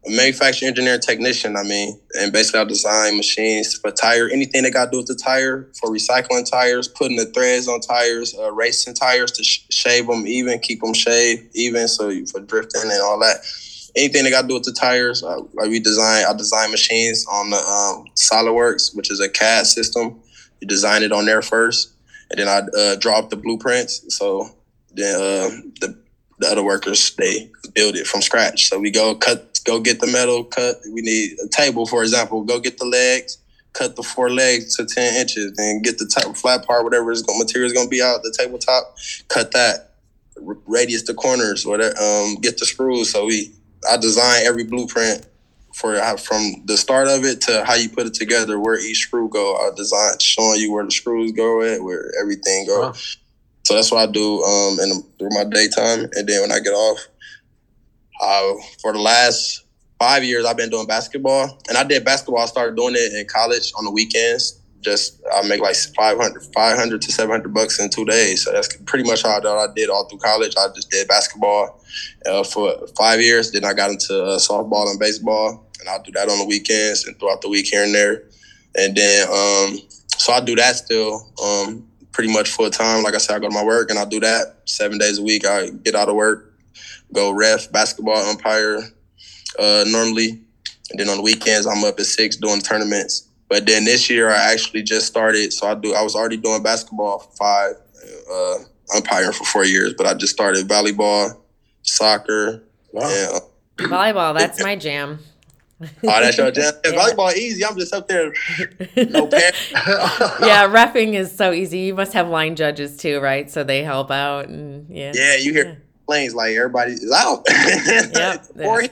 a 0.06 0.10
manufacturing 0.10 0.70
engineer 0.70 0.98
technician. 0.98 1.56
I 1.56 1.64
mean, 1.64 2.00
and 2.14 2.32
basically 2.32 2.62
I 2.62 2.64
design 2.66 3.18
machines 3.18 3.76
for 3.76 3.92
tire, 3.92 4.30
anything 4.30 4.64
that 4.64 4.74
got 4.74 4.86
to 4.86 4.92
do 4.92 4.98
with 4.98 5.08
the 5.08 5.16
tire, 5.16 5.70
for 5.80 5.90
recycling 5.90 6.50
tires, 6.50 6.88
putting 6.88 7.18
the 7.18 7.26
threads 7.26 7.68
on 7.68 7.82
tires, 7.82 8.36
uh, 8.38 8.52
racing 8.52 8.94
tires 8.94 9.32
to 9.34 9.44
sh- 9.44 9.66
shave 9.70 10.08
them 10.08 10.26
even, 10.26 10.60
keep 10.60 10.82
them 10.82 10.94
shaved 10.94 11.50
even, 11.54 11.88
so 11.88 12.12
for 12.28 12.40
drifting 12.40 12.84
and 12.84 13.02
all 13.02 13.20
that. 13.20 13.38
Anything 13.96 14.24
that 14.24 14.30
got 14.30 14.44
to 14.44 14.48
do 14.48 14.54
with 14.54 14.64
the 14.64 14.72
tires, 14.72 15.24
uh, 15.24 15.42
like 15.54 15.70
we 15.70 15.80
design. 15.80 16.24
I 16.28 16.34
design 16.34 16.72
machines 16.72 17.26
on 17.30 17.50
the 17.50 17.58
um, 17.58 18.06
SolidWorks, 18.16 18.96
which 18.96 19.12
is 19.12 19.20
a 19.20 19.28
CAD 19.28 19.66
system. 19.66 20.22
You 20.62 20.68
design 20.68 21.04
it 21.04 21.12
on 21.12 21.26
there 21.26 21.42
first 21.42 21.94
and 22.32 22.40
then 22.40 22.48
I 22.48 22.60
uh, 22.78 22.96
draw 22.96 23.18
up 23.20 23.30
the 23.30 23.36
blueprints. 23.36 24.16
So 24.16 24.50
then 24.94 25.16
uh, 25.16 25.50
the 25.82 25.98
the 26.40 26.48
other 26.48 26.64
workers 26.64 27.14
they 27.16 27.52
build 27.74 27.96
it 27.96 28.08
from 28.08 28.22
scratch. 28.22 28.70
So 28.70 28.80
we 28.80 28.92
go 28.92 29.16
cut, 29.16 29.49
go 29.69 29.79
get 29.79 29.99
the 29.99 30.08
metal 30.08 30.43
cut. 30.43 30.77
We 30.91 31.01
need 31.01 31.38
a 31.45 31.47
table, 31.47 31.86
for 31.86 32.01
example. 32.01 32.43
Go 32.43 32.60
get 32.60 32.79
the 32.79 32.86
legs, 32.86 33.38
cut 33.73 33.95
the 33.95 34.03
four 34.03 34.29
legs 34.29 34.75
to 34.77 34.86
ten 34.86 35.13
inches, 35.21 35.53
and 35.58 35.84
get 35.84 35.99
the 35.99 36.08
top 36.08 36.36
flat 36.36 36.65
part, 36.65 36.84
whatever 36.84 37.12
is 37.12 37.23
material 37.38 37.67
is 37.67 37.73
going 37.73 37.86
to 37.86 37.89
be 37.89 38.01
out 38.01 38.23
the 38.23 38.36
tabletop. 38.38 38.97
Cut 39.27 39.51
that 39.51 39.91
R- 40.45 40.58
radius 40.65 41.03
the 41.03 41.13
corners, 41.13 41.65
whatever. 41.65 41.95
Um, 41.99 42.36
get 42.36 42.58
the 42.58 42.65
screws. 42.65 43.12
So 43.12 43.25
we 43.25 43.53
I 43.89 43.97
design 43.97 44.45
every 44.45 44.63
blueprint 44.63 45.25
for 45.75 45.95
from 46.17 46.63
the 46.65 46.77
start 46.77 47.08
of 47.08 47.23
it 47.23 47.41
to 47.41 47.63
how 47.63 47.75
you 47.75 47.89
put 47.89 48.08
it 48.08 48.15
together, 48.15 48.60
where 48.60 48.79
each 48.79 48.99
screw 49.05 49.29
go. 49.29 49.55
I 49.55 49.69
design 49.75 50.17
showing 50.19 50.60
you 50.60 50.73
where 50.73 50.84
the 50.84 50.91
screws 50.91 51.32
go 51.32 51.62
at, 51.62 51.84
where 51.84 52.12
everything 52.19 52.65
go. 52.65 52.82
Wow. 52.82 52.93
So 53.65 53.75
that's 53.75 53.91
what 53.91 54.10
I 54.10 54.12
do 54.12 54.41
um, 54.43 54.79
in 54.79 55.03
through 55.19 55.29
my 55.29 55.43
daytime, 55.43 56.10
and 56.13 56.27
then 56.27 56.41
when 56.41 56.51
I 56.51 56.60
get 56.60 56.73
off, 56.73 57.08
uh, 58.19 58.53
for 58.82 58.93
the 58.93 58.99
last 58.99 59.63
five 59.99 60.23
years 60.23 60.45
I've 60.45 60.58
been 60.58 60.69
doing 60.69 60.88
basketball, 60.88 61.60
and 61.67 61.77
I 61.77 61.84
did 61.84 62.05
basketball. 62.05 62.41
I 62.41 62.45
started 62.45 62.75
doing 62.75 62.95
it 62.95 63.13
in 63.13 63.25
college 63.27 63.73
on 63.77 63.86
the 63.86 63.91
weekends. 63.91 64.60
Just 64.82 65.21
I 65.34 65.45
make 65.45 65.60
like 65.60 65.75
500, 65.75 66.41
500 66.53 67.01
to 67.01 67.12
seven 67.12 67.32
hundred 67.32 67.53
bucks 67.53 67.79
in 67.82 67.89
two 67.89 68.05
days. 68.05 68.45
So 68.45 68.53
that's 68.53 68.73
pretty 68.86 69.03
much 69.03 69.23
how 69.23 69.32
I, 69.32 69.65
I 69.65 69.67
did 69.75 69.89
all 69.89 70.08
through 70.08 70.19
college. 70.19 70.55
I 70.58 70.67
just 70.73 70.89
did 70.89 71.08
basketball 71.08 71.84
uh, 72.25 72.43
for 72.43 72.88
five 72.97 73.19
years. 73.19 73.51
Then 73.51 73.65
I 73.65 73.73
got 73.73 73.91
into 73.91 74.23
uh, 74.23 74.39
softball 74.39 74.89
and 74.89 74.97
baseball, 74.97 75.69
and 75.82 75.89
I'll 75.89 76.01
do 76.01 76.12
that 76.13 76.29
on 76.29 76.39
the 76.39 76.45
weekends 76.45 77.05
and 77.05 77.19
throughout 77.19 77.41
the 77.41 77.49
week 77.49 77.67
here 77.67 77.84
and 77.84 77.93
there. 77.93 78.23
And 78.77 78.95
then 78.95 79.27
um, 79.27 79.79
so 80.19 80.34
I 80.34 80.41
do 80.41 80.55
that 80.55 80.75
still. 80.75 81.29
Um, 81.43 81.86
pretty 82.12 82.34
much 82.34 82.49
full 82.49 82.69
time. 82.69 83.03
Like 83.03 83.15
I 83.15 83.17
said, 83.17 83.36
I 83.36 83.39
go 83.39 83.47
to 83.47 83.53
my 83.53 83.63
work 83.63 83.89
and 83.89 83.97
I 83.97 84.05
do 84.05 84.19
that 84.19 84.58
seven 84.65 84.97
days 84.97 85.19
a 85.19 85.23
week. 85.23 85.45
I 85.45 85.69
get 85.69 85.95
out 85.95 86.10
of 86.10 86.15
work, 86.15 86.49
go 87.13 87.32
ref, 87.32 87.72
basketball 87.72 88.17
umpire 88.17 88.80
uh, 89.58 89.84
normally. 89.88 90.41
And 90.91 91.00
then 91.00 91.10
on 91.10 91.17
the 91.17 91.24
weekends, 91.24 91.67
I'm 91.67 91.84
up 91.84 92.00
at 92.00 92.06
six 92.06 92.36
doing 92.36 92.62
tournaments. 92.62 93.28
But 93.48 93.65
then 93.65 93.84
this 93.86 94.10
year, 94.10 94.30
I 94.30 94.52
actually 94.54 94.84
just 94.84 95.08
started. 95.08 95.54
So 95.54 95.67
I 95.67 95.76
do. 95.76 95.93
I 95.93 96.02
was 96.02 96.15
already 96.15 96.38
doing 96.38 96.62
basketball 96.63 97.19
for 97.19 97.32
five, 97.36 97.74
uh, 98.32 98.56
umpiring 98.95 99.32
for 99.34 99.43
four 99.45 99.65
years. 99.65 99.93
But 99.98 100.08
I 100.08 100.13
just 100.13 100.34
started 100.34 100.67
volleyball, 100.67 101.36
soccer, 101.84 102.63
Wow. 102.91 103.08
and 103.08 103.36
uh, 103.36 103.39
Volleyball, 103.78 104.38
that's 104.38 104.62
my 104.63 104.76
jam. 104.76 105.19
oh, 105.82 105.88
that's 106.04 106.38
your 106.38 106.52
jam. 106.52 106.74
Yeah. 106.84 106.91
Volleyball 106.91 107.34
easy. 107.36 107.63
I'm 107.63 107.78
just 107.78 107.93
up 107.93 108.08
there, 108.08 108.34
no 108.98 109.28
pants. 109.28 109.72
yeah, 109.72 110.67
refing 110.67 111.13
is 111.13 111.32
so 111.36 111.54
easy. 111.54 111.80
You 111.80 111.93
must 111.95 112.13
have 112.13 112.28
line 112.28 112.56
judges 112.56 112.98
too, 112.98 113.19
right? 113.19 113.50
So 113.50 113.63
they 113.63 113.84
help 113.84 114.12
out 114.12 114.50
and 114.50 114.88
yeah. 114.89 115.12
Yeah, 115.15 115.36
you 115.38 115.54
hear 115.54 115.82
planes 116.10 116.34
like 116.34 116.56
everybody 116.56 116.93
is 116.93 117.12
out. 117.12 117.45
Yep. 118.15 118.48
Or- 118.65 118.84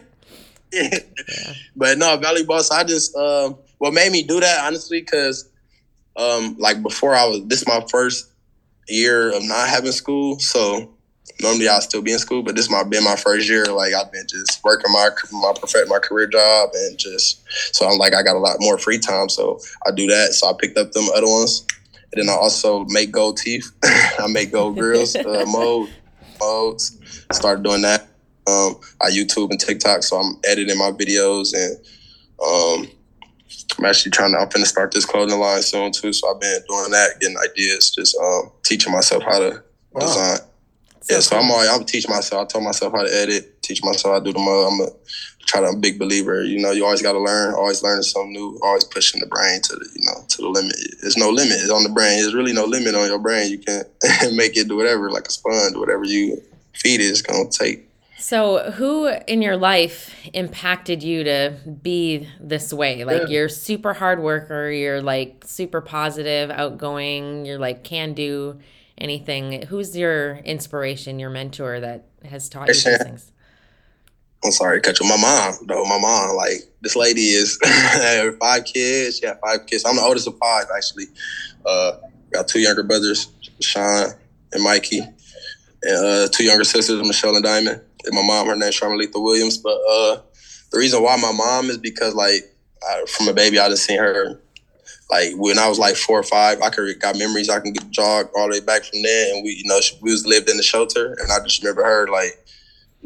yeah. 0.71 0.99
But 1.75 1.97
no, 1.97 2.17
volleyball. 2.17 2.62
So 2.62 2.75
I 2.75 2.84
just 2.84 3.15
um, 3.15 3.58
what 3.80 3.93
made 3.93 4.12
me 4.12 4.21
do 4.21 4.39
that 4.39 4.65
honestly, 4.65 5.01
because 5.01 5.49
um, 6.15 6.56
like 6.60 6.84
before 6.84 7.15
I 7.15 7.25
was 7.25 7.41
this 7.45 7.62
is 7.62 7.67
my 7.67 7.84
first 7.89 8.30
year 8.88 9.36
of 9.36 9.43
not 9.43 9.67
having 9.67 9.91
school, 9.91 10.39
so 10.39 10.93
normally 11.41 11.67
I'll 11.67 11.82
still 11.82 12.01
be 12.01 12.13
in 12.13 12.19
school, 12.19 12.43
but 12.43 12.56
this 12.56 12.69
might 12.69 12.89
been 12.89 13.03
my 13.03 13.15
first 13.15 13.49
year. 13.49 13.65
Like 13.65 13.93
I've 13.93 14.12
been 14.12 14.27
just 14.27 14.63
working 14.63 14.91
my 14.91 15.10
my 15.32 15.53
perfect 15.60 15.89
my 15.89 15.99
career 15.99 16.27
job 16.27 16.69
and 16.73 16.97
just 16.99 17.41
so 17.73 17.88
I'm 17.88 17.97
like 17.97 18.13
I 18.13 18.21
got 18.21 18.36
a 18.36 18.39
lot 18.39 18.58
more 18.60 18.77
free 18.77 18.99
time, 18.99 19.30
so 19.30 19.60
I 19.88 19.91
do 19.91 20.06
that. 20.08 20.34
So 20.34 20.49
I 20.49 20.53
picked 20.60 20.77
up 20.77 20.91
them 20.91 21.08
other 21.15 21.27
ones, 21.27 21.65
and 22.13 22.21
then 22.21 22.30
I 22.30 22.38
also 22.38 22.86
make 22.86 23.12
gold 23.12 23.38
teeth. 23.38 23.71
I 23.84 24.27
make 24.27 24.51
gold 24.51 24.77
grills, 24.77 25.15
uh, 25.15 25.45
mold 25.47 25.89
Started 27.33 27.63
doing 27.63 27.81
that. 27.81 28.07
Um, 28.47 28.79
I 29.01 29.09
YouTube 29.09 29.49
and 29.51 29.59
TikTok, 29.59 30.03
so 30.03 30.17
I'm 30.17 30.37
editing 30.45 30.77
my 30.77 30.91
videos 30.91 31.53
and 31.53 31.77
um, 32.41 32.89
I'm 33.77 33.85
actually 33.85 34.11
trying 34.11 34.31
to. 34.33 34.39
I'm 34.39 34.49
finna 34.49 34.65
start 34.65 34.91
this 34.91 35.05
clothing 35.05 35.39
line 35.39 35.61
soon 35.61 35.91
too. 35.91 36.13
So 36.13 36.33
I've 36.33 36.39
been 36.39 36.61
doing 36.69 36.91
that, 36.91 37.19
getting 37.19 37.37
ideas, 37.37 37.91
just 37.91 38.17
um, 38.17 38.51
teaching 38.63 38.93
myself 38.93 39.23
how 39.23 39.39
to 39.39 39.63
Wow. 39.91 40.01
design. 40.05 40.37
Yeah, 41.09 41.19
so 41.21 41.37
I'm 41.37 41.49
always, 41.49 41.69
I'm 41.69 41.85
teaching 41.85 42.11
myself. 42.11 42.43
I 42.43 42.45
taught 42.47 42.63
myself 42.63 42.93
how 42.93 43.03
to 43.03 43.13
edit, 43.13 43.63
teach 43.63 43.81
myself 43.83 44.13
how 44.13 44.19
to 44.19 44.25
do 44.25 44.33
the 44.33 44.39
mode. 44.39 44.73
I'm 44.73 44.81
a 44.81 44.89
try 45.45 45.61
to. 45.61 45.67
I'm 45.67 45.75
a 45.75 45.79
big 45.79 45.97
believer. 45.97 46.43
You 46.43 46.59
know, 46.61 46.71
you 46.71 46.83
always 46.83 47.01
got 47.01 47.13
to 47.13 47.19
learn. 47.19 47.53
Always 47.55 47.81
learning 47.81 48.03
something 48.03 48.33
new. 48.33 48.59
Always 48.61 48.83
pushing 48.83 49.21
the 49.21 49.27
brain 49.27 49.61
to 49.61 49.75
the 49.75 49.89
you 49.95 50.01
know 50.05 50.25
to 50.27 50.41
the 50.41 50.49
limit. 50.49 50.75
There's 51.01 51.17
no 51.17 51.29
limit 51.29 51.69
on 51.71 51.83
the 51.83 51.89
brain. 51.89 52.19
There's 52.19 52.35
really 52.35 52.53
no 52.53 52.65
limit 52.65 52.95
on 52.95 53.07
your 53.07 53.19
brain. 53.19 53.49
You 53.49 53.59
can 53.59 53.83
make 54.35 54.57
it 54.57 54.67
do 54.67 54.75
whatever, 54.77 55.09
like 55.09 55.27
a 55.27 55.31
sponge. 55.31 55.75
Whatever 55.75 56.03
you 56.03 56.41
feed 56.77 57.01
is 57.01 57.21
gonna 57.21 57.49
take. 57.49 57.83
So, 58.19 58.71
who 58.71 59.07
in 59.27 59.43
your 59.43 59.57
life 59.57 60.11
impacted 60.33 61.03
you 61.03 61.23
to 61.23 61.53
be 61.83 62.27
this 62.39 62.73
way? 62.73 63.03
Like, 63.03 63.23
Yeah. 63.23 63.27
you're 63.27 63.49
super 63.49 63.93
hard 63.93 64.21
worker, 64.21 64.71
you're 64.71 65.01
like 65.01 65.43
super 65.45 65.81
positive, 65.81 66.49
outgoing, 66.49 67.45
you're 67.45 67.59
like 67.59 67.83
can 67.83 68.13
do 68.13 68.59
anything. 68.97 69.67
Who's 69.67 69.95
your 69.95 70.37
inspiration, 70.37 71.19
your 71.19 71.29
mentor 71.29 71.79
that 71.79 72.05
has 72.25 72.49
taught 72.49 72.67
you 72.69 72.73
these 72.73 72.83
things? 73.03 73.31
I'm 74.43 74.51
sorry 74.51 74.81
cut 74.81 74.99
you. 74.99 75.07
My 75.07 75.17
mom, 75.17 75.53
though. 75.67 75.83
My 75.85 75.99
mom, 75.99 76.35
like 76.35 76.63
this 76.81 76.95
lady 76.95 77.21
is 77.29 77.57
five 78.39 78.65
kids. 78.65 79.19
She 79.19 79.25
had 79.27 79.39
five 79.43 79.65
kids. 79.67 79.83
I'm 79.85 79.95
the 79.95 80.01
oldest 80.01 80.27
of 80.27 80.37
five, 80.39 80.65
actually. 80.75 81.05
Uh, 81.65 81.93
got 82.31 82.47
two 82.47 82.59
younger 82.59 82.83
brothers, 82.83 83.29
Sean 83.61 84.11
and 84.53 84.63
Mikey, 84.63 85.01
uh, 85.88 86.28
two 86.32 86.43
younger 86.43 86.63
sisters, 86.63 87.06
Michelle 87.06 87.36
and 87.36 87.43
Diamond. 87.43 87.82
And 88.06 88.15
my 88.15 88.23
mom, 88.23 88.47
her 88.47 88.56
name's 88.56 88.80
Charmelita 88.80 89.21
Williams. 89.21 89.58
But 89.58 89.78
uh, 89.89 90.21
the 90.71 90.78
reason 90.78 91.02
why 91.04 91.15
my 91.17 91.32
mom 91.32 91.69
is 91.69 91.78
because 91.78 92.13
like 92.13 92.43
I, 92.88 93.06
from 93.08 93.28
a 93.28 93.34
baby, 93.34 93.60
I 93.60 93.69
just 93.69 93.86
seen 93.86 94.00
her. 94.00 94.39
Like 95.10 95.34
when 95.36 95.58
I 95.58 95.69
was 95.69 95.80
like 95.80 95.95
four 95.95 96.19
or 96.19 96.23
five, 96.23 96.62
I 96.62 96.69
could 96.69 97.00
got 97.00 97.17
memories. 97.17 97.50
I 97.50 97.60
can 97.60 97.71
get 97.71 97.89
jog 97.91 98.30
all 98.36 98.47
the 98.50 98.60
way 98.60 98.60
back 98.60 98.84
from 98.84 99.02
there, 99.02 99.34
and 99.34 99.43
we, 99.43 99.52
you 99.52 99.63
know, 99.65 99.80
we 100.02 100.12
was 100.12 100.28
lived 100.28 100.50
in 100.50 100.58
the 100.58 100.63
shelter, 100.63 101.15
and 101.19 101.32
I 101.32 101.39
just 101.43 101.63
remember 101.63 101.84
her 101.84 102.08
like 102.10 102.45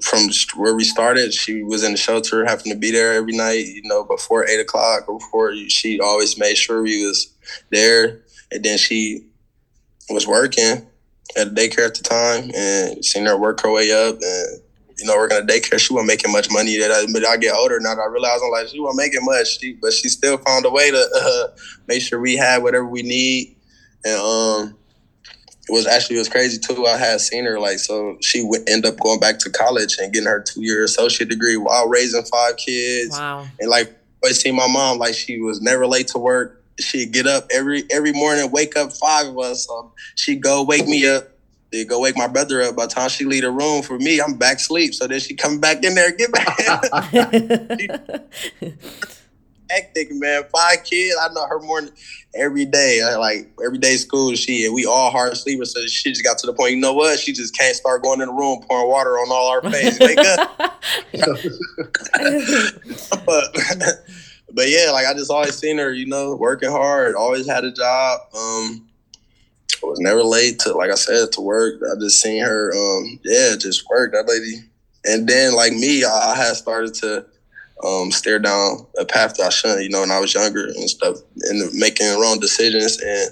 from 0.02 0.30
where 0.56 0.74
we 0.74 0.84
started. 0.84 1.32
She 1.32 1.62
was 1.62 1.84
in 1.84 1.92
the 1.92 2.00
shelter, 2.00 2.44
having 2.44 2.72
to 2.72 2.78
be 2.78 2.90
there 2.90 3.14
every 3.14 3.34
night. 3.38 3.68
You 3.68 3.84
know, 3.84 4.04
before 4.04 4.48
eight 4.48 4.60
o'clock, 4.60 5.06
before 5.06 5.54
she 5.68 6.00
always 6.00 6.40
made 6.40 6.58
sure 6.58 6.82
we 6.82 7.06
was 7.06 7.32
there, 7.70 8.22
and 8.52 8.64
then 8.64 8.80
she 8.80 9.28
was 10.10 10.26
working 10.26 10.88
at 11.38 11.50
daycare 11.50 11.86
at 11.86 11.96
the 11.96 12.04
time, 12.04 12.52
and 12.56 13.04
seen 13.04 13.26
her 13.26 13.38
work 13.38 13.62
her 13.62 13.72
way 13.72 13.92
up, 13.92 14.16
and 14.22 14.62
you 15.02 15.08
know, 15.08 15.16
working 15.16 15.38
at 15.38 15.48
daycare, 15.48 15.80
she 15.80 15.94
wasn't 15.94 16.08
making 16.08 16.32
much 16.32 16.50
money. 16.52 16.78
That 16.78 16.92
I, 16.92 17.12
but 17.12 17.26
I 17.26 17.38
get 17.38 17.56
older 17.56 17.80
now, 17.80 17.94
I 17.94 18.08
realize 18.08 18.40
I'm 18.44 18.52
like 18.52 18.68
she 18.68 18.80
wasn't 18.80 18.98
making 18.98 19.26
much, 19.26 19.60
she, 19.60 19.74
but 19.74 19.94
she 19.94 20.10
still 20.10 20.38
found 20.38 20.66
a 20.66 20.70
way 20.70 20.92
to 20.92 21.10
uh, 21.22 21.58
make 21.88 22.02
sure 22.02 22.20
we 22.20 22.36
had 22.36 22.62
whatever 22.64 22.86
we 22.86 23.02
need. 23.02 23.56
And 24.06 24.20
um, 24.20 24.78
it 25.68 25.74
was 25.74 25.88
actually 25.88 26.18
it 26.18 26.20
was 26.20 26.30
crazy 26.30 26.60
too. 26.60 26.86
I 26.86 26.98
had 26.98 27.22
seen 27.22 27.46
her 27.46 27.60
like 27.60 27.80
so 27.80 28.18
she 28.22 28.44
would 28.44 28.68
end 28.70 28.86
up 28.86 29.00
going 29.00 29.20
back 29.20 29.40
to 29.40 29.50
college 29.50 29.98
and 30.00 30.12
getting 30.12 30.28
her 30.28 30.42
two 30.42 30.62
year 30.64 30.84
associate 30.84 31.30
degree 31.30 31.58
while 31.58 31.88
raising 31.88 32.24
five 32.24 32.58
kids. 32.58 33.12
Wow! 33.12 33.48
And 33.60 33.70
like 33.70 33.96
I 34.24 34.32
see 34.32 34.52
my 34.52 34.68
mom, 34.68 34.98
like 34.98 35.16
she 35.16 35.40
was 35.40 35.62
never 35.62 35.88
late 35.88 36.08
to 36.10 36.20
work. 36.20 36.61
She'd 36.80 37.12
get 37.12 37.28
up 37.28 37.48
every 37.52 37.84
every 37.92 38.14
morning, 38.14 38.50
wake 38.52 38.76
up 38.76 38.94
five 38.94 39.28
of 39.28 39.38
us. 39.38 39.70
Um, 39.70 39.86
so 39.86 39.94
she'd 40.16 40.42
go 40.42 40.64
wake 40.64 40.88
me 40.88 41.08
up 41.08 41.32
they 41.72 41.86
go 41.86 42.02
wake 42.02 42.18
my 42.18 42.28
brother 42.28 42.62
up. 42.62 42.76
By 42.76 42.86
the 42.86 42.94
time 42.94 43.10
she 43.10 43.24
leave 43.24 43.44
the 43.44 43.52
room 43.52 43.82
for 43.82 43.98
me, 43.98 44.20
I'm 44.20 44.38
back 44.38 44.60
sleep. 44.60 44.94
So 44.94 45.08
then 45.08 45.22
she 45.22 45.36
come 45.36 45.60
back 45.60 45.84
in 45.84 45.96
there, 45.96 46.12
get 46.12 46.32
back. 46.34 46.48
Hectic, 49.70 50.10
man. 50.12 50.44
Five 50.54 50.84
kids. 50.84 51.16
I 51.22 51.30
know 51.34 51.48
her 51.48 51.62
morning 51.62 51.92
every 52.36 52.66
day. 52.66 53.00
Uh, 53.00 53.18
like 53.20 53.50
every 53.66 53.78
day 53.78 53.96
school, 53.96 54.36
she 54.36 54.66
and 54.66 54.74
we 54.74 54.86
all 54.86 55.12
hard 55.12 55.38
sleepers. 55.38 55.74
So 55.74 55.88
she 55.88 56.10
just 56.10 56.26
got 56.26 56.38
to 56.40 56.48
the 56.48 56.54
point. 56.54 56.72
You 56.72 56.82
know 56.82 56.92
what? 56.92 57.20
She 57.20 57.32
just 57.32 57.58
can't 57.58 57.74
start 57.74 58.04
going 58.04 58.20
in 58.20 58.28
the 58.28 58.34
room 58.34 58.62
pouring 58.68 58.90
water 58.90 59.12
on 59.12 59.32
all 59.32 59.48
our 59.48 59.62
face. 59.72 59.98
Wake 60.02 60.20
up. 60.20 60.60
but, 63.26 63.46
but 64.54 64.70
yeah, 64.70 64.92
like 64.92 65.06
I 65.06 65.14
just 65.14 65.32
always 65.32 65.58
seen 65.58 65.78
her. 65.78 65.92
You 65.92 66.08
know, 66.08 66.36
working 66.36 66.72
hard. 66.72 67.16
Always 67.16 67.48
had 67.48 67.64
a 67.64 67.72
job. 67.72 68.22
Um, 68.36 68.88
I 69.84 69.88
was 69.88 70.00
never 70.00 70.24
late 70.24 70.60
to, 70.60 70.74
like 70.74 70.92
I 70.92 70.96
said, 70.96 71.32
to 71.34 71.42
work. 71.42 71.82
I 71.82 72.00
just 72.00 72.22
seen 72.22 72.44
her, 72.44 72.72
um, 72.72 73.20
yeah, 73.24 73.56
just 73.58 73.90
work 73.90 74.12
that 74.12 74.28
lady. 74.28 74.64
And 75.06 75.28
then, 75.28 75.56
like 75.56 75.74
me, 75.74 76.04
I, 76.04 76.34
I 76.34 76.36
had 76.36 76.56
started 76.56 76.94
to 76.96 77.26
um, 77.84 78.12
stare 78.12 78.38
down 78.38 78.86
a 79.00 79.06
path 79.06 79.36
that 79.36 79.48
I 79.48 79.50
shouldn't, 79.50 79.84
you 79.84 79.90
know, 79.90 80.02
when 80.02 80.12
I 80.12 80.20
was 80.20 80.34
younger 80.34 80.66
and 80.66 80.90
stuff, 80.90 81.18
and 81.44 81.74
making 81.74 82.08
wrong 82.20 82.40
decisions. 82.40 83.00
And 83.02 83.32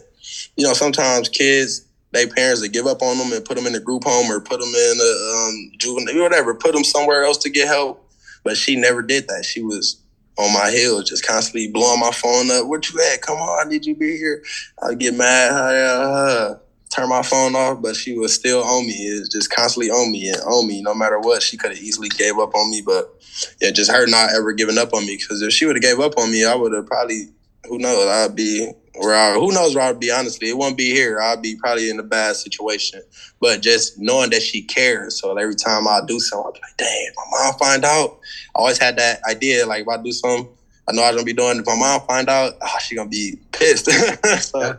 you 0.55 0.65
know, 0.65 0.73
sometimes 0.73 1.29
kids, 1.29 1.85
they 2.11 2.25
parents, 2.25 2.61
they 2.61 2.67
give 2.67 2.87
up 2.87 3.01
on 3.01 3.17
them 3.17 3.31
and 3.31 3.45
put 3.45 3.55
them 3.55 3.67
in 3.67 3.75
a 3.75 3.79
group 3.79 4.03
home 4.03 4.31
or 4.31 4.39
put 4.39 4.59
them 4.59 4.69
in 4.69 4.97
a 4.99 5.37
um, 5.37 5.71
juvenile, 5.77 6.23
whatever, 6.23 6.55
put 6.55 6.73
them 6.73 6.83
somewhere 6.83 7.23
else 7.23 7.37
to 7.39 7.49
get 7.49 7.67
help. 7.67 8.05
But 8.43 8.57
she 8.57 8.75
never 8.75 9.01
did 9.01 9.27
that. 9.27 9.45
She 9.45 9.61
was 9.61 10.01
on 10.39 10.53
my 10.53 10.71
heels, 10.71 11.09
just 11.09 11.27
constantly 11.27 11.67
blowing 11.69 11.99
my 11.99 12.11
phone 12.11 12.49
up. 12.49 12.65
What 12.65 12.89
you 12.89 12.99
at? 13.11 13.21
Come 13.21 13.37
on, 13.37 13.67
I 13.67 13.69
need 13.69 13.85
you 13.85 13.93
be 13.93 14.17
here. 14.17 14.41
I 14.81 14.93
get 14.93 15.13
mad, 15.13 15.51
uh, 15.51 16.55
turn 16.89 17.09
my 17.09 17.21
phone 17.21 17.55
off, 17.55 17.81
but 17.81 17.95
she 17.95 18.17
was 18.17 18.33
still 18.33 18.63
on 18.63 18.87
me. 18.87 18.93
It's 18.93 19.27
just 19.27 19.51
constantly 19.51 19.91
on 19.91 20.11
me 20.11 20.29
and 20.29 20.41
on 20.43 20.65
me. 20.65 20.81
No 20.81 20.95
matter 20.95 21.19
what, 21.19 21.43
she 21.43 21.57
could 21.57 21.71
have 21.71 21.79
easily 21.79 22.07
gave 22.07 22.39
up 22.39 22.55
on 22.55 22.71
me, 22.71 22.81
but 22.81 23.13
yeah, 23.61 23.71
just 23.71 23.91
her 23.91 24.07
not 24.07 24.33
ever 24.33 24.53
giving 24.53 24.77
up 24.77 24.93
on 24.93 25.05
me. 25.05 25.17
Because 25.17 25.41
if 25.41 25.51
she 25.51 25.65
would 25.65 25.75
have 25.75 25.83
gave 25.83 25.99
up 25.99 26.17
on 26.17 26.31
me, 26.31 26.45
I 26.45 26.55
would 26.55 26.71
have 26.71 26.87
probably, 26.87 27.27
who 27.67 27.77
knows, 27.77 28.07
I'd 28.07 28.35
be 28.35 28.71
where 28.95 29.15
I, 29.15 29.33
who 29.33 29.51
knows 29.51 29.75
where 29.75 29.85
I'd 29.85 29.99
be. 29.99 30.11
Honestly, 30.11 30.49
it 30.49 30.57
won't 30.57 30.77
be 30.77 30.91
here. 30.91 31.21
I'd 31.21 31.41
be 31.41 31.55
probably 31.55 31.89
in 31.89 31.99
a 31.99 32.03
bad 32.03 32.35
situation. 32.35 33.01
But 33.39 33.61
just 33.61 33.97
knowing 33.97 34.29
that 34.31 34.41
she 34.41 34.61
cares, 34.61 35.19
so 35.19 35.37
every 35.37 35.55
time 35.55 35.87
I 35.87 36.01
do 36.05 36.19
something, 36.19 36.45
I'll 36.45 36.51
be 36.51 36.59
like, 36.61 36.77
"Damn, 36.77 37.13
my 37.15 37.43
mom 37.43 37.59
find 37.59 37.85
out." 37.85 38.19
I 38.55 38.59
always 38.59 38.77
had 38.77 38.97
that 38.97 39.21
idea, 39.29 39.65
like 39.65 39.83
if 39.83 39.87
I 39.87 40.01
do 40.01 40.11
something, 40.11 40.49
I 40.87 40.91
know 40.91 41.03
I'm 41.03 41.13
gonna 41.13 41.23
be 41.23 41.33
doing. 41.33 41.59
If 41.59 41.65
my 41.65 41.75
mom 41.75 42.01
find 42.07 42.29
out, 42.29 42.53
oh, 42.61 42.77
she 42.81 42.95
gonna 42.95 43.09
be 43.09 43.37
pissed. 43.51 43.85
so, 44.41 44.59
yeah 44.59 44.73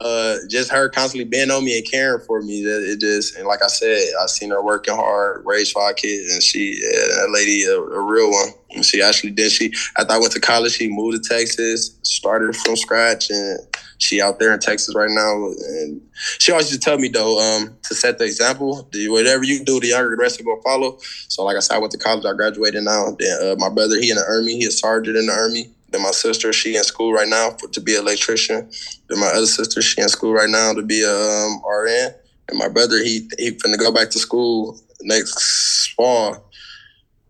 uh, 0.00 0.36
just 0.48 0.70
her 0.70 0.88
constantly 0.88 1.24
being 1.24 1.50
on 1.50 1.64
me 1.64 1.78
and 1.78 1.90
caring 1.90 2.24
for 2.26 2.42
me. 2.42 2.62
That 2.62 2.82
it 2.82 3.00
just 3.00 3.36
and 3.36 3.46
like 3.46 3.62
I 3.62 3.68
said, 3.68 3.98
I 4.22 4.26
seen 4.26 4.50
her 4.50 4.62
working 4.62 4.94
hard, 4.94 5.42
raise 5.46 5.72
five 5.72 5.96
kids, 5.96 6.32
and 6.32 6.42
she 6.42 6.78
yeah, 6.82 7.16
that 7.16 7.30
lady 7.30 7.64
a, 7.64 7.76
a, 7.78 8.00
real 8.00 8.30
one. 8.30 8.48
And 8.72 8.84
she 8.84 9.00
actually 9.00 9.30
did. 9.30 9.50
She 9.52 9.72
after 9.98 10.12
I 10.12 10.18
went 10.18 10.32
to 10.32 10.40
college, 10.40 10.72
she 10.72 10.88
moved 10.88 11.22
to 11.22 11.28
Texas, 11.28 11.98
started 12.02 12.54
from 12.56 12.76
scratch, 12.76 13.30
and 13.30 13.58
she 13.96 14.20
out 14.20 14.38
there 14.38 14.52
in 14.52 14.60
Texas 14.60 14.94
right 14.94 15.10
now. 15.10 15.46
And 15.46 16.02
she 16.38 16.52
always 16.52 16.68
just 16.68 16.82
tell 16.82 16.98
me 16.98 17.08
though 17.08 17.40
um, 17.40 17.74
to 17.84 17.94
set 17.94 18.18
the 18.18 18.24
example. 18.24 18.88
Whatever 18.92 19.44
you 19.44 19.64
do, 19.64 19.80
the 19.80 19.88
younger 19.88 20.10
the 20.10 20.16
rest 20.16 20.44
will 20.44 20.60
follow. 20.60 20.98
So 21.28 21.42
like 21.42 21.56
I 21.56 21.60
said, 21.60 21.76
I 21.76 21.78
went 21.78 21.92
to 21.92 21.98
college. 21.98 22.26
I 22.26 22.34
graduated 22.34 22.84
now. 22.84 23.16
Then 23.18 23.38
uh, 23.42 23.54
my 23.56 23.70
brother, 23.70 23.98
he 23.98 24.10
in 24.10 24.16
the 24.16 24.24
army. 24.28 24.58
He 24.58 24.66
a 24.66 24.70
sergeant 24.70 25.16
in 25.16 25.26
the 25.26 25.32
army. 25.32 25.72
Then 25.90 26.02
my 26.02 26.10
sister, 26.10 26.52
she 26.52 26.76
in 26.76 26.84
school 26.84 27.12
right 27.12 27.28
now 27.28 27.50
for, 27.50 27.68
to 27.68 27.80
be 27.80 27.94
an 27.94 28.02
electrician. 28.02 28.70
Then 29.08 29.20
my 29.20 29.28
other 29.28 29.46
sister, 29.46 29.80
she 29.82 30.00
in 30.00 30.08
school 30.08 30.32
right 30.32 30.48
now 30.48 30.72
to 30.74 30.82
be 30.82 31.02
a 31.02 31.14
um, 31.14 31.62
RN. 31.64 32.14
And 32.48 32.58
my 32.58 32.68
brother, 32.68 32.98
he 33.02 33.28
he 33.38 33.52
finna 33.52 33.78
go 33.78 33.92
back 33.92 34.10
to 34.10 34.18
school 34.18 34.78
next 35.02 35.92
fall. 35.96 36.44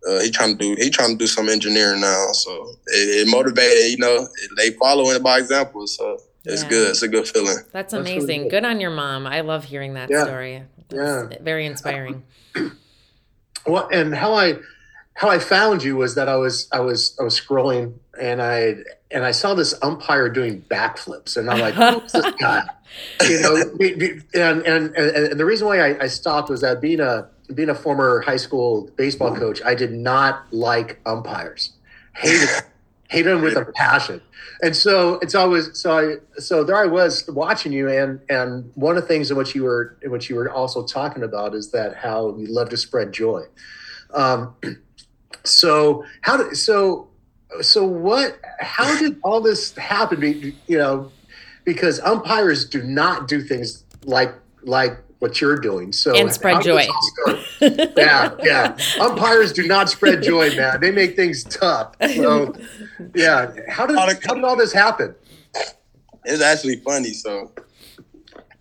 Uh, 0.08 0.20
he 0.20 0.30
trying 0.30 0.56
to 0.56 0.58
do 0.58 0.82
he 0.82 0.90
trying 0.90 1.10
to 1.10 1.16
do 1.16 1.26
some 1.26 1.48
engineering 1.48 2.00
now. 2.00 2.28
So 2.32 2.70
it, 2.86 3.26
it 3.26 3.30
motivated, 3.30 3.90
you 3.90 3.98
know, 3.98 4.22
it, 4.22 4.50
they 4.56 4.70
following 4.72 5.22
by 5.22 5.38
example. 5.38 5.86
So 5.86 6.18
it's 6.44 6.62
yeah. 6.62 6.68
good. 6.68 6.90
It's 6.90 7.02
a 7.02 7.08
good 7.08 7.26
feeling. 7.28 7.56
That's 7.72 7.92
amazing. 7.92 8.18
That's 8.18 8.28
really 8.28 8.42
good. 8.44 8.50
good. 8.50 8.64
on 8.64 8.80
your 8.80 8.90
mom. 8.90 9.26
I 9.26 9.40
love 9.40 9.64
hearing 9.64 9.94
that 9.94 10.10
yeah. 10.10 10.24
story. 10.24 10.62
That's 10.88 11.32
yeah, 11.32 11.38
very 11.42 11.66
inspiring. 11.66 12.22
Well, 13.66 13.88
and 13.90 14.14
how 14.14 14.34
I 14.34 14.58
how 15.14 15.28
I 15.28 15.38
found 15.38 15.82
you 15.82 15.96
was 15.96 16.14
that 16.14 16.28
I 16.28 16.36
was 16.36 16.68
I 16.70 16.80
was 16.80 17.16
I 17.18 17.24
was 17.24 17.38
scrolling 17.38 17.94
and 18.20 18.42
I 18.42 18.76
and 19.10 19.24
I 19.24 19.30
saw 19.30 19.54
this 19.54 19.74
umpire 19.82 20.28
doing 20.28 20.62
backflips 20.62 21.36
and 21.36 21.50
I'm 21.50 21.60
like, 21.60 21.74
who's 21.74 22.12
this 22.12 22.34
guy? 22.38 22.68
You 23.28 23.40
know, 23.40 23.56
and, 24.34 24.62
and 24.62 24.96
and 24.96 25.38
the 25.38 25.44
reason 25.44 25.66
why 25.66 25.80
I, 25.80 26.04
I 26.04 26.06
stopped 26.06 26.50
was 26.50 26.60
that 26.62 26.80
being 26.80 27.00
a 27.00 27.28
being 27.54 27.68
a 27.68 27.74
former 27.74 28.20
high 28.22 28.36
school 28.36 28.90
baseball 28.96 29.34
coach, 29.34 29.60
I 29.64 29.74
did 29.74 29.92
not 29.92 30.52
like 30.52 31.00
umpires. 31.06 31.72
Hated 32.14 32.48
hated 33.08 33.30
them 33.30 33.42
with 33.42 33.56
a 33.56 33.64
passion. 33.74 34.20
And 34.62 34.74
so 34.74 35.14
it's 35.20 35.34
always 35.34 35.78
so 35.78 35.96
I 35.96 36.40
so 36.40 36.64
there 36.64 36.76
I 36.76 36.86
was 36.86 37.28
watching 37.28 37.72
you 37.72 37.88
and 37.88 38.20
and 38.28 38.70
one 38.74 38.96
of 38.96 39.02
the 39.02 39.08
things 39.08 39.30
in 39.30 39.36
which 39.36 39.54
you 39.54 39.64
were 39.64 39.96
in 40.02 40.10
which 40.10 40.28
you 40.30 40.36
were 40.36 40.50
also 40.50 40.84
talking 40.84 41.22
about 41.22 41.54
is 41.54 41.70
that 41.72 41.96
how 41.96 42.34
you 42.36 42.46
love 42.46 42.70
to 42.70 42.76
spread 42.76 43.12
joy. 43.12 43.42
Um, 44.14 44.54
so 45.44 46.04
how 46.22 46.36
did 46.36 46.56
so 46.56 47.08
so 47.60 47.84
what 47.84 48.40
how 48.60 48.98
did 48.98 49.18
all 49.22 49.40
this 49.40 49.74
happen? 49.76 50.54
You 50.66 50.78
know 50.78 51.12
because 51.66 52.00
umpires 52.00 52.64
do 52.64 52.82
not 52.82 53.28
do 53.28 53.42
things 53.42 53.84
like 54.04 54.32
like 54.62 54.96
what 55.18 55.40
you're 55.40 55.58
doing. 55.58 55.92
So 55.92 56.14
and 56.14 56.32
spread 56.32 56.62
joy. 56.62 56.86
yeah 57.60 58.34
yeah. 58.42 58.78
Umpires 59.00 59.52
do 59.52 59.66
not 59.66 59.90
spread 59.90 60.22
joy 60.22 60.54
man. 60.56 60.80
They 60.80 60.90
make 60.90 61.16
things 61.16 61.44
tough. 61.44 61.94
So 62.00 62.54
yeah. 63.14 63.52
How 63.68 63.86
did 63.86 63.96
how 63.98 64.34
did 64.34 64.44
all 64.44 64.56
this 64.56 64.72
happen? 64.72 65.14
It's 66.24 66.42
actually 66.42 66.76
funny. 66.76 67.12
So 67.12 67.52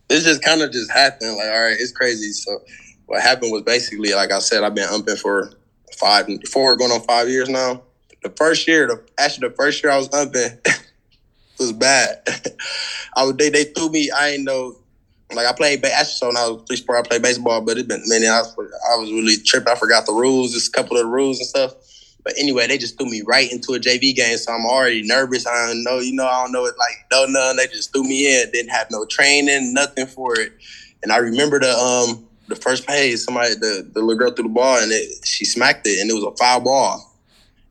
it 0.10 0.21
just 0.21 0.43
kind 0.43 0.62
of 0.62 0.71
just 0.71 0.91
happened. 0.91 1.38
Like 1.38 1.48
all 1.48 1.62
right 1.62 1.78
it's 1.80 1.91
crazy. 1.91 2.32
So 2.32 2.62
what 3.06 3.21
happened 3.21 3.52
was 3.52 3.62
basically 3.62 4.13
like 4.15 4.32
i 4.32 4.39
said 4.39 4.63
i've 4.63 4.74
been 4.74 4.89
umping 4.89 5.15
for 5.19 5.52
five, 5.95 6.28
four 6.52 6.76
going 6.76 6.91
on 6.91 7.02
five 7.02 7.30
years 7.30 7.50
now. 7.50 7.84
The 8.25 8.31
first 8.31 8.67
year, 8.67 8.88
the 8.88 9.03
actually 9.19 9.49
the 9.49 9.53
first 9.53 9.83
year 9.83 9.91
I 9.93 9.97
was 9.97 10.09
umping 10.09 10.57
was 11.59 11.73
bad. 11.73 12.27
I 13.15 13.23
was 13.23 13.35
they 13.35 13.51
they 13.51 13.65
threw 13.65 13.89
me. 13.91 14.09
I 14.09 14.29
ain't 14.29 14.43
know. 14.43 14.77
Like 15.31 15.45
I 15.45 15.53
played 15.53 15.85
actually 15.85 16.05
so 16.05 16.27
when 16.29 16.38
I 16.38 16.49
was 16.49 16.63
three 16.67 16.77
sport, 16.77 17.05
I 17.05 17.07
played 17.07 17.21
baseball, 17.21 17.61
but 17.61 17.77
it 17.77 17.88
been 17.88 18.01
many. 18.07 18.25
I 18.25 18.39
was 18.39 18.55
I 18.57 18.95
was 18.95 19.11
really 19.11 19.38
tripping. 19.38 19.71
I 19.71 19.75
forgot 19.75 20.07
the 20.07 20.13
rules, 20.13 20.53
just 20.53 20.69
a 20.69 20.71
couple 20.71 20.97
of 20.97 21.03
the 21.03 21.09
rules 21.09 21.38
and 21.38 21.47
stuff. 21.47 21.73
But 22.23 22.33
anyway, 22.39 22.65
they 22.65 22.79
just 22.79 22.97
threw 22.97 23.07
me 23.07 23.21
right 23.27 23.51
into 23.51 23.73
a 23.73 23.79
JV 23.79 24.15
game, 24.15 24.39
so 24.39 24.51
I'm 24.51 24.65
already 24.65 25.03
nervous. 25.03 25.45
I 25.45 25.67
don't 25.67 25.83
know, 25.83 25.99
you 25.99 26.15
know, 26.15 26.25
I 26.25 26.41
don't 26.41 26.51
know 26.51 26.65
it 26.65 26.73
like 26.79 27.05
no 27.11 27.27
none. 27.27 27.57
They 27.57 27.67
just 27.67 27.93
threw 27.93 28.05
me 28.05 28.41
in. 28.41 28.49
Didn't 28.49 28.71
have 28.71 28.88
no 28.89 29.05
training, 29.05 29.71
nothing 29.71 30.07
for 30.07 30.39
it. 30.39 30.51
And 31.03 31.11
I 31.11 31.17
remember 31.17 31.59
the 31.59 31.69
um 31.69 32.25
the 32.47 32.55
first 32.55 32.88
page, 32.88 33.19
somebody 33.19 33.53
the, 33.53 33.88
the 33.93 33.99
little 33.99 34.17
girl 34.17 34.31
threw 34.31 34.47
the 34.47 34.49
ball 34.49 34.79
and 34.79 34.91
it 34.91 35.23
she 35.23 35.45
smacked 35.45 35.85
it 35.85 35.99
and 36.01 36.09
it 36.09 36.15
was 36.15 36.23
a 36.23 36.35
foul 36.38 36.61
ball. 36.61 37.11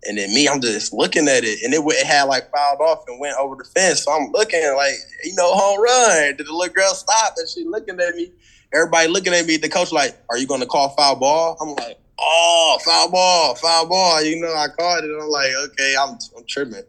And 0.07 0.19
then 0.19 0.33
me, 0.35 0.49
I'm 0.49 0.61
just 0.61 0.93
looking 0.93 1.29
at 1.29 1.45
it, 1.45 1.63
and 1.63 1.73
it, 1.73 1.81
it 1.85 2.07
had 2.07 2.25
like 2.25 2.51
fouled 2.51 2.81
off 2.81 3.05
and 3.09 3.19
went 3.21 3.37
over 3.39 3.57
the 3.57 3.65
fence. 3.65 4.05
So 4.05 4.13
I'm 4.13 4.31
looking 4.33 4.63
like, 4.77 4.95
you 5.25 5.35
know, 5.35 5.53
home 5.55 5.81
run. 5.81 6.37
Did 6.37 6.47
the 6.47 6.53
little 6.53 6.75
girl 6.75 6.95
stop? 6.95 7.35
And 7.39 7.49
she 7.49 7.65
looking 7.65 8.01
at 8.01 8.15
me. 8.15 8.33
Everybody 8.73 9.09
looking 9.09 9.33
at 9.33 9.47
me. 9.47 9.57
The 9.57 9.69
coach 9.69 9.93
like, 9.93 10.17
"Are 10.31 10.39
you 10.39 10.47
going 10.47 10.61
to 10.61 10.67
call 10.67 10.91
foul 10.91 11.17
ball?" 11.17 11.57
I'm 11.61 11.75
like, 11.75 11.99
oh, 12.19 12.79
foul 12.85 13.11
ball, 13.11 13.55
foul 13.55 13.87
ball. 13.87 14.23
You 14.23 14.41
know, 14.41 14.55
I 14.55 14.69
called 14.69 15.05
it. 15.05 15.11
I'm 15.21 15.29
like, 15.29 15.51
okay, 15.65 15.95
I'm, 15.99 16.19
I'm 16.37 16.45
tripping. 16.47 16.83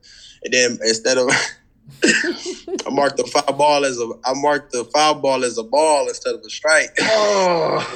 And 0.44 0.54
then 0.54 0.78
instead 0.82 1.18
of 1.18 1.30
I 2.04 2.90
marked 2.92 3.18
the 3.18 3.26
foul 3.26 3.56
ball 3.58 3.86
as 3.86 4.00
a 4.00 4.12
I 4.24 4.34
marked 4.36 4.72
the 4.72 4.86
foul 4.86 5.16
ball 5.16 5.44
as 5.44 5.58
a 5.58 5.64
ball 5.64 6.08
instead 6.08 6.36
of 6.36 6.42
a 6.42 6.50
strike. 6.50 6.90
Oh. 7.00 7.92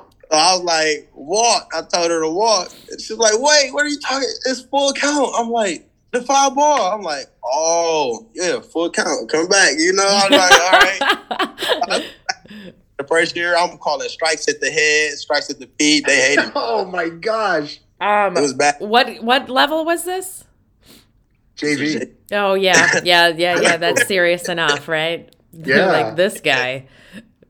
So 0.30 0.36
I 0.36 0.54
was 0.54 0.62
like, 0.62 1.10
walk. 1.14 1.70
I 1.74 1.82
told 1.82 2.10
her 2.10 2.20
to 2.22 2.30
walk. 2.30 2.70
And 2.90 3.00
she's 3.00 3.16
like, 3.18 3.34
wait, 3.36 3.72
what 3.72 3.84
are 3.84 3.88
you 3.88 3.98
talking? 3.98 4.28
It's 4.46 4.60
full 4.62 4.92
count. 4.92 5.32
I'm 5.36 5.50
like, 5.50 5.88
the 6.12 6.22
foul 6.22 6.52
ball. 6.52 6.92
I'm 6.92 7.02
like, 7.02 7.26
oh, 7.44 8.26
yeah, 8.34 8.60
full 8.60 8.90
count. 8.90 9.28
Come 9.30 9.48
back. 9.48 9.72
You 9.76 9.92
know, 9.92 10.06
I'm 10.08 10.30
like, 10.30 10.52
all 10.52 10.70
right. 11.90 12.04
the 12.98 13.04
first 13.08 13.34
year, 13.36 13.56
I'm 13.56 13.76
calling 13.78 14.08
strikes 14.08 14.46
at 14.48 14.60
the 14.60 14.70
head, 14.70 15.12
strikes 15.18 15.50
at 15.50 15.58
the 15.58 15.68
feet. 15.78 16.06
They 16.06 16.16
hated 16.20 16.44
it. 16.46 16.52
oh 16.54 16.84
my 16.84 17.08
gosh. 17.08 17.80
um, 18.00 18.36
It 18.36 18.40
was 18.40 18.54
bad. 18.54 18.76
what 18.80 19.22
what 19.22 19.48
level 19.48 19.84
was 19.84 20.04
this? 20.04 20.44
JV. 21.56 22.10
Oh 22.32 22.54
yeah, 22.54 23.00
yeah, 23.04 23.28
yeah, 23.28 23.60
yeah. 23.60 23.76
That's 23.78 24.06
serious 24.06 24.48
enough, 24.48 24.86
right? 24.88 25.34
Yeah. 25.52 25.86
like 25.86 26.14
this 26.14 26.40
guy. 26.40 26.86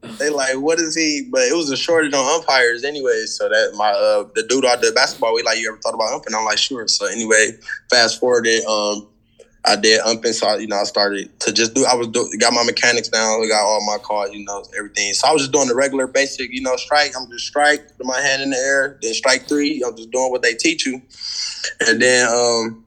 They 0.03 0.31
like, 0.31 0.57
what 0.57 0.79
is 0.79 0.95
he? 0.95 1.29
But 1.31 1.43
it 1.43 1.55
was 1.55 1.71
a 1.71 1.77
shortage 1.77 2.15
on 2.15 2.41
umpires 2.41 2.85
anyway. 2.85 3.25
So 3.27 3.49
that 3.49 3.75
my 3.77 3.91
uh 3.91 4.29
the 4.35 4.43
dude 4.49 4.65
I 4.65 4.77
did 4.77 4.95
basketball, 4.95 5.35
we 5.35 5.43
like, 5.43 5.59
you 5.59 5.69
ever 5.69 5.79
thought 5.79 5.95
about 5.95 6.13
umping? 6.13 6.35
I'm 6.35 6.45
like, 6.45 6.59
sure. 6.59 6.89
So 6.89 7.07
anyway, 7.07 7.59
fast 7.91 8.19
forwarded, 8.19 8.65
um, 8.65 9.07
I 9.65 9.77
did 9.77 10.01
umping. 10.01 10.33
So 10.33 10.49
I, 10.49 10.57
you 10.57 10.69
know, 10.69 10.79
I 10.79 10.85
started 10.85 11.39
to 11.41 11.53
just 11.53 11.75
do. 11.75 11.85
I 11.85 11.95
was 11.95 12.09
do, 12.09 12.31
got 12.39 12.55
my 12.55 12.65
mechanics 12.65 13.09
down. 13.09 13.45
I 13.45 13.49
got 13.49 13.63
all 13.63 13.85
my 13.87 13.99
cards, 14.03 14.33
you 14.33 14.45
know, 14.45 14.65
everything. 14.77 15.13
So 15.13 15.29
I 15.29 15.33
was 15.33 15.43
just 15.43 15.53
doing 15.53 15.69
the 15.69 15.75
regular, 15.75 16.07
basic, 16.07 16.51
you 16.51 16.63
know, 16.63 16.77
strike. 16.77 17.13
I'm 17.15 17.31
just 17.31 17.47
strike, 17.47 17.87
put 17.99 18.07
my 18.07 18.21
hand 18.21 18.43
in 18.43 18.51
the 18.51 18.57
air, 18.57 18.99
then 19.03 19.13
strike 19.13 19.49
three. 19.49 19.83
I'm 19.87 19.97
just 19.97 20.11
doing 20.11 20.31
what 20.31 20.41
they 20.41 20.55
teach 20.55 20.87
you, 20.87 21.03
and 21.87 22.01
then 22.01 22.29
um. 22.29 22.85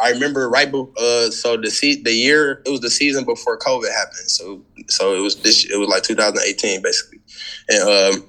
I 0.00 0.10
remember 0.10 0.48
right, 0.48 0.70
be- 0.70 0.86
uh, 0.98 1.30
so 1.30 1.56
the 1.56 1.70
se- 1.70 2.02
the 2.02 2.12
year 2.12 2.62
it 2.64 2.70
was 2.70 2.80
the 2.80 2.90
season 2.90 3.24
before 3.24 3.58
COVID 3.58 3.90
happened. 3.92 4.30
So 4.30 4.62
so 4.88 5.14
it 5.14 5.20
was 5.20 5.36
this 5.36 5.64
it 5.64 5.78
was 5.78 5.88
like 5.88 6.02
2018 6.02 6.82
basically, 6.82 7.18
and 7.68 7.82
um, 7.82 8.24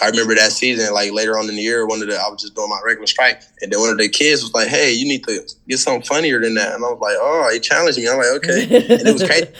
I 0.00 0.06
remember 0.06 0.34
that 0.36 0.52
season 0.52 0.92
like 0.94 1.12
later 1.12 1.38
on 1.38 1.48
in 1.48 1.56
the 1.56 1.62
year, 1.62 1.86
one 1.86 2.00
of 2.02 2.08
the 2.08 2.16
I 2.16 2.28
was 2.28 2.42
just 2.42 2.54
doing 2.54 2.68
my 2.68 2.78
regular 2.84 3.06
strike, 3.06 3.42
and 3.60 3.72
then 3.72 3.80
one 3.80 3.90
of 3.90 3.98
the 3.98 4.08
kids 4.08 4.42
was 4.42 4.54
like, 4.54 4.68
"Hey, 4.68 4.92
you 4.92 5.06
need 5.06 5.24
to 5.24 5.42
get 5.66 5.78
something 5.78 6.02
funnier 6.02 6.40
than 6.40 6.54
that," 6.54 6.74
and 6.74 6.84
I 6.84 6.88
was 6.88 7.00
like, 7.00 7.16
"Oh," 7.18 7.50
he 7.52 7.58
challenged 7.58 7.98
me. 7.98 8.08
I'm 8.08 8.18
like, 8.18 8.36
"Okay," 8.36 8.62
and 8.62 9.06
it 9.08 9.12
was 9.12 9.24
crazy. 9.24 9.48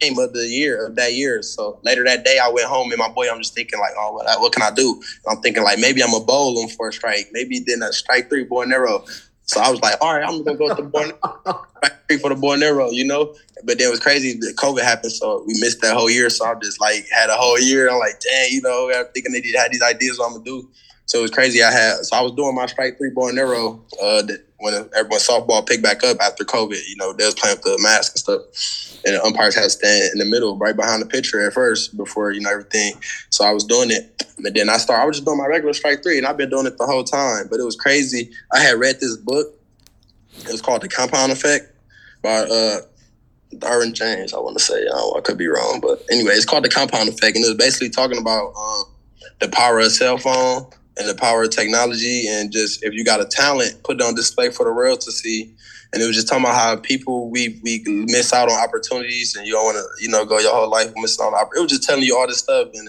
Game 0.00 0.18
of 0.18 0.32
the 0.32 0.48
year 0.48 0.86
of 0.86 0.96
that 0.96 1.14
year. 1.14 1.42
So 1.42 1.78
later 1.84 2.02
that 2.04 2.24
day, 2.24 2.40
I 2.42 2.48
went 2.48 2.66
home 2.66 2.90
and 2.90 2.98
my 2.98 3.08
boy, 3.08 3.30
I'm 3.30 3.38
just 3.38 3.54
thinking 3.54 3.78
like, 3.78 3.92
oh, 3.96 4.12
what, 4.14 4.40
what 4.40 4.52
can 4.52 4.60
I 4.60 4.72
do? 4.72 5.00
I'm 5.30 5.40
thinking 5.42 5.62
like 5.62 5.78
maybe 5.78 6.02
I'm 6.02 6.12
a 6.12 6.18
bowl 6.18 6.66
for 6.70 6.88
a 6.88 6.92
strike, 6.92 7.28
maybe 7.30 7.60
then 7.60 7.82
a 7.82 7.92
strike 7.92 8.28
three 8.28 8.42
boy 8.42 8.64
narrow. 8.64 9.04
So 9.44 9.60
I 9.60 9.70
was 9.70 9.80
like, 9.80 9.96
all 10.00 10.14
right, 10.14 10.24
I'm 10.26 10.44
gonna 10.44 10.56
go 10.56 10.74
to 10.74 10.82
the 10.82 11.58
three 12.08 12.18
for 12.18 12.30
the 12.30 12.36
boy 12.36 12.56
narrow, 12.56 12.90
you 12.90 13.04
know. 13.04 13.34
But 13.64 13.78
then 13.78 13.88
it 13.88 13.90
was 13.90 14.00
crazy. 14.00 14.38
that 14.38 14.54
COVID 14.56 14.82
happened, 14.82 15.12
so 15.12 15.44
we 15.46 15.54
missed 15.60 15.80
that 15.82 15.94
whole 15.94 16.10
year. 16.10 16.30
So 16.30 16.44
I 16.44 16.54
just 16.62 16.80
like 16.80 17.06
had 17.10 17.28
a 17.28 17.34
whole 17.34 17.58
year. 17.58 17.90
I'm 17.90 17.98
like, 17.98 18.20
dang, 18.20 18.50
you 18.50 18.62
know, 18.62 18.90
I'm 18.94 19.06
thinking 19.12 19.32
they 19.32 19.42
had 19.56 19.72
these 19.72 19.82
ideas 19.82 20.18
what 20.18 20.26
I'm 20.26 20.32
gonna 20.34 20.44
do. 20.44 20.70
So 21.06 21.18
it 21.18 21.22
was 21.22 21.30
crazy. 21.30 21.62
I 21.62 21.70
had 21.70 22.04
so 22.04 22.16
I 22.16 22.22
was 22.22 22.32
doing 22.32 22.54
my 22.54 22.66
strike 22.66 22.96
three 22.98 23.10
boy 23.10 23.30
narrow. 23.32 23.84
Uh, 24.00 24.22
when 24.62 24.74
everyone 24.96 25.18
softball 25.18 25.66
picked 25.66 25.82
back 25.82 26.04
up 26.04 26.18
after 26.20 26.44
COVID, 26.44 26.88
you 26.88 26.94
know, 26.94 27.12
they 27.12 27.24
was 27.24 27.34
playing 27.34 27.56
with 27.56 27.64
the 27.64 27.78
mask 27.82 28.12
and 28.12 28.20
stuff, 28.20 29.02
and 29.04 29.16
the 29.16 29.24
umpires 29.24 29.56
had 29.56 29.64
to 29.64 29.70
stand 29.70 30.12
in 30.12 30.18
the 30.18 30.24
middle, 30.24 30.56
right 30.56 30.76
behind 30.76 31.02
the 31.02 31.06
pitcher 31.06 31.44
at 31.44 31.52
first 31.52 31.96
before 31.96 32.30
you 32.30 32.40
know 32.40 32.50
everything. 32.50 32.94
So 33.30 33.44
I 33.44 33.50
was 33.50 33.64
doing 33.64 33.90
it, 33.90 34.24
but 34.40 34.54
then 34.54 34.70
I 34.70 34.76
started. 34.76 35.02
I 35.02 35.06
was 35.06 35.16
just 35.16 35.26
doing 35.26 35.38
my 35.38 35.46
regular 35.46 35.74
strike 35.74 36.04
three, 36.04 36.16
and 36.16 36.26
I've 36.26 36.36
been 36.36 36.48
doing 36.48 36.66
it 36.66 36.78
the 36.78 36.86
whole 36.86 37.02
time. 37.02 37.48
But 37.50 37.58
it 37.58 37.64
was 37.64 37.74
crazy. 37.74 38.30
I 38.52 38.60
had 38.60 38.78
read 38.78 39.00
this 39.00 39.16
book. 39.16 39.58
It 40.38 40.52
was 40.52 40.62
called 40.62 40.82
The 40.82 40.88
Compound 40.88 41.32
Effect 41.32 41.66
by 42.22 42.44
uh, 42.44 42.82
Darwin 43.58 43.94
James. 43.94 44.32
I 44.32 44.38
want 44.38 44.56
to 44.58 44.62
say 44.62 44.86
I, 44.86 45.12
I 45.16 45.20
could 45.22 45.38
be 45.38 45.48
wrong, 45.48 45.80
but 45.82 46.04
anyway, 46.08 46.34
it's 46.34 46.44
called 46.44 46.64
The 46.64 46.70
Compound 46.70 47.08
Effect, 47.08 47.34
and 47.34 47.44
it 47.44 47.48
was 47.48 47.58
basically 47.58 47.90
talking 47.90 48.18
about 48.18 48.52
um, 48.56 48.84
the 49.40 49.48
power 49.48 49.80
of 49.80 49.90
cell 49.90 50.18
phone 50.18 50.70
and 50.98 51.08
the 51.08 51.14
power 51.14 51.44
of 51.44 51.50
technology, 51.50 52.26
and 52.28 52.52
just 52.52 52.84
if 52.84 52.92
you 52.92 53.04
got 53.04 53.20
a 53.20 53.24
talent, 53.24 53.82
put 53.84 54.00
it 54.00 54.02
on 54.02 54.14
display 54.14 54.50
for 54.50 54.64
the 54.64 54.72
world 54.72 55.00
to 55.02 55.12
see. 55.12 55.54
And 55.92 56.02
it 56.02 56.06
was 56.06 56.16
just 56.16 56.28
talking 56.28 56.44
about 56.44 56.54
how 56.54 56.76
people 56.76 57.30
we 57.30 57.60
we 57.62 57.82
miss 57.86 58.32
out 58.32 58.50
on 58.50 58.58
opportunities, 58.58 59.36
and 59.36 59.46
you 59.46 59.52
don't 59.52 59.64
want 59.64 59.76
to 59.76 60.02
you 60.02 60.08
know 60.08 60.24
go 60.24 60.38
your 60.38 60.52
whole 60.52 60.70
life 60.70 60.92
missing 60.96 61.24
out 61.24 61.34
on. 61.34 61.46
It 61.56 61.60
was 61.60 61.70
just 61.70 61.82
telling 61.82 62.02
you 62.02 62.16
all 62.16 62.26
this 62.26 62.38
stuff, 62.38 62.68
and 62.74 62.88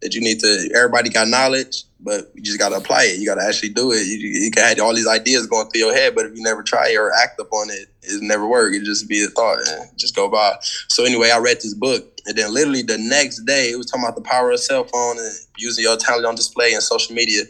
that 0.00 0.14
you 0.14 0.20
need 0.20 0.40
to. 0.40 0.70
Everybody 0.74 1.10
got 1.10 1.28
knowledge, 1.28 1.84
but 2.04 2.30
you 2.34 2.42
just 2.42 2.58
got 2.58 2.68
to 2.68 2.76
apply 2.76 3.04
it. 3.04 3.18
You 3.18 3.26
got 3.26 3.36
to 3.36 3.46
actually 3.46 3.70
do 3.70 3.90
it. 3.90 4.06
You, 4.06 4.18
you 4.18 4.50
can 4.50 4.62
have 4.62 4.78
all 4.80 4.94
these 4.94 5.08
ideas 5.08 5.46
going 5.46 5.68
through 5.70 5.80
your 5.80 5.94
head, 5.94 6.14
but 6.14 6.26
if 6.26 6.36
you 6.36 6.42
never 6.42 6.62
try 6.62 6.90
it 6.90 6.96
or 6.96 7.10
act 7.12 7.40
upon 7.40 7.70
it, 7.70 7.88
it 8.02 8.22
never 8.22 8.46
work. 8.46 8.74
It 8.74 8.84
just 8.84 9.08
be 9.08 9.24
a 9.24 9.28
thought 9.28 9.58
and 9.66 9.98
just 9.98 10.14
go 10.14 10.28
by. 10.28 10.56
So 10.88 11.04
anyway, 11.04 11.30
I 11.30 11.38
read 11.38 11.56
this 11.56 11.74
book, 11.74 12.20
and 12.26 12.36
then 12.36 12.52
literally 12.52 12.82
the 12.82 12.98
next 12.98 13.40
day, 13.40 13.70
it 13.70 13.76
was 13.76 13.86
talking 13.86 14.04
about 14.04 14.16
the 14.16 14.22
power 14.22 14.50
of 14.50 14.60
cell 14.60 14.84
phone 14.84 15.18
and 15.18 15.32
using 15.56 15.84
your 15.84 15.96
talent 15.96 16.26
on 16.26 16.34
display 16.34 16.74
and 16.74 16.82
social 16.82 17.14
media. 17.14 17.44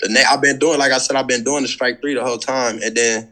The 0.00 0.08
ne- 0.08 0.24
I've 0.24 0.40
been 0.40 0.58
doing, 0.58 0.78
like 0.78 0.92
I 0.92 0.98
said, 0.98 1.16
I've 1.16 1.28
been 1.28 1.44
doing 1.44 1.62
the 1.62 1.68
strike 1.68 2.00
three 2.00 2.14
the 2.14 2.24
whole 2.24 2.38
time, 2.38 2.80
and 2.82 2.96
then 2.96 3.28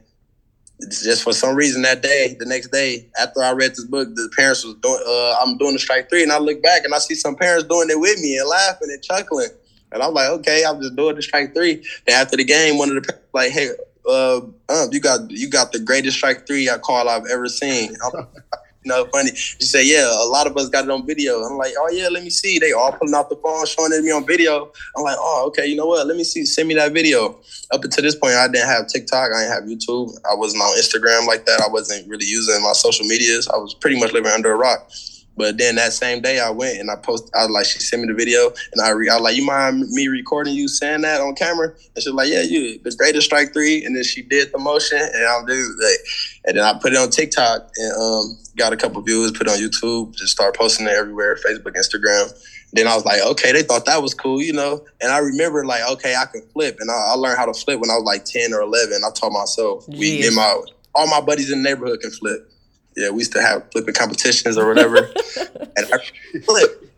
just 0.81 1.23
for 1.23 1.33
some 1.33 1.57
reason 1.57 1.83
that 1.83 2.03
day, 2.03 2.37
the 2.39 2.45
next 2.45 2.69
day, 2.69 3.09
after 3.19 3.43
I 3.43 3.53
read 3.53 3.71
this 3.71 3.85
book, 3.85 4.15
the 4.15 4.31
parents 4.37 4.65
was 4.65 4.75
doing. 4.75 5.01
Uh, 5.07 5.37
I'm 5.41 5.57
doing 5.57 5.73
the 5.73 5.79
strike 5.79 6.11
three, 6.11 6.23
and 6.23 6.33
I 6.33 6.39
look 6.39 6.63
back 6.63 6.85
and 6.85 6.95
I 6.95 6.99
see 6.99 7.15
some 7.15 7.35
parents 7.35 7.65
doing 7.65 7.89
it 7.89 7.99
with 7.99 8.21
me 8.21 8.37
and 8.37 8.49
laughing 8.49 8.89
and 8.91 9.03
chuckling, 9.03 9.49
and 9.97 10.03
I'm 10.03 10.13
like, 10.13 10.29
okay, 10.29 10.63
I'm 10.69 10.81
just 10.81 10.95
doing 10.95 11.17
the 11.17 11.23
strike 11.23 11.55
three. 11.55 11.83
Then 12.07 12.21
after 12.21 12.37
the 12.37 12.45
game, 12.45 12.77
one 12.77 12.95
of 12.95 13.03
the 13.03 13.19
like, 13.33 13.51
hey, 13.51 13.71
uh, 14.07 14.41
um, 14.69 14.89
you 14.93 15.01
got 15.01 15.31
you 15.31 15.49
got 15.49 15.73
the 15.73 15.81
greatest 15.81 16.19
strike 16.19 16.47
three 16.47 16.69
I 16.69 16.79
call 16.79 17.09
I've 17.09 17.27
ever 17.27 17.49
seen. 17.49 17.97
I'm, 18.05 18.13
you 18.85 18.93
know, 18.93 19.07
funny. 19.07 19.35
She 19.35 19.65
said, 19.65 19.87
yeah, 19.87 20.07
a 20.07 20.29
lot 20.29 20.47
of 20.47 20.55
us 20.59 20.69
got 20.69 20.85
it 20.85 20.91
on 20.91 21.07
video. 21.07 21.41
I'm 21.41 21.57
like, 21.57 21.73
oh 21.79 21.89
yeah, 21.91 22.09
let 22.09 22.23
me 22.23 22.31
see. 22.31 22.59
They 22.59 22.73
all 22.73 22.93
pulling 22.93 23.15
out 23.15 23.31
the 23.31 23.37
phone, 23.37 23.65
showing 23.65 23.93
it 23.93 23.97
to 23.97 24.03
me 24.03 24.13
on 24.13 24.27
video. 24.27 24.71
I'm 24.97 25.03
like, 25.03 25.17
oh, 25.19 25.45
okay, 25.49 25.67
you 25.67 25.77
know 25.77 25.87
what? 25.87 26.07
Let 26.07 26.17
me 26.17 26.25
see. 26.25 26.45
Send 26.45 26.69
me 26.69 26.75
that 26.75 26.93
video. 26.93 27.41
Up 27.73 27.83
until 27.83 28.05
this 28.05 28.15
point, 28.15 28.35
I 28.35 28.47
didn't 28.49 28.69
have 28.69 28.87
TikTok. 28.89 29.31
I 29.35 29.41
didn't 29.41 29.55
have 29.55 29.65
YouTube. 29.65 30.15
I 30.31 30.35
wasn't 30.35 30.63
on 30.63 30.77
Instagram 30.79 31.27
like 31.27 31.47
that. 31.47 31.61
I 31.61 31.73
wasn't 31.73 32.07
really 32.07 32.27
using 32.27 32.63
my 32.63 32.75
social 32.75 33.07
medias. 33.07 33.49
I 33.49 33.57
was 33.57 33.73
pretty 33.73 33.99
much 33.99 34.13
living 34.13 34.31
under 34.31 34.53
a 34.53 34.57
rock. 34.57 34.91
But 35.37 35.59
then 35.59 35.75
that 35.77 35.93
same 35.93 36.23
day, 36.23 36.41
I 36.41 36.51
went 36.51 36.79
and 36.79 36.91
I 36.91 36.97
posted. 36.97 37.31
I 37.35 37.43
was 37.45 37.51
like, 37.51 37.67
she 37.67 37.79
sent 37.79 38.03
me 38.03 38.09
the 38.09 38.15
video, 38.15 38.53
and 38.73 38.81
I, 38.83 38.91
re- 38.91 39.09
I 39.09 39.15
was 39.15 39.23
like, 39.23 39.37
you 39.37 39.45
mind 39.45 39.85
me 39.91 40.09
recording 40.09 40.55
you 40.55 40.67
saying 40.67 41.03
that 41.03 41.21
on 41.21 41.35
camera? 41.35 41.69
And 41.69 42.03
she's 42.03 42.13
like, 42.13 42.31
yeah, 42.31 42.43
you 42.43 42.79
the 42.79 42.95
greatest 42.97 43.27
strike 43.27 43.53
three. 43.53 43.85
And 43.85 43.95
then 43.95 44.05
she 44.05 44.23
did 44.23 44.53
the 44.53 44.59
motion, 44.59 44.99
and 44.99 45.27
I'm 45.27 45.45
dude, 45.45 45.67
like, 45.79 45.99
and 46.47 46.57
then 46.57 46.65
I 46.65 46.79
put 46.81 46.93
it 46.93 46.99
on 46.99 47.11
TikTok 47.11 47.71
and 47.77 47.93
um, 48.01 48.39
got 48.57 48.73
a 48.73 48.77
couple 48.77 49.03
views. 49.03 49.33
Put 49.33 49.47
it 49.47 49.51
on 49.51 49.59
YouTube, 49.59 50.15
just 50.17 50.33
start 50.33 50.57
posting 50.57 50.87
it 50.87 50.93
everywhere, 50.93 51.37
Facebook, 51.37 51.75
Instagram. 51.77 52.33
Then 52.73 52.87
I 52.87 52.95
was 52.95 53.05
like, 53.05 53.21
okay, 53.23 53.53
they 53.53 53.63
thought 53.63 53.85
that 53.87 54.03
was 54.03 54.15
cool, 54.15 54.43
you 54.43 54.53
know. 54.53 54.85
And 55.01 55.13
I 55.13 55.19
remember 55.19 55.65
like, 55.65 55.83
okay, 55.93 56.15
I 56.17 56.25
can 56.27 56.43
flip, 56.49 56.79
and 56.81 56.91
I, 56.91 56.95
I 56.95 57.15
learned 57.15 57.39
how 57.39 57.47
to 57.47 57.55
flip 57.55 57.79
when 57.81 57.91
I 57.91 57.95
was 57.95 58.05
like 58.05 58.25
ten 58.25 58.55
or 58.55 58.63
eleven. 58.63 59.03
I 59.05 59.11
taught 59.11 59.33
myself. 59.33 59.87
We 59.87 60.19
Jeez. 60.19 60.23
get 60.23 60.33
my 60.33 60.63
all 60.95 61.07
my 61.09 61.21
buddies 61.21 61.53
in 61.53 61.63
the 61.63 61.69
neighborhood 61.69 62.01
can 62.01 62.11
flip. 62.11 62.51
Yeah, 62.97 63.11
we 63.11 63.19
used 63.19 63.33
to 63.33 63.43
have 63.43 63.71
flipping 63.73 63.95
competitions 63.95 64.57
or 64.57 64.67
whatever. 64.67 64.97
and 65.77 65.87
I 65.93 65.99
flip. 66.45 66.93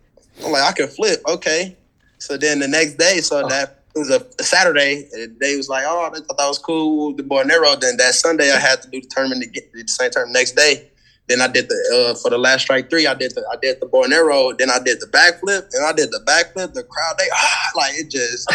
I'm 0.44 0.52
like, 0.52 0.62
I 0.62 0.72
can 0.72 0.88
flip. 0.88 1.20
Okay. 1.28 1.76
So 2.18 2.36
then 2.36 2.60
the 2.60 2.68
next 2.68 2.94
day, 2.94 3.20
so 3.20 3.46
that 3.48 3.82
it 3.94 3.98
was 3.98 4.10
a, 4.10 4.24
a 4.38 4.44
Saturday. 4.44 5.08
And 5.12 5.38
they 5.40 5.56
was 5.56 5.68
like, 5.68 5.84
oh, 5.86 6.10
they 6.12 6.20
thought 6.20 6.38
that 6.38 6.46
was 6.46 6.58
cool. 6.58 7.14
The 7.14 7.24
boy 7.24 7.42
Nero. 7.42 7.74
Then 7.76 7.96
that 7.96 8.14
Sunday, 8.14 8.52
I 8.52 8.58
had 8.58 8.80
to 8.82 8.90
do 8.90 9.00
the 9.00 9.08
tournament 9.08 9.42
to 9.42 9.48
get 9.48 9.72
the 9.72 9.86
same 9.88 10.10
tournament 10.10 10.34
next 10.34 10.52
day. 10.52 10.88
Then 11.26 11.42
I 11.42 11.48
did 11.48 11.68
the 11.68 12.10
uh, 12.10 12.14
for 12.14 12.30
the 12.30 12.38
last 12.38 12.62
strike 12.62 12.88
three. 12.88 13.06
I 13.06 13.14
did 13.14 13.34
the 13.34 13.46
I 13.52 13.56
did 13.60 13.80
the 13.80 13.86
boy 13.86 14.06
Nero. 14.06 14.52
Then 14.52 14.70
I 14.70 14.78
did 14.78 15.00
the 15.00 15.06
backflip. 15.06 15.68
And 15.74 15.84
I 15.84 15.92
did 15.92 16.10
the 16.10 16.20
backflip. 16.24 16.72
The 16.72 16.84
crowd 16.84 17.16
they 17.18 17.28
ah, 17.32 17.70
like 17.74 17.92
it 17.96 18.10
just. 18.10 18.48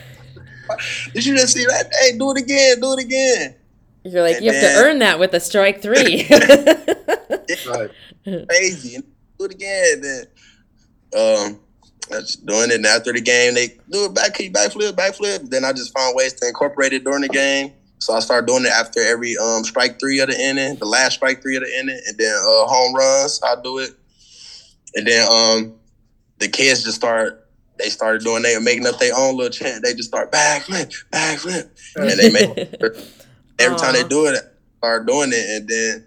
Did 1.14 1.24
you 1.24 1.36
just 1.36 1.52
see 1.52 1.64
that? 1.64 1.92
Hey, 2.00 2.18
do 2.18 2.30
it 2.32 2.38
again. 2.38 2.80
Do 2.80 2.92
it 2.94 3.04
again. 3.04 3.54
You're 4.12 4.22
like, 4.22 4.36
And 4.36 4.44
you 4.44 4.52
have 4.52 4.60
then- 4.60 4.74
to 4.76 4.84
earn 4.88 4.98
that 5.00 5.18
with 5.18 5.34
a 5.34 5.40
strike 5.40 5.82
three. 5.82 6.26
right. 7.68 7.90
crazy. 8.48 8.94
And 8.96 9.04
do 9.38 9.44
it 9.46 9.52
again. 9.52 10.00
Then 10.00 10.24
um 11.16 11.60
I 12.12 12.16
was 12.18 12.36
doing 12.36 12.70
it 12.70 12.76
and 12.76 12.86
after 12.86 13.12
the 13.12 13.20
game 13.20 13.54
they 13.54 13.68
do 13.90 14.04
it 14.06 14.14
back 14.14 14.34
kick, 14.34 14.52
backflip, 14.52 14.92
backflip. 14.92 15.50
Then 15.50 15.64
I 15.64 15.72
just 15.72 15.92
found 15.96 16.14
ways 16.16 16.32
to 16.34 16.46
incorporate 16.48 16.92
it 16.92 17.04
during 17.04 17.22
the 17.22 17.28
game. 17.28 17.72
So 17.98 18.12
I 18.14 18.20
started 18.20 18.46
doing 18.46 18.64
it 18.64 18.70
after 18.72 19.00
every 19.02 19.36
um 19.38 19.64
strike 19.64 19.98
three 19.98 20.20
of 20.20 20.28
the 20.28 20.38
inning, 20.40 20.76
the 20.76 20.84
last 20.84 21.14
strike 21.14 21.42
three 21.42 21.56
of 21.56 21.62
the 21.64 21.78
inning, 21.78 22.00
and 22.06 22.16
then 22.18 22.34
uh 22.34 22.66
home 22.66 22.94
runs, 22.94 23.40
I 23.42 23.56
do 23.62 23.78
it. 23.78 23.90
And 24.94 25.06
then 25.06 25.26
um 25.30 25.74
the 26.38 26.48
kids 26.48 26.84
just 26.84 26.96
start 26.96 27.42
they 27.78 27.88
started 27.90 28.22
doing 28.22 28.42
they 28.42 28.54
were 28.54 28.60
making 28.62 28.86
up 28.86 28.98
their 28.98 29.14
own 29.16 29.36
little 29.36 29.50
chant. 29.50 29.82
They 29.84 29.92
just 29.94 30.08
start 30.08 30.30
backflip, 30.32 30.94
backflip. 31.12 31.68
And 31.96 32.10
they 32.18 32.30
make 32.30 32.80
every 33.58 33.78
time 33.78 33.92
they 33.92 34.00
uh-huh. 34.00 34.08
do 34.08 34.26
it, 34.26 34.36
I 34.36 34.78
start 34.78 35.06
doing 35.06 35.30
it, 35.32 35.50
and 35.50 35.68
then 35.68 36.06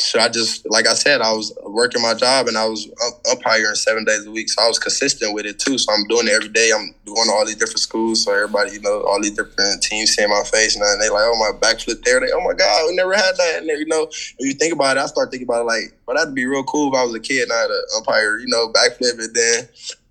so 0.00 0.18
I 0.18 0.28
just, 0.28 0.68
like 0.70 0.86
I 0.86 0.94
said, 0.94 1.20
I 1.20 1.32
was 1.32 1.56
working 1.62 2.02
my 2.02 2.14
job 2.14 2.48
and 2.48 2.56
I 2.56 2.66
was 2.66 2.88
umpiring 3.30 3.74
seven 3.74 4.04
days 4.04 4.26
a 4.26 4.30
week. 4.30 4.48
So 4.48 4.62
I 4.62 4.68
was 4.68 4.78
consistent 4.78 5.34
with 5.34 5.46
it 5.46 5.58
too. 5.58 5.78
So 5.78 5.92
I'm 5.92 6.06
doing 6.08 6.26
it 6.26 6.32
every 6.32 6.48
day. 6.48 6.70
I'm 6.74 6.94
going 7.04 7.26
to 7.28 7.32
all 7.32 7.44
these 7.44 7.56
different 7.56 7.80
schools. 7.80 8.24
So 8.24 8.32
everybody, 8.32 8.72
you 8.72 8.80
know, 8.80 9.02
all 9.02 9.20
these 9.20 9.36
different 9.36 9.82
teams 9.82 10.10
seeing 10.10 10.30
my 10.30 10.42
face 10.44 10.76
and 10.76 10.84
they 11.00 11.10
like, 11.10 11.24
oh, 11.24 11.36
my 11.38 11.58
backflip 11.58 12.02
there. 12.02 12.20
They, 12.20 12.32
oh 12.32 12.40
my 12.40 12.54
God, 12.54 12.86
we 12.88 12.96
never 12.96 13.14
had 13.14 13.36
that. 13.36 13.58
And 13.58 13.66
you 13.66 13.86
know, 13.86 14.04
if 14.04 14.36
you 14.38 14.54
think 14.54 14.72
about 14.72 14.96
it, 14.96 15.00
I 15.00 15.06
start 15.06 15.30
thinking 15.30 15.46
about 15.46 15.62
it 15.62 15.66
like, 15.66 15.94
well, 16.06 16.16
that'd 16.16 16.34
be 16.34 16.46
real 16.46 16.64
cool 16.64 16.92
if 16.92 16.98
I 16.98 17.04
was 17.04 17.14
a 17.14 17.20
kid 17.20 17.44
and 17.44 17.52
I 17.52 17.60
had 17.60 17.70
an 17.70 17.82
umpire, 17.96 18.38
you 18.38 18.48
know, 18.48 18.72
backflip. 18.72 19.18
And 19.18 19.34
then 19.34 19.68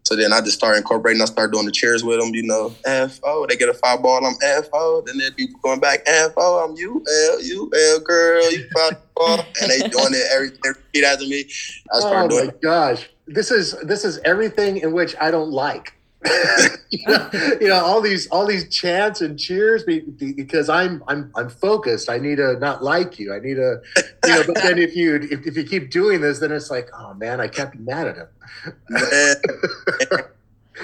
so 0.10 0.16
then 0.16 0.34
I 0.34 0.42
just 0.42 0.58
start 0.58 0.76
incorporating. 0.76 1.22
I 1.22 1.26
start 1.26 1.52
doing 1.52 1.68
the 1.68 1.72
cheers 1.72 2.04
with 2.04 2.20
them. 2.20 2.34
You 2.34 2.42
know, 2.42 2.74
F 2.84 3.20
O. 3.24 3.46
They 3.48 3.56
get 3.56 3.70
a 3.70 3.76
five 3.76 4.02
ball. 4.02 4.26
I'm 4.26 4.34
F 4.42 4.68
O. 4.74 5.04
Then 5.06 5.20
they 5.20 5.30
be 5.30 5.48
going 5.62 5.80
back 5.80 6.00
F 6.08 6.34
O. 6.36 6.66
I'm 6.66 6.76
U 6.76 7.06
L 7.28 7.44
U 7.44 7.72
L 7.92 8.00
girl. 8.00 8.52
You 8.52 8.68
five 8.74 8.94
ball. 9.16 9.46
And 9.62 9.70
they 9.70 9.78
doing 9.88 10.16
it 10.16 10.26
every, 10.34 10.48
every 10.66 10.82
repeat 10.82 11.04
after 11.04 11.28
me. 11.28 11.46
I 11.94 12.00
started 12.00 12.26
oh 12.26 12.28
doing. 12.28 12.42
Oh 12.42 12.46
my 12.46 12.54
it. 12.54 12.62
gosh, 12.62 13.10
this 13.28 13.52
is 13.52 13.76
this 13.84 14.04
is 14.04 14.18
everything 14.26 14.78
in 14.78 14.94
which 14.94 15.16
I 15.22 15.30
don't 15.30 15.52
like. 15.52 15.94
you, 16.90 17.68
know, 17.70 17.82
all 17.86 18.02
these 18.02 18.28
all 18.28 18.46
these 18.46 18.68
chants 18.68 19.22
and 19.22 19.40
cheers 19.40 19.84
because 19.86 20.68
I'm 20.68 21.02
I'm 21.08 21.32
I'm 21.36 21.50
focused. 21.50 22.10
I 22.10 22.18
need 22.18 22.38
to 22.38 22.60
not 22.60 22.84
like 22.84 23.18
you. 23.20 23.34
I 23.34 23.40
need 23.40 23.56
to, 23.56 23.82
you 24.26 24.30
know. 24.30 24.44
But 24.46 24.56
then 24.56 24.78
if 24.80 24.96
you 24.98 25.16
if, 25.16 25.48
if 25.48 25.56
you 25.56 25.64
keep 25.64 25.92
doing 25.92 26.20
this, 26.20 26.40
then 26.40 26.52
it's 26.52 26.70
like, 26.70 26.90
oh 26.94 27.14
man, 27.14 27.40
I 27.40 27.48
can't 27.48 27.72
be 27.72 27.80
mad 27.80 28.08
at 28.08 28.18
him. 28.18 28.28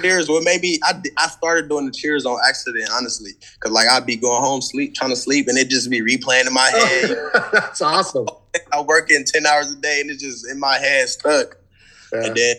Cheers. 0.02 0.30
Well, 0.30 0.42
maybe 0.42 0.80
I, 0.84 1.02
I 1.18 1.28
started 1.28 1.70
doing 1.70 1.86
the 1.86 1.92
cheers 1.92 2.26
on 2.26 2.40
accident, 2.48 2.90
honestly, 2.92 3.32
because 3.56 3.72
like 3.72 3.90
I'd 3.90 4.06
be 4.06 4.16
going 4.16 4.42
home 4.42 4.62
sleep, 4.62 4.94
trying 4.94 5.12
to 5.12 5.16
sleep, 5.16 5.48
and 5.48 5.58
it 5.58 5.70
just 5.70 5.90
be 5.90 6.02
replaying 6.02 6.48
in 6.48 6.54
my 6.54 6.72
oh, 6.74 6.86
head. 6.86 7.52
That's 7.54 7.82
awesome. 7.82 8.28
I 8.72 8.82
work 8.82 9.12
in 9.12 9.26
ten 9.26 9.46
hours 9.46 9.72
a 9.72 9.76
day, 9.76 10.02
and 10.02 10.10
it's 10.10 10.22
just 10.22 10.50
in 10.50 10.60
my 10.60 10.78
head 10.78 11.10
stuck. 11.10 11.58
Yeah. 12.14 12.26
And 12.26 12.36
then 12.36 12.56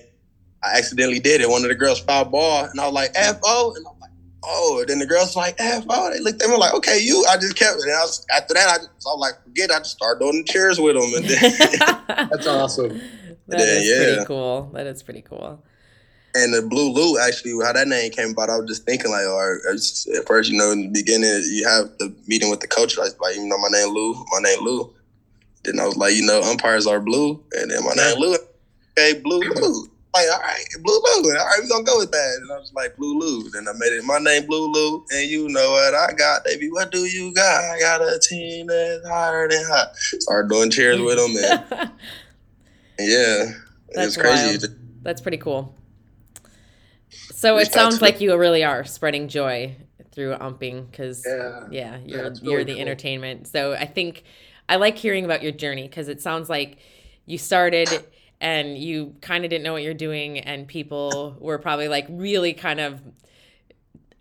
I 0.62 0.78
accidentally 0.78 1.20
did 1.20 1.40
it. 1.40 1.48
One 1.48 1.62
of 1.62 1.68
the 1.68 1.74
girls 1.74 2.00
fouled 2.00 2.32
ball, 2.32 2.64
and 2.64 2.80
I 2.80 2.84
was 2.84 2.94
like, 2.94 3.10
F 3.14 3.38
O. 3.44 3.74
And 3.76 3.86
I'm 3.86 4.00
like, 4.00 4.10
oh. 4.42 4.78
And 4.80 4.88
then 4.88 4.98
the 4.98 5.06
girls 5.06 5.36
like, 5.36 5.54
F 5.58 5.84
O. 5.88 6.10
They 6.10 6.20
looked 6.20 6.42
at 6.42 6.48
me 6.48 6.56
like, 6.56 6.74
okay, 6.74 6.98
you. 7.00 7.24
I 7.28 7.36
just 7.36 7.56
kept 7.56 7.78
it. 7.78 7.84
And 7.84 7.92
I 7.92 8.00
was, 8.02 8.26
after 8.34 8.54
that, 8.54 8.68
I, 8.68 8.76
just, 8.78 8.90
I 9.06 9.10
was 9.10 9.20
like, 9.20 9.42
forget 9.44 9.70
it. 9.70 9.76
I 9.76 9.78
just 9.78 9.96
started 9.96 10.20
doing 10.20 10.44
the 10.44 10.52
cheers 10.52 10.80
with 10.80 10.96
them. 10.96 11.12
And 11.14 11.24
then, 11.24 12.28
That's 12.30 12.46
awesome. 12.46 13.00
That 13.48 13.58
then, 13.58 13.80
is 13.80 13.88
yeah. 13.88 14.14
pretty 14.14 14.24
cool. 14.26 14.70
That 14.74 14.88
is 14.88 15.04
pretty 15.04 15.22
cool. 15.22 15.62
And 16.34 16.52
the 16.52 16.62
Blue 16.62 16.92
Lou, 16.92 17.16
actually, 17.16 17.52
how 17.64 17.72
that 17.72 17.86
name 17.86 18.10
came 18.10 18.30
about, 18.30 18.50
I 18.50 18.58
was 18.58 18.66
just 18.66 18.84
thinking, 18.84 19.12
like, 19.12 19.24
or 19.24 19.60
at 19.68 20.26
first, 20.26 20.50
you 20.50 20.58
know, 20.58 20.72
in 20.72 20.80
the 20.80 20.88
beginning, 20.88 21.30
you 21.46 21.64
have 21.64 21.96
the 21.98 22.12
meeting 22.26 22.50
with 22.50 22.58
the 22.58 22.66
coach, 22.66 22.98
like, 22.98 23.12
like 23.20 23.36
you 23.36 23.46
know, 23.46 23.56
my 23.58 23.68
name 23.68 23.94
Lou, 23.94 24.14
my 24.32 24.40
name 24.40 24.58
Lou. 24.62 24.92
Then 25.62 25.78
I 25.78 25.86
was 25.86 25.96
like, 25.96 26.16
you 26.16 26.26
know, 26.26 26.42
umpires 26.42 26.88
are 26.88 26.98
blue, 26.98 27.40
and 27.52 27.70
then 27.70 27.84
my 27.84 27.92
name 27.92 28.18
Lou. 28.18 28.36
Hey, 28.96 29.20
Blue 29.20 29.38
Lou 29.38 29.88
like, 30.16 30.32
all 30.32 30.40
right, 30.40 30.64
Blue 30.82 30.94
Lou. 30.94 31.30
All 31.30 31.46
right, 31.46 31.58
we're 31.62 31.68
gonna 31.68 31.84
go 31.84 31.98
with 31.98 32.10
that. 32.10 32.38
And 32.40 32.52
I 32.52 32.58
was 32.58 32.72
like, 32.74 32.96
Blue 32.96 33.18
Lou. 33.18 33.50
Then 33.50 33.68
I 33.68 33.72
made 33.72 33.92
it 33.92 34.04
my 34.04 34.18
name 34.18 34.46
Blue 34.46 34.70
Lou. 34.72 35.04
And 35.12 35.28
you 35.28 35.48
know 35.48 35.72
what 35.72 35.94
I 35.94 36.12
got, 36.12 36.44
baby. 36.44 36.70
What 36.70 36.90
do 36.90 37.00
you 37.00 37.34
got? 37.34 37.64
I 37.64 37.78
got 37.78 38.00
a 38.00 38.18
team 38.18 38.66
that's 38.68 39.06
higher 39.06 39.48
than 39.48 39.64
hot. 39.66 39.96
Started 39.96 40.50
doing 40.50 40.70
cheers 40.70 41.00
with 41.00 41.16
them 41.16 41.70
and 41.78 41.90
yeah. 42.98 43.52
That's 43.92 44.08
it's 44.08 44.16
crazy. 44.16 44.66
Wild. 44.66 44.78
That's 45.02 45.20
pretty 45.20 45.38
cool. 45.38 45.74
So 47.08 47.58
it 47.58 47.72
sounds 47.72 48.02
like 48.02 48.20
you 48.20 48.36
really 48.36 48.64
are 48.64 48.84
spreading 48.84 49.28
joy 49.28 49.76
through 50.12 50.34
umping 50.34 50.90
because 50.90 51.24
yeah, 51.26 51.66
yeah, 51.70 51.98
you're 52.04 52.24
yeah, 52.24 52.30
you're 52.42 52.64
the 52.64 52.72
cool. 52.72 52.80
entertainment. 52.80 53.46
So 53.46 53.74
I 53.74 53.84
think 53.84 54.24
I 54.68 54.76
like 54.76 54.96
hearing 54.96 55.24
about 55.24 55.42
your 55.42 55.52
journey 55.52 55.82
because 55.82 56.08
it 56.08 56.20
sounds 56.20 56.48
like 56.48 56.78
you 57.26 57.38
started 57.38 57.88
and 58.40 58.76
you 58.76 59.14
kind 59.20 59.44
of 59.44 59.50
didn't 59.50 59.64
know 59.64 59.72
what 59.72 59.82
you're 59.82 59.94
doing 59.94 60.38
and 60.38 60.66
people 60.68 61.36
were 61.40 61.58
probably 61.58 61.88
like 61.88 62.06
really 62.10 62.52
kind 62.52 62.80
of 62.80 63.00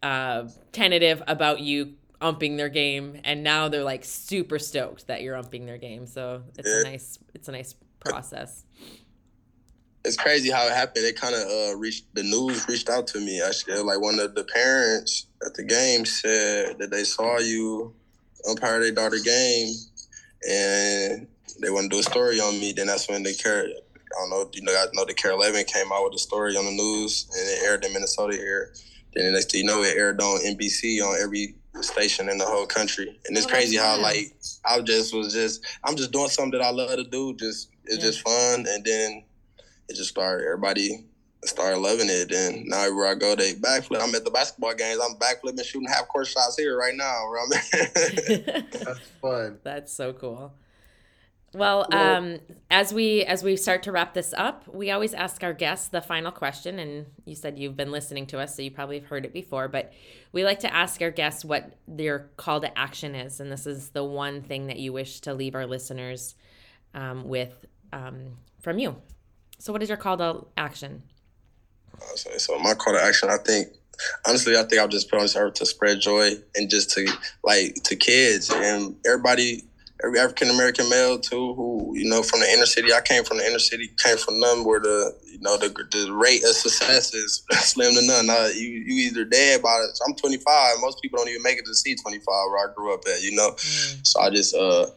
uh, 0.02 0.48
tentative 0.72 1.22
about 1.28 1.60
you 1.60 1.94
umping 2.22 2.58
their 2.58 2.70
game 2.70 3.20
and 3.24 3.44
now 3.44 3.68
they're 3.68 3.84
like 3.84 4.06
super 4.06 4.58
stoked 4.58 5.08
that 5.08 5.22
you're 5.22 5.36
umping 5.36 5.66
their 5.66 5.78
game. 5.78 6.06
So 6.06 6.44
it's 6.58 6.70
yeah. 6.70 6.82
a 6.82 6.84
nice 6.84 7.20
it's 7.34 7.48
a 7.48 7.52
nice 7.52 7.76
process. 8.00 8.64
It's 10.06 10.16
crazy 10.16 10.52
how 10.52 10.68
it 10.68 10.74
happened. 10.74 11.06
It 11.06 11.20
kind 11.20 11.34
of 11.34 11.42
uh, 11.42 11.78
reached 11.78 12.14
the 12.14 12.24
news 12.24 12.68
reached 12.68 12.90
out 12.90 13.08
to 13.08 13.20
me. 13.20 13.42
Actually 13.42 13.82
like 13.82 14.00
one 14.00 14.20
of 14.20 14.36
the 14.36 14.44
parents 14.44 15.28
at 15.46 15.54
the 15.56 15.64
game 15.64 16.06
said 16.06 16.78
that 16.80 16.90
they 16.90 17.04
saw 17.04 17.40
you 17.40 17.94
umpire 18.50 18.80
their 18.80 18.92
daughter 18.92 19.18
game 19.24 19.74
and 20.48 21.28
they 21.62 21.70
want 21.70 21.86
to 21.86 21.90
do 21.90 22.00
a 22.00 22.04
story 22.04 22.40
on 22.40 22.60
me. 22.60 22.72
Then 22.72 22.88
that's 22.88 23.10
when 23.10 23.24
they 23.24 23.34
cared 23.34 23.72
I 24.16 24.22
don't 24.22 24.30
know, 24.30 24.50
you 24.54 24.62
know, 24.62 24.72
I 24.72 24.86
know 24.94 25.06
the 25.06 25.14
KARE 25.14 25.32
11 25.32 25.66
came 25.66 25.92
out 25.92 26.06
with 26.06 26.16
a 26.16 26.20
story 26.20 26.56
on 26.56 26.66
the 26.66 26.72
news 26.72 27.28
and 27.32 27.48
it 27.48 27.64
aired 27.64 27.86
in 27.86 27.94
Minnesota 27.94 28.36
here. 28.36 28.74
Then 29.14 29.26
the 29.26 29.32
next 29.32 29.52
thing 29.52 29.62
you 29.62 29.68
know, 29.68 29.84
it 29.84 29.98
aired 29.98 30.22
on 30.22 30.40
NBC 30.40 31.02
on 31.02 31.22
every 31.22 31.56
station 31.82 32.30
in 32.30 32.38
the 32.38 32.46
whole 32.46 32.66
country. 32.66 33.20
And 33.26 33.38
it's 33.38 33.46
oh, 33.46 33.50
crazy 33.50 33.78
how 33.78 34.00
like 34.02 34.36
I 34.66 34.82
just 34.82 35.14
was 35.14 35.34
just 35.34 35.66
I'm 35.84 35.96
just 35.96 36.12
doing 36.12 36.30
something 36.30 36.60
that 36.60 36.66
I 36.66 36.72
love 36.72 36.96
to 36.96 37.04
do. 37.04 37.34
Just 37.36 37.70
it's 37.86 37.98
yeah. 37.98 38.02
just 38.02 38.22
fun, 38.22 38.66
and 38.68 38.84
then 38.84 39.24
it 39.90 39.96
just 39.96 40.10
started. 40.10 40.46
Everybody 40.46 41.06
started 41.44 41.80
loving 41.80 42.10
it. 42.10 42.32
And 42.32 42.66
now 42.66 42.84
everywhere 42.84 43.08
I 43.08 43.16
go, 43.16 43.36
they 43.36 43.54
backflip. 43.54 44.02
I'm 44.02 44.16
at 44.16 44.26
the 44.26 44.32
basketball 44.32 44.74
games. 44.74 45.00
I'm 45.04 45.16
backflipping, 45.18 45.64
shooting 45.64 45.88
half 45.88 46.08
court 46.08 46.28
shots 46.28 46.58
here 46.58 46.78
right 46.78 46.96
now. 46.96 47.32
That's 47.72 49.00
fun. 49.22 49.60
That's 49.64 49.94
so 49.94 50.14
cool. 50.14 50.54
Well, 51.56 51.88
um, 51.94 52.40
as 52.70 52.94
we 52.94 53.24
as 53.24 53.42
we 53.42 53.56
start 53.56 53.84
to 53.84 53.94
wrap 53.94 54.14
this 54.14 54.34
up, 54.36 54.68
we 54.68 54.92
always 54.92 55.14
ask 55.14 55.42
our 55.42 55.54
guests 55.54 55.88
the 55.88 56.02
final 56.02 56.30
question, 56.30 56.80
and 56.80 57.06
you 57.24 57.34
said 57.34 57.58
you've 57.58 57.78
been 57.78 57.92
listening 57.92 58.28
to 58.28 58.40
us, 58.40 58.58
so 58.58 58.62
you 58.62 58.72
probably 58.72 59.00
have 59.00 59.08
heard 59.08 59.24
it 59.24 59.32
before. 59.32 59.70
But 59.70 59.94
we 60.34 60.44
like 60.44 60.60
to 60.60 60.74
ask 60.74 61.02
our 61.02 61.12
guests 61.12 61.46
what 61.46 61.78
their 61.88 62.28
call 62.36 62.60
to 62.60 62.78
action 62.78 63.16
is, 63.16 63.40
and 63.40 63.50
this 63.50 63.66
is 63.66 63.92
the 63.92 64.04
one 64.04 64.42
thing 64.42 64.68
that 64.68 64.80
you 64.80 64.92
wish 64.92 65.22
to 65.22 65.34
leave 65.34 65.56
our 65.56 65.66
listeners 65.66 66.36
um, 66.94 67.24
with 67.24 67.66
um, 67.94 68.38
from 68.60 68.78
you. 68.78 68.98
So, 69.58 69.72
what 69.72 69.82
is 69.82 69.88
your 69.88 69.98
call 69.98 70.18
to 70.18 70.48
action? 70.58 71.04
So, 72.16 72.60
my 72.60 72.74
call 72.74 72.96
to 72.96 73.02
action, 73.02 73.30
I 73.30 73.38
think 73.38 73.70
honestly, 74.28 74.58
I 74.58 74.64
think 74.64 74.82
I'll 74.82 74.90
just 74.90 75.10
put 75.10 75.20
on 75.20 75.24
this 75.24 75.38
earth 75.38 75.54
to 75.54 75.66
spread 75.66 76.02
joy 76.02 76.32
and 76.54 76.70
just 76.70 76.92
to 76.92 77.08
like 77.46 77.76
to 77.84 77.96
kids 77.96 78.52
and 78.54 78.98
everybody 79.06 79.64
every 80.06 80.20
African 80.20 80.50
American 80.50 80.90
male 80.90 81.18
too, 81.18 81.54
who 81.56 81.94
you 81.96 82.08
know 82.08 82.22
from 82.22 82.42
the 82.42 82.52
inner 82.52 82.66
city. 82.66 82.94
I 82.94 83.02
came 83.02 83.24
from 83.24 83.38
the 83.38 83.48
inner 83.48 83.60
city, 83.60 83.90
came 83.98 84.18
from 84.18 84.40
none 84.40 84.64
where 84.64 84.80
the 84.80 85.16
you 85.26 85.40
know 85.40 85.58
the 85.58 85.70
the 85.92 86.14
rate 86.14 86.44
of 86.44 86.56
success 86.56 87.14
is 87.14 87.44
slim 87.52 87.94
to 87.96 88.06
none. 88.06 88.30
Uh, 88.30 88.50
you 88.54 88.68
you 88.70 89.08
either 89.08 89.26
dead 89.26 89.62
by 89.62 89.76
it. 89.76 90.00
I'm 90.06 90.16
25. 90.16 90.76
Most 90.82 91.02
people 91.02 91.18
don't 91.18 91.30
even 91.30 91.44
make 91.44 91.58
it 91.58 91.66
to 91.66 91.76
see 91.76 91.96
25 91.96 92.26
where 92.28 92.70
I 92.70 92.74
grew 92.74 92.94
up 92.94 93.02
at. 93.12 93.22
You 93.22 93.36
know, 93.36 93.52
mm. 93.52 94.08
so 94.08 94.22
I 94.22 94.30
just 94.30 94.56
uh 94.56 94.88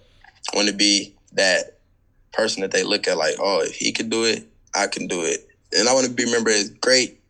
want 0.55 0.69
to 0.69 0.75
be 0.75 1.15
that 1.33 1.79
person 2.33 2.63
that 2.63 2.71
they 2.71 2.85
look 2.85 3.09
at 3.09 3.17
like, 3.17 3.37
oh, 3.39 3.63
if 3.63 3.75
he 3.75 3.93
could 3.93 4.11
do 4.11 4.25
it, 4.25 4.47
I 4.75 4.87
can 4.87 5.07
do 5.07 5.23
it, 5.23 5.49
and 5.73 5.89
I 5.89 5.95
want 5.95 6.07
to 6.07 6.13
be 6.13 6.25
remembered 6.25 6.55
as 6.55 6.71
great. 6.71 7.21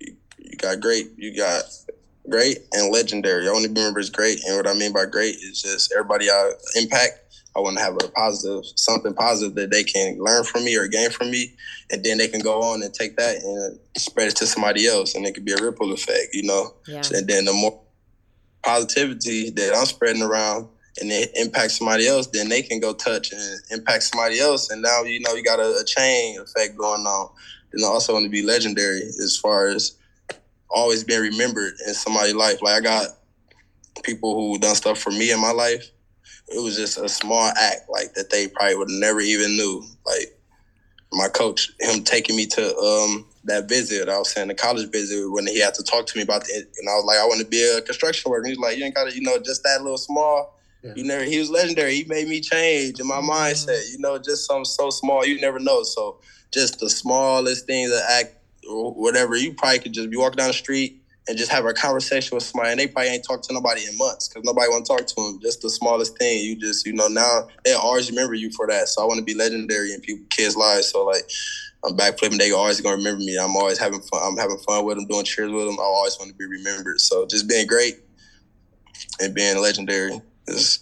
You, 0.00 0.16
you 0.38 0.56
got 0.56 0.80
great. 0.80 1.10
You 1.16 1.36
got 1.36 1.64
great 2.28 2.58
and 2.72 2.92
legendary. 2.92 3.48
I 3.48 3.52
want 3.52 3.64
to 3.64 3.70
be 3.70 3.80
remembered 3.80 4.00
as 4.00 4.10
great. 4.10 4.42
And 4.44 4.56
what 4.56 4.66
I 4.66 4.74
mean 4.74 4.92
by 4.92 5.06
great 5.06 5.36
is 5.36 5.62
just 5.62 5.92
everybody 5.92 6.30
I 6.30 6.52
impact. 6.76 7.20
I 7.56 7.60
want 7.60 7.78
to 7.78 7.82
have 7.82 7.94
a 7.94 8.08
positive, 8.08 8.64
something 8.76 9.14
positive 9.14 9.54
that 9.54 9.70
they 9.70 9.82
can 9.82 10.18
learn 10.18 10.44
from 10.44 10.64
me 10.64 10.76
or 10.76 10.86
gain 10.88 11.10
from 11.10 11.30
me. 11.30 11.54
And 11.90 12.04
then 12.04 12.18
they 12.18 12.28
can 12.28 12.40
go 12.40 12.62
on 12.62 12.82
and 12.82 12.92
take 12.92 13.16
that 13.16 13.36
and 13.36 13.78
spread 13.96 14.28
it 14.28 14.36
to 14.36 14.46
somebody 14.46 14.86
else. 14.86 15.14
And 15.14 15.24
it 15.24 15.34
could 15.34 15.44
be 15.44 15.52
a 15.52 15.62
ripple 15.62 15.92
effect, 15.92 16.34
you 16.34 16.42
know? 16.42 16.74
Yeah. 16.86 17.02
And 17.14 17.26
then 17.26 17.46
the 17.46 17.54
more 17.54 17.80
positivity 18.62 19.50
that 19.50 19.74
I'm 19.74 19.86
spreading 19.86 20.22
around 20.22 20.68
and 21.00 21.10
it 21.10 21.30
impacts 21.34 21.78
somebody 21.78 22.06
else, 22.06 22.26
then 22.26 22.48
they 22.48 22.62
can 22.62 22.80
go 22.80 22.92
touch 22.92 23.32
and 23.32 23.60
impact 23.70 24.02
somebody 24.02 24.38
else. 24.38 24.70
And 24.70 24.82
now, 24.82 25.02
you 25.04 25.20
know, 25.20 25.34
you 25.34 25.42
got 25.42 25.60
a, 25.60 25.78
a 25.80 25.84
chain 25.84 26.38
effect 26.38 26.76
going 26.76 27.06
on. 27.06 27.30
And 27.72 27.84
I 27.84 27.88
also 27.88 28.12
want 28.12 28.24
to 28.24 28.30
be 28.30 28.42
legendary 28.42 29.00
as 29.00 29.38
far 29.40 29.68
as 29.68 29.96
always 30.70 31.04
been 31.04 31.22
remembered 31.22 31.74
in 31.86 31.94
somebody's 31.94 32.34
life. 32.34 32.62
Like 32.62 32.74
I 32.74 32.80
got 32.80 33.08
people 34.02 34.34
who 34.34 34.58
done 34.58 34.74
stuff 34.74 34.98
for 34.98 35.10
me 35.10 35.30
in 35.30 35.40
my 35.40 35.52
life. 35.52 35.90
It 36.48 36.62
was 36.62 36.76
just 36.76 36.98
a 36.98 37.08
small 37.08 37.48
act 37.56 37.88
like 37.88 38.14
that 38.14 38.30
they 38.30 38.48
probably 38.48 38.76
would 38.76 38.88
never 38.88 39.20
even 39.20 39.56
knew. 39.56 39.84
Like 40.04 40.38
my 41.12 41.28
coach, 41.28 41.72
him 41.80 42.04
taking 42.04 42.36
me 42.36 42.46
to 42.46 42.76
um, 42.76 43.26
that 43.44 43.68
visit, 43.68 44.08
I 44.08 44.18
was 44.18 44.30
saying 44.30 44.48
the 44.48 44.54
college 44.54 44.90
visit 44.90 45.30
when 45.30 45.46
he 45.46 45.60
had 45.60 45.74
to 45.74 45.82
talk 45.82 46.06
to 46.06 46.18
me 46.18 46.22
about 46.22 46.42
it, 46.48 46.68
and 46.78 46.88
I 46.88 46.94
was 46.94 47.04
like, 47.04 47.18
I 47.18 47.26
want 47.26 47.40
to 47.40 47.46
be 47.46 47.62
a 47.62 47.80
construction 47.80 48.30
worker. 48.30 48.46
he's 48.46 48.58
like, 48.58 48.76
you 48.76 48.84
ain't 48.84 48.94
got 48.94 49.08
to, 49.08 49.14
you 49.14 49.22
know, 49.22 49.38
just 49.38 49.62
that 49.64 49.82
little 49.82 49.98
small. 49.98 50.58
Yeah. 50.82 50.92
You 50.94 51.04
never. 51.04 51.24
He 51.24 51.38
was 51.38 51.50
legendary. 51.50 51.94
He 51.94 52.04
made 52.04 52.28
me 52.28 52.40
change 52.40 53.00
in 53.00 53.08
my 53.08 53.16
mm-hmm. 53.16 53.30
mindset. 53.30 53.90
You 53.90 53.98
know, 53.98 54.18
just 54.18 54.46
something 54.46 54.64
so 54.64 54.90
small, 54.90 55.24
you 55.24 55.40
never 55.40 55.58
know. 55.58 55.82
So 55.82 56.20
just 56.52 56.78
the 56.80 56.90
smallest 56.90 57.66
things 57.66 57.90
that 57.90 58.04
act 58.10 58.35
or 58.68 58.92
whatever, 58.94 59.36
you 59.36 59.54
probably 59.54 59.78
could 59.78 59.92
just 59.92 60.10
be 60.10 60.16
walking 60.16 60.36
down 60.36 60.48
the 60.48 60.54
street 60.54 61.02
and 61.28 61.36
just 61.36 61.50
have 61.50 61.64
a 61.66 61.72
conversation 61.72 62.36
with 62.36 62.44
somebody, 62.44 62.70
and 62.70 62.80
they 62.80 62.86
probably 62.86 63.10
ain't 63.10 63.24
talked 63.24 63.44
to 63.44 63.54
nobody 63.54 63.82
in 63.84 63.96
months 63.98 64.28
because 64.28 64.44
nobody 64.44 64.68
want 64.68 64.86
to 64.86 64.96
talk 64.96 65.06
to 65.06 65.14
them. 65.16 65.40
Just 65.42 65.60
the 65.62 65.70
smallest 65.70 66.16
thing, 66.18 66.44
you 66.44 66.56
just 66.56 66.86
you 66.86 66.92
know 66.92 67.08
now 67.08 67.48
they 67.64 67.72
always 67.72 68.08
remember 68.10 68.34
you 68.34 68.50
for 68.52 68.66
that. 68.68 68.88
So 68.88 69.02
I 69.02 69.06
want 69.06 69.18
to 69.18 69.24
be 69.24 69.34
legendary 69.34 69.92
in 69.92 70.00
people 70.00 70.24
kids' 70.30 70.56
lives. 70.56 70.88
So 70.88 71.04
like. 71.04 71.28
I'm 71.84 71.94
back 71.94 72.18
flipping. 72.18 72.38
They 72.38 72.50
always 72.50 72.80
gonna 72.80 72.96
remember 72.96 73.20
me. 73.20 73.36
I'm 73.36 73.54
always 73.54 73.78
having 73.78 74.00
fun. 74.00 74.20
I'm 74.24 74.36
having 74.36 74.58
fun 74.66 74.84
with 74.84 74.96
them, 74.96 75.06
doing 75.06 75.24
cheers 75.24 75.52
with 75.52 75.66
them. 75.66 75.78
I 75.78 75.84
always 75.84 76.18
want 76.18 76.30
to 76.30 76.36
be 76.36 76.46
remembered. 76.46 77.00
So 77.00 77.26
just 77.26 77.48
being 77.48 77.66
great 77.66 78.00
and 79.20 79.34
being 79.34 79.60
legendary 79.60 80.20
is, 80.48 80.80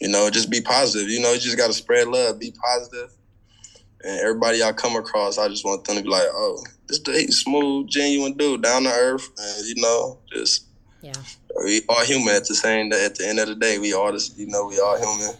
you 0.00 0.08
know, 0.08 0.30
just 0.30 0.48
be 0.50 0.60
positive. 0.60 1.10
You 1.10 1.20
know, 1.20 1.32
you 1.32 1.40
just 1.40 1.58
gotta 1.58 1.72
spread 1.72 2.08
love, 2.08 2.40
be 2.40 2.52
positive, 2.52 3.12
and 4.04 4.20
everybody 4.20 4.58
y'all 4.58 4.72
come 4.72 4.96
across, 4.96 5.38
I 5.38 5.48
just 5.48 5.64
want 5.64 5.84
them 5.84 5.96
to 5.96 6.02
be 6.02 6.08
like, 6.08 6.28
oh, 6.32 6.62
this 6.86 6.98
dude, 6.98 7.32
smooth, 7.32 7.88
genuine 7.88 8.36
dude, 8.36 8.62
down 8.62 8.84
to 8.84 8.90
earth, 8.90 9.28
and 9.38 9.66
you 9.66 9.74
know, 9.76 10.18
just 10.32 10.66
yeah. 11.02 11.12
We 11.64 11.82
all 11.88 12.04
human 12.04 12.34
at 12.34 12.46
the 12.46 12.54
same 12.54 12.90
That 12.90 13.00
at 13.00 13.14
the 13.16 13.26
end 13.26 13.38
of 13.38 13.48
the 13.48 13.54
day. 13.54 13.78
We 13.78 13.92
all 13.92 14.12
just 14.12 14.38
you 14.38 14.46
know, 14.46 14.66
we 14.66 14.78
all 14.78 14.98
human. 14.98 15.36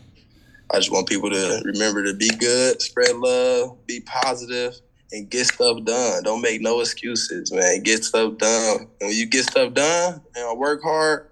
I 0.72 0.76
just 0.76 0.92
want 0.92 1.08
people 1.08 1.30
to 1.30 1.62
remember 1.64 2.04
to 2.04 2.14
be 2.14 2.30
good, 2.30 2.80
spread 2.80 3.16
love, 3.16 3.84
be 3.86 4.00
positive, 4.00 4.74
and 5.12 5.28
get 5.28 5.46
stuff 5.46 5.82
done. 5.84 6.22
Don't 6.22 6.40
make 6.40 6.60
no 6.60 6.80
excuses, 6.80 7.52
man. 7.52 7.82
Get 7.82 8.04
stuff 8.04 8.38
done. 8.38 8.88
And 9.00 9.08
when 9.08 9.16
you 9.16 9.26
get 9.26 9.44
stuff 9.44 9.74
done 9.74 10.20
and 10.36 10.58
work 10.58 10.82
hard, 10.82 11.28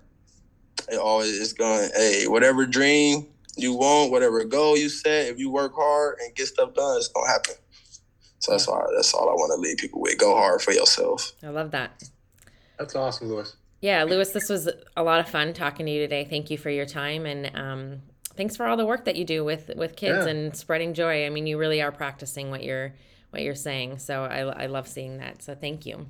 it 0.91 0.99
always 0.99 1.31
is 1.31 1.53
going, 1.53 1.91
hey, 1.95 2.27
whatever 2.27 2.67
dream 2.67 3.29
you 3.59 3.75
want, 3.75 4.11
whatever 4.11 4.43
goal 4.45 4.77
you 4.77 4.89
set, 4.89 5.29
if 5.29 5.39
you 5.39 5.51
work 5.51 5.73
hard 5.75 6.19
and 6.21 6.35
get 6.35 6.47
stuff 6.47 6.75
done, 6.75 6.97
it's 6.97 7.09
gonna 7.09 7.29
happen. 7.29 7.55
So 8.41 8.53
that's 8.53 8.69
all. 8.69 8.87
That's 8.95 9.13
all 9.15 9.29
I 9.29 9.33
want 9.33 9.53
to 9.55 9.61
leave 9.61 9.79
people 9.79 10.01
with. 10.01 10.19
Go 10.19 10.37
hard 10.37 10.63
for 10.63 10.73
yourself. 10.73 11.33
I 11.43 11.49
love 11.49 11.73
that. 11.73 12.03
That's 12.79 12.95
awesome, 12.95 13.29
Lewis. 13.29 13.57
Yeah, 13.81 14.05
Lewis, 14.05 14.31
this 14.31 14.49
was 14.49 14.69
a 14.97 15.03
lot 15.03 15.21
of 15.21 15.29
fun 15.29 15.53
talking 15.53 15.87
to 15.87 15.93
you 15.93 16.01
today. 16.01 16.25
Thank 16.25 16.51
you 16.51 16.59
for 16.59 16.71
your 16.71 16.87
time 16.87 17.27
and 17.27 17.55
um, 17.57 18.03
thanks 18.37 18.57
for 18.57 18.67
all 18.67 18.77
the 18.77 18.87
work 18.87 19.05
that 19.05 19.17
you 19.17 19.25
do 19.25 19.45
with 19.45 19.71
with 19.77 19.97
kids 19.97 20.25
yeah. 20.25 20.31
and 20.31 20.57
spreading 20.57 20.95
joy. 20.95 21.27
I 21.27 21.31
mean, 21.31 21.47
you 21.47 21.59
really 21.59 21.83
are 21.83 21.93
practicing 21.93 22.51
what 22.51 22.63
you're 22.63 22.95
what 23.31 23.43
you're 23.43 23.55
saying. 23.55 23.99
So 23.99 24.25
I 24.25 24.41
I 24.41 24.67
love 24.67 24.89
seeing 24.89 25.19
that. 25.19 25.43
So 25.43 25.55
thank 25.55 25.85
you. 25.87 26.07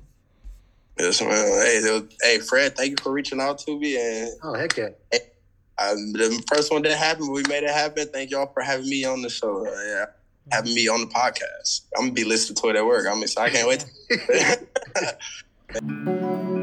Yes, 0.99 1.21
man. 1.21 1.29
Hey, 1.31 1.81
was, 1.81 2.03
hey, 2.21 2.39
Fred, 2.39 2.75
thank 2.75 2.91
you 2.91 2.97
for 3.01 3.11
reaching 3.11 3.39
out 3.39 3.57
to 3.59 3.79
me. 3.79 3.95
And 3.97 4.31
oh, 4.43 4.53
heck 4.53 4.77
yeah. 4.77 4.89
Hey, 5.11 5.19
the 6.13 6.43
first 6.51 6.71
one 6.71 6.81
that 6.83 6.97
happened, 6.97 7.31
we 7.31 7.43
made 7.47 7.63
it 7.63 7.71
happen. 7.71 8.07
Thank 8.07 8.31
y'all 8.31 8.51
for 8.53 8.61
having 8.61 8.89
me 8.89 9.05
on 9.05 9.21
the 9.21 9.29
show. 9.29 9.65
Uh, 9.65 9.71
yeah, 9.71 10.05
having 10.51 10.73
me 10.73 10.87
on 10.87 11.01
the 11.01 11.07
podcast. 11.07 11.81
I'm 11.97 12.05
gonna 12.05 12.13
be 12.13 12.23
listening 12.23 12.57
to 12.57 12.69
it 12.69 12.75
at 12.75 12.85
work. 12.85 13.05
I'm 13.09 13.21
excited. 13.23 13.55
I 13.55 13.57
can't 13.57 13.67
wait. 15.75 16.55